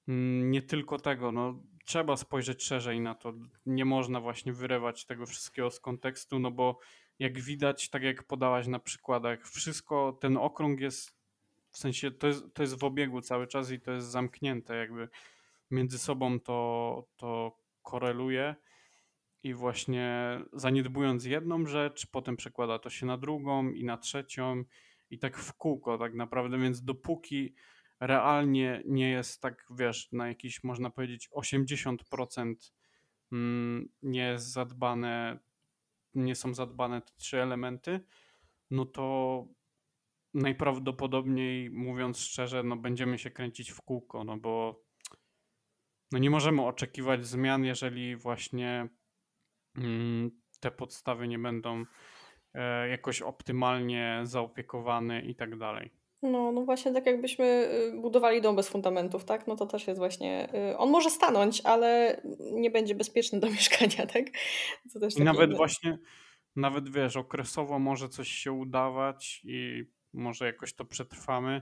mm, 0.08 0.52
nie 0.52 0.62
tylko 0.62 1.00
tego, 1.00 1.32
no 1.32 1.64
trzeba 1.86 2.18
spojrzeć 2.18 2.64
szerzej 2.64 3.02
na 3.02 3.16
to. 3.16 3.34
Nie 3.66 3.86
można 3.86 4.22
właśnie 4.22 4.54
wyrywać 4.54 5.06
tego 5.06 5.26
wszystkiego 5.26 5.72
z 5.72 5.80
kontekstu, 5.80 6.40
no 6.40 6.52
bo 6.52 6.80
jak 7.20 7.40
widać, 7.40 7.90
tak 7.90 8.04
jak 8.04 8.24
podałaś 8.24 8.68
na 8.68 8.80
przykładach, 8.80 9.48
wszystko, 9.48 10.18
ten 10.22 10.38
okrąg 10.38 10.80
jest 10.80 11.18
w 11.70 11.78
sensie, 11.78 12.12
to 12.12 12.28
jest, 12.28 12.54
to 12.54 12.64
jest 12.64 12.80
w 12.80 12.84
obiegu 12.84 13.22
cały 13.22 13.48
czas 13.48 13.72
i 13.72 13.80
to 13.80 13.92
jest 13.92 14.08
zamknięte, 14.08 14.76
jakby 14.76 15.10
między 15.72 16.00
sobą 16.00 16.40
to, 16.40 17.04
to 17.18 17.58
koreluje 17.84 18.56
i 19.48 19.54
właśnie 19.54 20.40
zaniedbując 20.54 21.26
jedną 21.26 21.66
rzecz, 21.66 22.08
potem 22.12 22.38
przekłada 22.38 22.80
to 22.80 22.90
się 22.90 23.06
na 23.06 23.18
drugą 23.18 23.72
i 23.72 23.84
na 23.84 23.98
trzecią 23.98 24.64
i 25.10 25.20
tak 25.20 25.38
w 25.38 25.54
kółko 25.54 25.98
tak 25.98 26.14
naprawdę, 26.14 26.58
więc 26.58 26.84
dopóki 26.84 27.54
realnie 28.00 28.84
nie 28.86 29.10
jest 29.10 29.42
tak, 29.42 29.66
wiesz, 29.70 30.12
na 30.12 30.28
jakiś 30.28 30.64
można 30.64 30.90
powiedzieć 30.90 31.30
80% 31.30 32.56
mm, 33.32 33.90
nie 34.02 34.22
jest 34.22 34.52
zadbane, 34.52 35.40
nie 36.14 36.36
są 36.36 36.54
zadbane 36.54 37.02
te 37.02 37.14
trzy 37.16 37.42
elementy, 37.42 38.00
no 38.72 38.86
to 38.86 39.48
najprawdopodobniej, 40.34 41.70
mówiąc 41.70 42.20
szczerze, 42.20 42.64
no 42.64 42.76
będziemy 42.76 43.18
się 43.18 43.32
kręcić 43.32 43.72
w 43.72 43.82
kółko, 43.82 44.24
no 44.24 44.38
bo 44.38 44.84
no 46.12 46.20
nie 46.20 46.30
możemy 46.30 46.62
oczekiwać 46.66 47.26
zmian, 47.26 47.66
jeżeli 47.66 48.16
właśnie 48.16 48.90
te 50.60 50.72
podstawy 50.72 51.28
nie 51.28 51.40
będą 51.40 51.86
e, 52.54 52.90
jakoś 52.90 53.22
optymalnie 53.22 54.20
zaopiekowane 54.24 55.22
i 55.22 55.36
tak 55.36 55.58
dalej. 55.58 55.92
No, 56.22 56.52
no 56.52 56.66
właśnie 56.66 56.94
tak 56.94 57.06
jakbyśmy 57.06 57.46
y, 57.46 58.02
budowali 58.02 58.42
dom 58.42 58.56
bez 58.56 58.70
fundamentów, 58.70 59.26
tak? 59.26 59.48
No 59.48 59.56
to 59.56 59.66
też 59.66 59.88
jest 59.88 60.00
właśnie. 60.00 60.50
Y, 60.72 60.78
on 60.78 60.90
może 60.90 61.10
stanąć, 61.10 61.62
ale 61.66 62.22
nie 62.40 62.72
będzie 62.72 62.96
bezpieczny 62.96 63.40
do 63.40 63.50
mieszkania, 63.58 64.06
tak? 64.06 64.26
Też 65.02 65.18
I 65.18 65.24
nawet 65.24 65.50
inne. 65.50 65.58
właśnie, 65.58 65.98
nawet 66.56 66.90
wiesz, 66.90 67.18
okresowo 67.18 67.80
może 67.80 68.10
coś 68.10 68.28
się 68.28 68.52
udawać 68.52 69.42
i 69.44 69.84
może 70.14 70.46
jakoś 70.46 70.74
to 70.74 70.86
przetrwamy. 70.86 71.62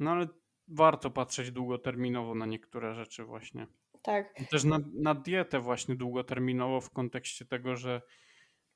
No 0.00 0.10
ale 0.10 0.28
warto 0.68 1.10
patrzeć 1.10 1.50
długoterminowo 1.50 2.34
na 2.34 2.46
niektóre 2.46 2.94
rzeczy 2.94 3.24
właśnie. 3.24 3.66
Tak. 4.04 4.40
I 4.40 4.46
też 4.46 4.64
na, 4.64 4.78
na 4.94 5.14
dietę 5.14 5.60
właśnie 5.60 5.96
długoterminowo 5.96 6.80
w 6.80 6.90
kontekście 6.90 7.44
tego, 7.44 7.76
że 7.76 8.02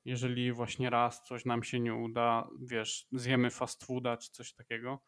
jeżeli 0.05 0.51
właśnie 0.51 0.89
raz 0.89 1.23
coś 1.23 1.45
nam 1.45 1.63
się 1.63 1.79
nie 1.79 1.93
uda, 1.93 2.49
wiesz, 2.61 3.07
zjemy 3.11 3.49
fast 3.49 3.85
fooda 3.85 4.17
czy 4.17 4.31
coś 4.31 4.53
takiego, 4.53 4.99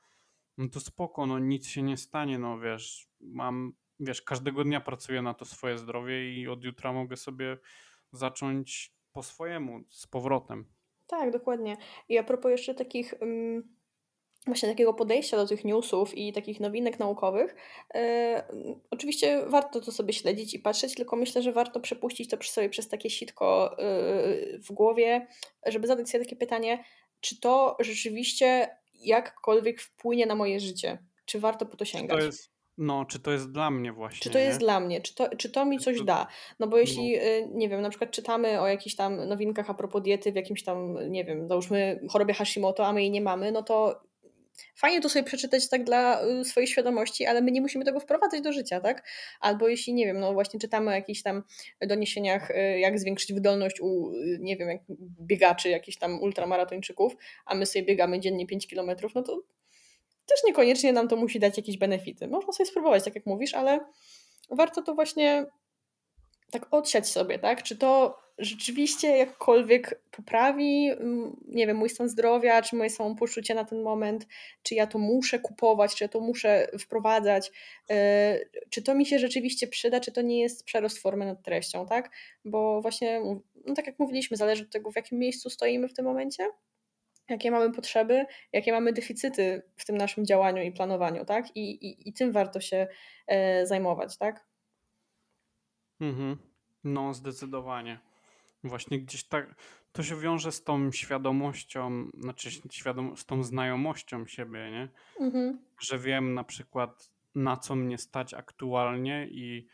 no 0.57 0.69
to 0.69 0.79
spoko, 0.79 1.25
no 1.25 1.39
nic 1.39 1.67
się 1.67 1.81
nie 1.81 1.97
stanie, 1.97 2.39
no 2.39 2.59
wiesz, 2.59 3.07
mam, 3.19 3.73
wiesz, 3.99 4.21
każdego 4.21 4.63
dnia 4.63 4.81
pracuję 4.81 5.21
na 5.21 5.33
to 5.33 5.45
swoje 5.45 5.77
zdrowie 5.77 6.33
i 6.33 6.47
od 6.47 6.63
jutra 6.63 6.93
mogę 6.93 7.17
sobie 7.17 7.57
zacząć 8.11 8.95
po 9.11 9.23
swojemu, 9.23 9.83
z 9.89 10.07
powrotem. 10.07 10.65
Tak, 11.07 11.31
dokładnie. 11.31 11.77
I 12.09 12.17
a 12.17 12.23
propos 12.23 12.51
jeszcze 12.51 12.75
takich 12.75 13.13
właśnie 14.45 14.69
takiego 14.69 14.93
podejścia 14.93 15.37
do 15.37 15.47
tych 15.47 15.65
newsów 15.65 16.17
i 16.17 16.33
takich 16.33 16.59
nowinek 16.59 16.99
naukowych, 16.99 17.55
e, 17.93 18.43
oczywiście 18.91 19.45
warto 19.47 19.81
to 19.81 19.91
sobie 19.91 20.13
śledzić 20.13 20.53
i 20.53 20.59
patrzeć, 20.59 20.95
tylko 20.95 21.15
myślę, 21.15 21.41
że 21.41 21.51
warto 21.51 21.79
przepuścić 21.79 22.29
to 22.29 22.37
przy 22.37 22.51
sobie 22.51 22.69
przez 22.69 22.87
takie 22.87 23.09
sitko 23.09 23.77
e, 23.79 23.83
w 24.59 24.71
głowie, 24.71 25.27
żeby 25.65 25.87
zadać 25.87 26.09
sobie 26.09 26.23
takie 26.23 26.35
pytanie, 26.35 26.83
czy 27.19 27.39
to 27.39 27.77
rzeczywiście 27.79 28.77
jakkolwiek 28.93 29.81
wpłynie 29.81 30.25
na 30.25 30.35
moje 30.35 30.59
życie? 30.59 30.97
Czy 31.25 31.39
warto 31.39 31.65
po 31.65 31.77
to 31.77 31.85
sięgać? 31.85 32.19
To 32.19 32.25
jest, 32.25 32.51
no, 32.77 33.05
czy 33.05 33.19
to 33.19 33.31
jest 33.31 33.51
dla 33.51 33.71
mnie 33.71 33.93
właśnie? 33.93 34.19
Czy 34.19 34.29
to 34.29 34.39
jest 34.39 34.59
dla 34.59 34.79
mnie? 34.79 35.01
Czy 35.01 35.15
to, 35.15 35.35
czy 35.37 35.49
to 35.49 35.65
mi 35.65 35.79
coś 35.79 36.01
da? 36.01 36.27
No 36.59 36.67
bo 36.67 36.77
jeśli, 36.77 37.17
no. 37.17 37.23
Y, 37.23 37.49
nie 37.53 37.69
wiem, 37.69 37.81
na 37.81 37.89
przykład 37.89 38.11
czytamy 38.11 38.61
o 38.61 38.67
jakichś 38.67 38.95
tam 38.95 39.27
nowinkach 39.27 39.69
a 39.69 39.73
propos 39.73 40.01
diety 40.01 40.31
w 40.31 40.35
jakimś 40.35 40.63
tam, 40.63 41.11
nie 41.11 41.25
wiem, 41.25 41.47
załóżmy 41.47 41.99
chorobie 42.09 42.33
Hashimoto, 42.33 42.85
a 42.85 42.93
my 42.93 43.01
jej 43.01 43.11
nie 43.11 43.21
mamy, 43.21 43.51
no 43.51 43.63
to 43.63 44.01
fajnie 44.75 45.01
to 45.01 45.09
sobie 45.09 45.23
przeczytać 45.23 45.69
tak 45.69 45.83
dla 45.83 46.25
y, 46.25 46.45
swojej 46.45 46.67
świadomości, 46.67 47.25
ale 47.25 47.41
my 47.41 47.51
nie 47.51 47.61
musimy 47.61 47.85
tego 47.85 47.99
wprowadzać 47.99 48.41
do 48.41 48.53
życia, 48.53 48.79
tak? 48.79 49.09
Albo 49.39 49.67
jeśli, 49.67 49.93
nie 49.93 50.05
wiem, 50.05 50.19
no 50.19 50.33
właśnie 50.33 50.59
czytamy 50.59 50.91
o 50.91 50.93
jakichś 50.93 51.21
tam 51.21 51.43
doniesieniach, 51.81 52.51
y, 52.51 52.79
jak 52.79 52.99
zwiększyć 52.99 53.33
wydolność 53.33 53.81
u, 53.81 54.11
nie 54.39 54.57
wiem, 54.57 54.69
jak 54.69 54.81
biegaczy, 55.21 55.69
jakichś 55.69 55.97
tam 55.97 56.21
ultramaratończyków, 56.21 57.15
a 57.45 57.55
my 57.55 57.65
sobie 57.65 57.85
biegamy 57.85 58.19
dziennie 58.19 58.47
5 58.47 58.67
kilometrów, 58.67 59.15
no 59.15 59.23
to 59.23 59.41
też 60.25 60.43
niekoniecznie 60.47 60.93
nam 60.93 61.07
to 61.07 61.15
musi 61.15 61.39
dać 61.39 61.57
jakieś 61.57 61.77
benefity. 61.77 62.27
Można 62.27 62.53
sobie 62.53 62.69
spróbować, 62.69 63.03
tak 63.03 63.15
jak 63.15 63.25
mówisz, 63.25 63.53
ale 63.53 63.79
warto 64.49 64.81
to 64.81 64.95
właśnie 64.95 65.45
tak 66.51 66.73
odsiać 66.73 67.07
sobie, 67.07 67.39
tak? 67.39 67.63
Czy 67.63 67.77
to 67.77 68.20
rzeczywiście 68.37 69.17
jakkolwiek 69.17 70.01
poprawi, 70.11 70.89
mm, 70.89 71.37
nie 71.47 71.67
wiem, 71.67 71.77
mój 71.77 71.89
stan 71.89 72.09
zdrowia, 72.09 72.61
czy 72.61 72.75
moje 72.75 72.89
samopoczucie 72.89 73.55
na 73.55 73.65
ten 73.65 73.81
moment, 73.81 74.27
czy 74.63 74.75
ja 74.75 74.87
to 74.87 74.99
muszę 74.99 75.39
kupować, 75.39 75.95
czy 75.95 76.03
ja 76.03 76.07
to 76.07 76.19
muszę 76.19 76.67
wprowadzać, 76.79 77.51
e, 77.89 78.39
czy 78.69 78.81
to 78.81 78.95
mi 78.95 79.05
się 79.05 79.19
rzeczywiście 79.19 79.67
przyda, 79.67 79.99
czy 79.99 80.11
to 80.11 80.21
nie 80.21 80.41
jest 80.41 80.65
przerost 80.65 80.97
formy 80.97 81.25
nad 81.25 81.43
treścią, 81.43 81.85
tak? 81.85 82.11
Bo 82.45 82.81
właśnie, 82.81 83.21
no 83.65 83.73
tak 83.73 83.87
jak 83.87 83.99
mówiliśmy, 83.99 84.37
zależy 84.37 84.63
od 84.63 84.71
tego, 84.71 84.91
w 84.91 84.95
jakim 84.95 85.19
miejscu 85.19 85.49
stoimy 85.49 85.87
w 85.87 85.93
tym 85.93 86.05
momencie, 86.05 86.47
jakie 87.29 87.51
mamy 87.51 87.71
potrzeby, 87.71 88.25
jakie 88.53 88.71
mamy 88.71 88.93
deficyty 88.93 89.61
w 89.77 89.85
tym 89.85 89.97
naszym 89.97 90.25
działaniu 90.25 90.63
i 90.63 90.71
planowaniu, 90.71 91.25
tak? 91.25 91.57
I, 91.57 91.71
i, 91.71 92.09
i 92.09 92.13
tym 92.13 92.31
warto 92.31 92.59
się 92.59 92.87
e, 93.27 93.65
zajmować, 93.65 94.17
tak? 94.17 94.45
Mhm. 95.99 96.37
No, 96.83 97.13
zdecydowanie. 97.13 97.99
Właśnie 98.63 98.99
gdzieś 98.99 99.23
tak 99.23 99.55
to 99.91 100.03
się 100.03 100.19
wiąże 100.19 100.51
z 100.51 100.63
tą 100.63 100.91
świadomością, 100.91 102.09
znaczy 102.17 102.49
świadom, 102.71 103.17
z 103.17 103.25
tą 103.25 103.43
znajomością 103.43 104.25
siebie, 104.25 104.71
nie? 104.71 104.89
Mhm. 105.25 105.59
Że 105.79 105.99
wiem 105.99 106.33
na 106.33 106.43
przykład 106.43 107.11
na 107.35 107.57
co 107.57 107.75
mnie 107.75 107.97
stać 107.97 108.33
aktualnie 108.33 109.27
i 109.31 109.67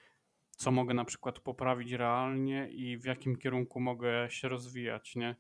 co 0.49 0.71
mogę 0.71 0.93
na 0.93 1.05
przykład 1.05 1.39
poprawić 1.39 1.91
realnie 1.91 2.69
i 2.69 2.97
w 2.97 3.05
jakim 3.05 3.35
kierunku 3.35 3.79
mogę 3.79 4.29
się 4.29 4.49
rozwijać, 4.49 5.15
nie? 5.15 5.35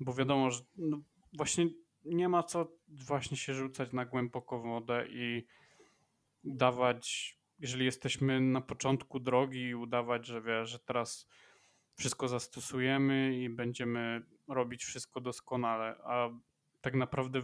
Bo 0.00 0.14
wiadomo, 0.14 0.50
że 0.50 0.62
no 0.76 1.00
właśnie 1.32 1.66
nie 2.04 2.28
ma 2.28 2.42
co 2.42 2.72
właśnie 2.88 3.36
się 3.36 3.54
rzucać 3.54 3.92
na 3.92 4.04
głęboką 4.04 4.62
wodę 4.62 5.06
i 5.08 5.46
dawać, 6.44 7.36
jeżeli 7.60 7.84
jesteśmy 7.84 8.40
na 8.40 8.60
początku 8.60 9.20
drogi 9.20 9.60
i 9.60 9.74
udawać, 9.74 10.26
że 10.26 10.42
wie, 10.42 10.66
że 10.66 10.78
teraz 10.78 11.28
wszystko 12.02 12.28
zastosujemy 12.28 13.36
i 13.36 13.48
będziemy 13.48 14.22
robić 14.48 14.84
wszystko 14.84 15.20
doskonale, 15.20 15.96
a 16.04 16.30
tak 16.80 16.94
naprawdę 16.94 17.40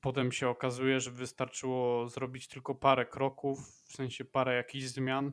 potem 0.00 0.32
się 0.32 0.48
okazuje, 0.48 1.00
że 1.00 1.10
wystarczyło 1.10 2.08
zrobić 2.08 2.48
tylko 2.48 2.74
parę 2.74 3.06
kroków, 3.06 3.58
w 3.60 3.92
sensie 3.96 4.24
parę 4.24 4.54
jakichś 4.54 4.84
zmian 4.84 5.32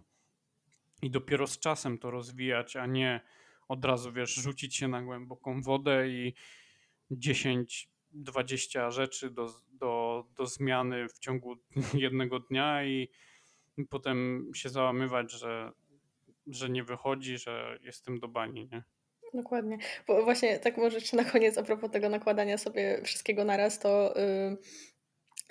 i 1.01 1.11
dopiero 1.11 1.47
z 1.47 1.59
czasem 1.59 1.97
to 1.97 2.11
rozwijać, 2.11 2.75
a 2.75 2.85
nie 2.85 3.21
od 3.67 3.85
razu, 3.85 4.13
wiesz, 4.13 4.33
rzucić 4.35 4.75
się 4.75 4.87
na 4.87 5.01
głęboką 5.01 5.61
wodę 5.61 6.09
i 6.09 6.33
10-20 7.11 8.91
rzeczy 8.91 9.29
do, 9.29 9.53
do, 9.71 10.25
do 10.35 10.45
zmiany 10.45 11.09
w 11.09 11.19
ciągu 11.19 11.55
jednego 11.93 12.39
dnia 12.39 12.85
i 12.85 13.09
potem 13.89 14.47
się 14.55 14.69
załamywać, 14.69 15.31
że 15.31 15.71
że 16.49 16.69
nie 16.69 16.83
wychodzi, 16.83 17.37
że 17.37 17.77
jestem 17.81 18.19
do 18.19 18.27
bani, 18.27 18.69
nie? 18.71 18.83
Dokładnie. 19.33 19.77
Bo 20.07 20.23
właśnie 20.23 20.59
tak 20.59 20.77
może 20.77 20.97
jeszcze 20.97 21.17
na 21.17 21.23
koniec 21.23 21.57
a 21.57 21.63
propos 21.63 21.91
tego 21.91 22.09
nakładania 22.09 22.57
sobie 22.57 23.01
wszystkiego 23.03 23.43
naraz, 23.45 23.79
to 23.79 24.13
yy, 24.17 24.57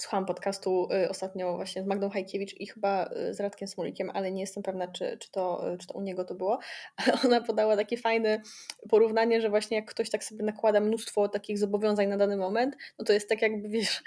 słuchałam 0.01 0.26
podcastu 0.26 0.88
yy, 0.90 1.09
ostatnio 1.09 1.57
właśnie 1.57 1.82
z 1.82 1.86
Magdą 1.86 2.11
Hajkiewicz 2.11 2.55
i 2.61 2.66
chyba 2.66 3.11
yy, 3.16 3.34
z 3.34 3.40
Radkiem 3.40 3.68
Smulikiem, 3.68 4.11
ale 4.14 4.32
nie 4.32 4.40
jestem 4.40 4.62
pewna, 4.62 4.88
czy, 4.88 5.18
czy, 5.20 5.30
to, 5.30 5.64
czy 5.80 5.86
to 5.86 5.94
u 5.94 6.01
niego 6.01 6.24
to 6.24 6.34
było, 6.34 6.59
ale 6.96 7.12
ona 7.24 7.40
podała 7.40 7.76
takie 7.76 7.96
fajne 7.96 8.42
porównanie, 8.88 9.40
że 9.40 9.51
właśnie 9.51 9.76
jak 9.76 9.90
ktoś 9.90 10.11
tak 10.11 10.24
sobie 10.24 10.44
nakłada 10.44 10.80
mnóstwo 10.80 11.28
takich 11.28 11.59
zobowiązań 11.59 12.09
na 12.09 12.16
dany 12.16 12.36
moment, 12.36 12.76
no 12.99 13.05
to 13.05 13.12
jest 13.12 13.28
tak 13.28 13.42
jakby, 13.42 13.68
wiesz, 13.68 14.03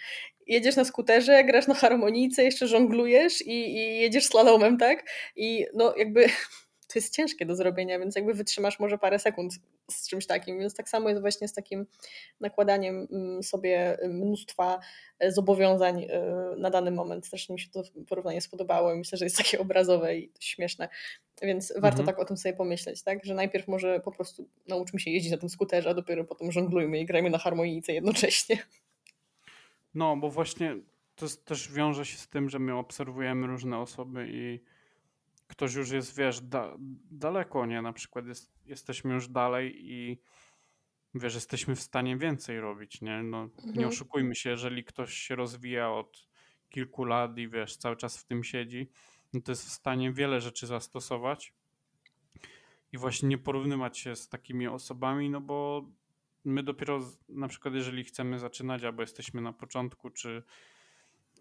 jedziesz 0.48 0.76
na 0.76 0.86
skuterze, 0.86 1.44
grasz 1.44 1.68
na 1.68 1.74
harmonijce, 1.74 2.44
jeszcze 2.44 2.68
żonglujesz 2.68 3.42
i, 3.42 3.76
i 3.78 4.00
jedziesz 4.00 4.26
slalomem, 4.26 4.78
tak? 4.78 5.10
I 5.36 5.66
no 5.74 5.96
jakby 5.98 6.26
to 6.94 7.00
jest 7.00 7.16
ciężkie 7.16 7.46
do 7.46 7.56
zrobienia, 7.56 8.00
więc 8.00 8.16
jakby 8.16 8.34
wytrzymasz 8.34 8.80
może 8.80 8.98
parę 8.98 9.20
sekund 9.20 9.54
z 9.92 10.08
czymś 10.08 10.26
takim. 10.26 10.60
Więc 10.60 10.76
tak 10.76 10.90
samo 10.90 11.10
jest 11.10 11.22
właśnie 11.22 11.48
z 11.48 11.54
takim 11.54 11.86
nakładaniem 12.40 13.08
mm, 13.12 13.44
sobie 13.44 13.98
mnóstwa 14.10 14.80
e, 15.20 15.32
zobowiązań 15.32 16.04
e, 16.04 16.10
na 16.58 16.70
dany 16.70 16.92
moment. 16.92 17.28
Zresztą 17.28 17.54
mi 17.54 17.60
się 17.60 17.70
to 17.70 17.84
porównanie 18.10 18.42
spodobało 18.42 18.94
i 18.94 18.98
myślę, 18.98 19.18
że 19.18 19.26
jest 19.26 19.38
takie 19.38 19.60
obrazowe 19.60 20.18
i 20.18 20.32
śmieszne. 20.40 20.90
Więc 21.42 21.74
warto 21.74 22.00
mhm. 22.00 22.06
tak 22.06 22.20
o 22.20 22.26
tym 22.26 22.38
sobie 22.38 22.54
pomyśleć, 22.54 23.04
tak? 23.04 23.26
Że 23.26 23.34
najpierw 23.34 23.68
może 23.68 24.00
po 24.00 24.12
prostu 24.12 24.48
nauczmy 24.68 25.00
się 25.00 25.12
jeździć 25.12 25.32
na 25.32 25.38
tym 25.38 25.50
skuterze, 25.50 25.90
a 25.90 25.94
dopiero 25.94 26.24
potem 26.24 26.52
żonglujmy 26.52 27.00
i 27.00 27.06
grajmy 27.06 27.30
na 27.30 27.38
harmonijce 27.38 27.94
jednocześnie. 27.94 28.58
No, 29.94 30.18
bo 30.18 30.30
właśnie 30.30 30.76
to 31.16 31.26
też 31.46 31.72
wiąże 31.72 32.06
się 32.06 32.18
z 32.18 32.28
tym, 32.28 32.50
że 32.50 32.60
my 32.60 32.76
obserwujemy 32.76 33.48
różne 33.48 33.78
osoby 33.80 34.28
i 34.30 34.60
ktoś 35.52 35.74
już 35.74 35.90
jest, 35.90 36.18
wiesz, 36.18 36.42
da, 36.42 36.76
daleko, 37.12 37.66
nie? 37.66 37.82
Na 37.82 37.94
przykład 37.94 38.28
jest, 38.28 38.52
jesteśmy 38.66 39.14
już 39.14 39.28
dalej 39.28 39.92
i 39.92 40.22
wiesz, 41.16 41.36
jesteśmy 41.36 41.76
w 41.76 41.82
stanie 41.82 42.18
więcej 42.18 42.60
robić, 42.60 43.02
nie? 43.02 43.24
No, 43.24 43.42
mhm. 43.44 43.74
Nie 43.74 43.88
oszukujmy 43.88 44.36
się, 44.36 44.50
jeżeli 44.50 44.84
ktoś 44.84 45.14
się 45.14 45.36
rozwija 45.36 45.92
od 45.92 46.28
kilku 46.70 47.04
lat 47.04 47.38
i 47.38 47.50
wiesz, 47.50 47.78
cały 47.78 47.96
czas 47.96 48.18
w 48.18 48.26
tym 48.26 48.44
siedzi, 48.44 48.90
no 49.34 49.42
to 49.42 49.52
jest 49.52 49.66
w 49.66 49.72
stanie 49.72 50.12
wiele 50.12 50.42
rzeczy 50.42 50.68
zastosować 50.68 51.54
i 52.92 52.98
właśnie 52.98 53.30
nie 53.30 53.38
porównywać 53.38 53.98
się 53.98 54.16
z 54.16 54.30
takimi 54.30 54.68
osobami, 54.68 55.30
no 55.30 55.42
bo 55.42 55.86
my 56.46 56.64
dopiero 56.64 57.00
na 57.30 57.48
przykład 57.48 57.74
jeżeli 57.74 58.04
chcemy 58.04 58.40
zaczynać 58.40 58.84
albo 58.84 59.02
jesteśmy 59.02 59.42
na 59.42 59.54
początku, 59.54 60.10
czy, 60.10 60.44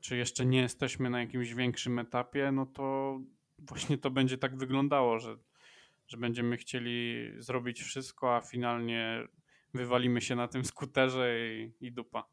czy 0.00 0.16
jeszcze 0.16 0.46
nie 0.46 0.60
jesteśmy 0.60 1.10
na 1.10 1.20
jakimś 1.20 1.54
większym 1.54 1.98
etapie, 1.98 2.52
no 2.52 2.66
to 2.66 3.20
właśnie 3.68 3.98
to 3.98 4.10
będzie 4.10 4.38
tak 4.38 4.56
wyglądało, 4.56 5.18
że, 5.18 5.36
że 6.08 6.16
będziemy 6.16 6.56
chcieli 6.56 7.30
zrobić 7.38 7.82
wszystko, 7.82 8.36
a 8.36 8.40
finalnie 8.40 9.28
wywalimy 9.74 10.20
się 10.20 10.36
na 10.36 10.48
tym 10.48 10.64
skuterze 10.64 11.48
i, 11.50 11.72
i 11.80 11.92
dupa. 11.92 12.24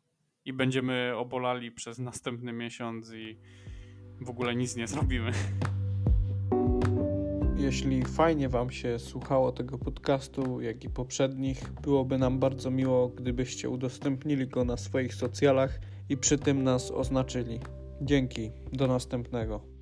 I 0.46 0.54
będziemy 0.54 1.14
obolali 1.16 1.72
przez 1.72 2.00
następny 2.00 2.54
miesiąc 2.54 3.14
i 3.14 3.38
w 4.22 4.30
ogóle 4.30 4.56
nic 4.56 4.76
nie 4.76 4.88
zrobimy. 4.88 5.32
Jeśli 7.58 8.06
fajnie 8.06 8.50
Wam 8.50 8.72
się 8.72 9.00
słuchało 9.00 9.52
tego 9.52 9.78
podcastu, 9.78 10.62
jak 10.62 10.84
i 10.84 10.90
poprzednich, 10.90 11.72
byłoby 11.82 12.18
nam 12.18 12.40
bardzo 12.40 12.72
miło, 12.72 13.10
gdybyście 13.10 13.70
udostępnili 13.70 14.48
go 14.48 14.66
na 14.66 14.78
swoich 14.78 15.16
socjalach 15.16 15.80
i 16.10 16.18
przy 16.18 16.38
tym 16.38 16.64
nas 16.64 16.92
oznaczyli. 16.92 17.60
Dzięki, 18.02 18.52
do 18.74 18.88
następnego. 18.88 19.77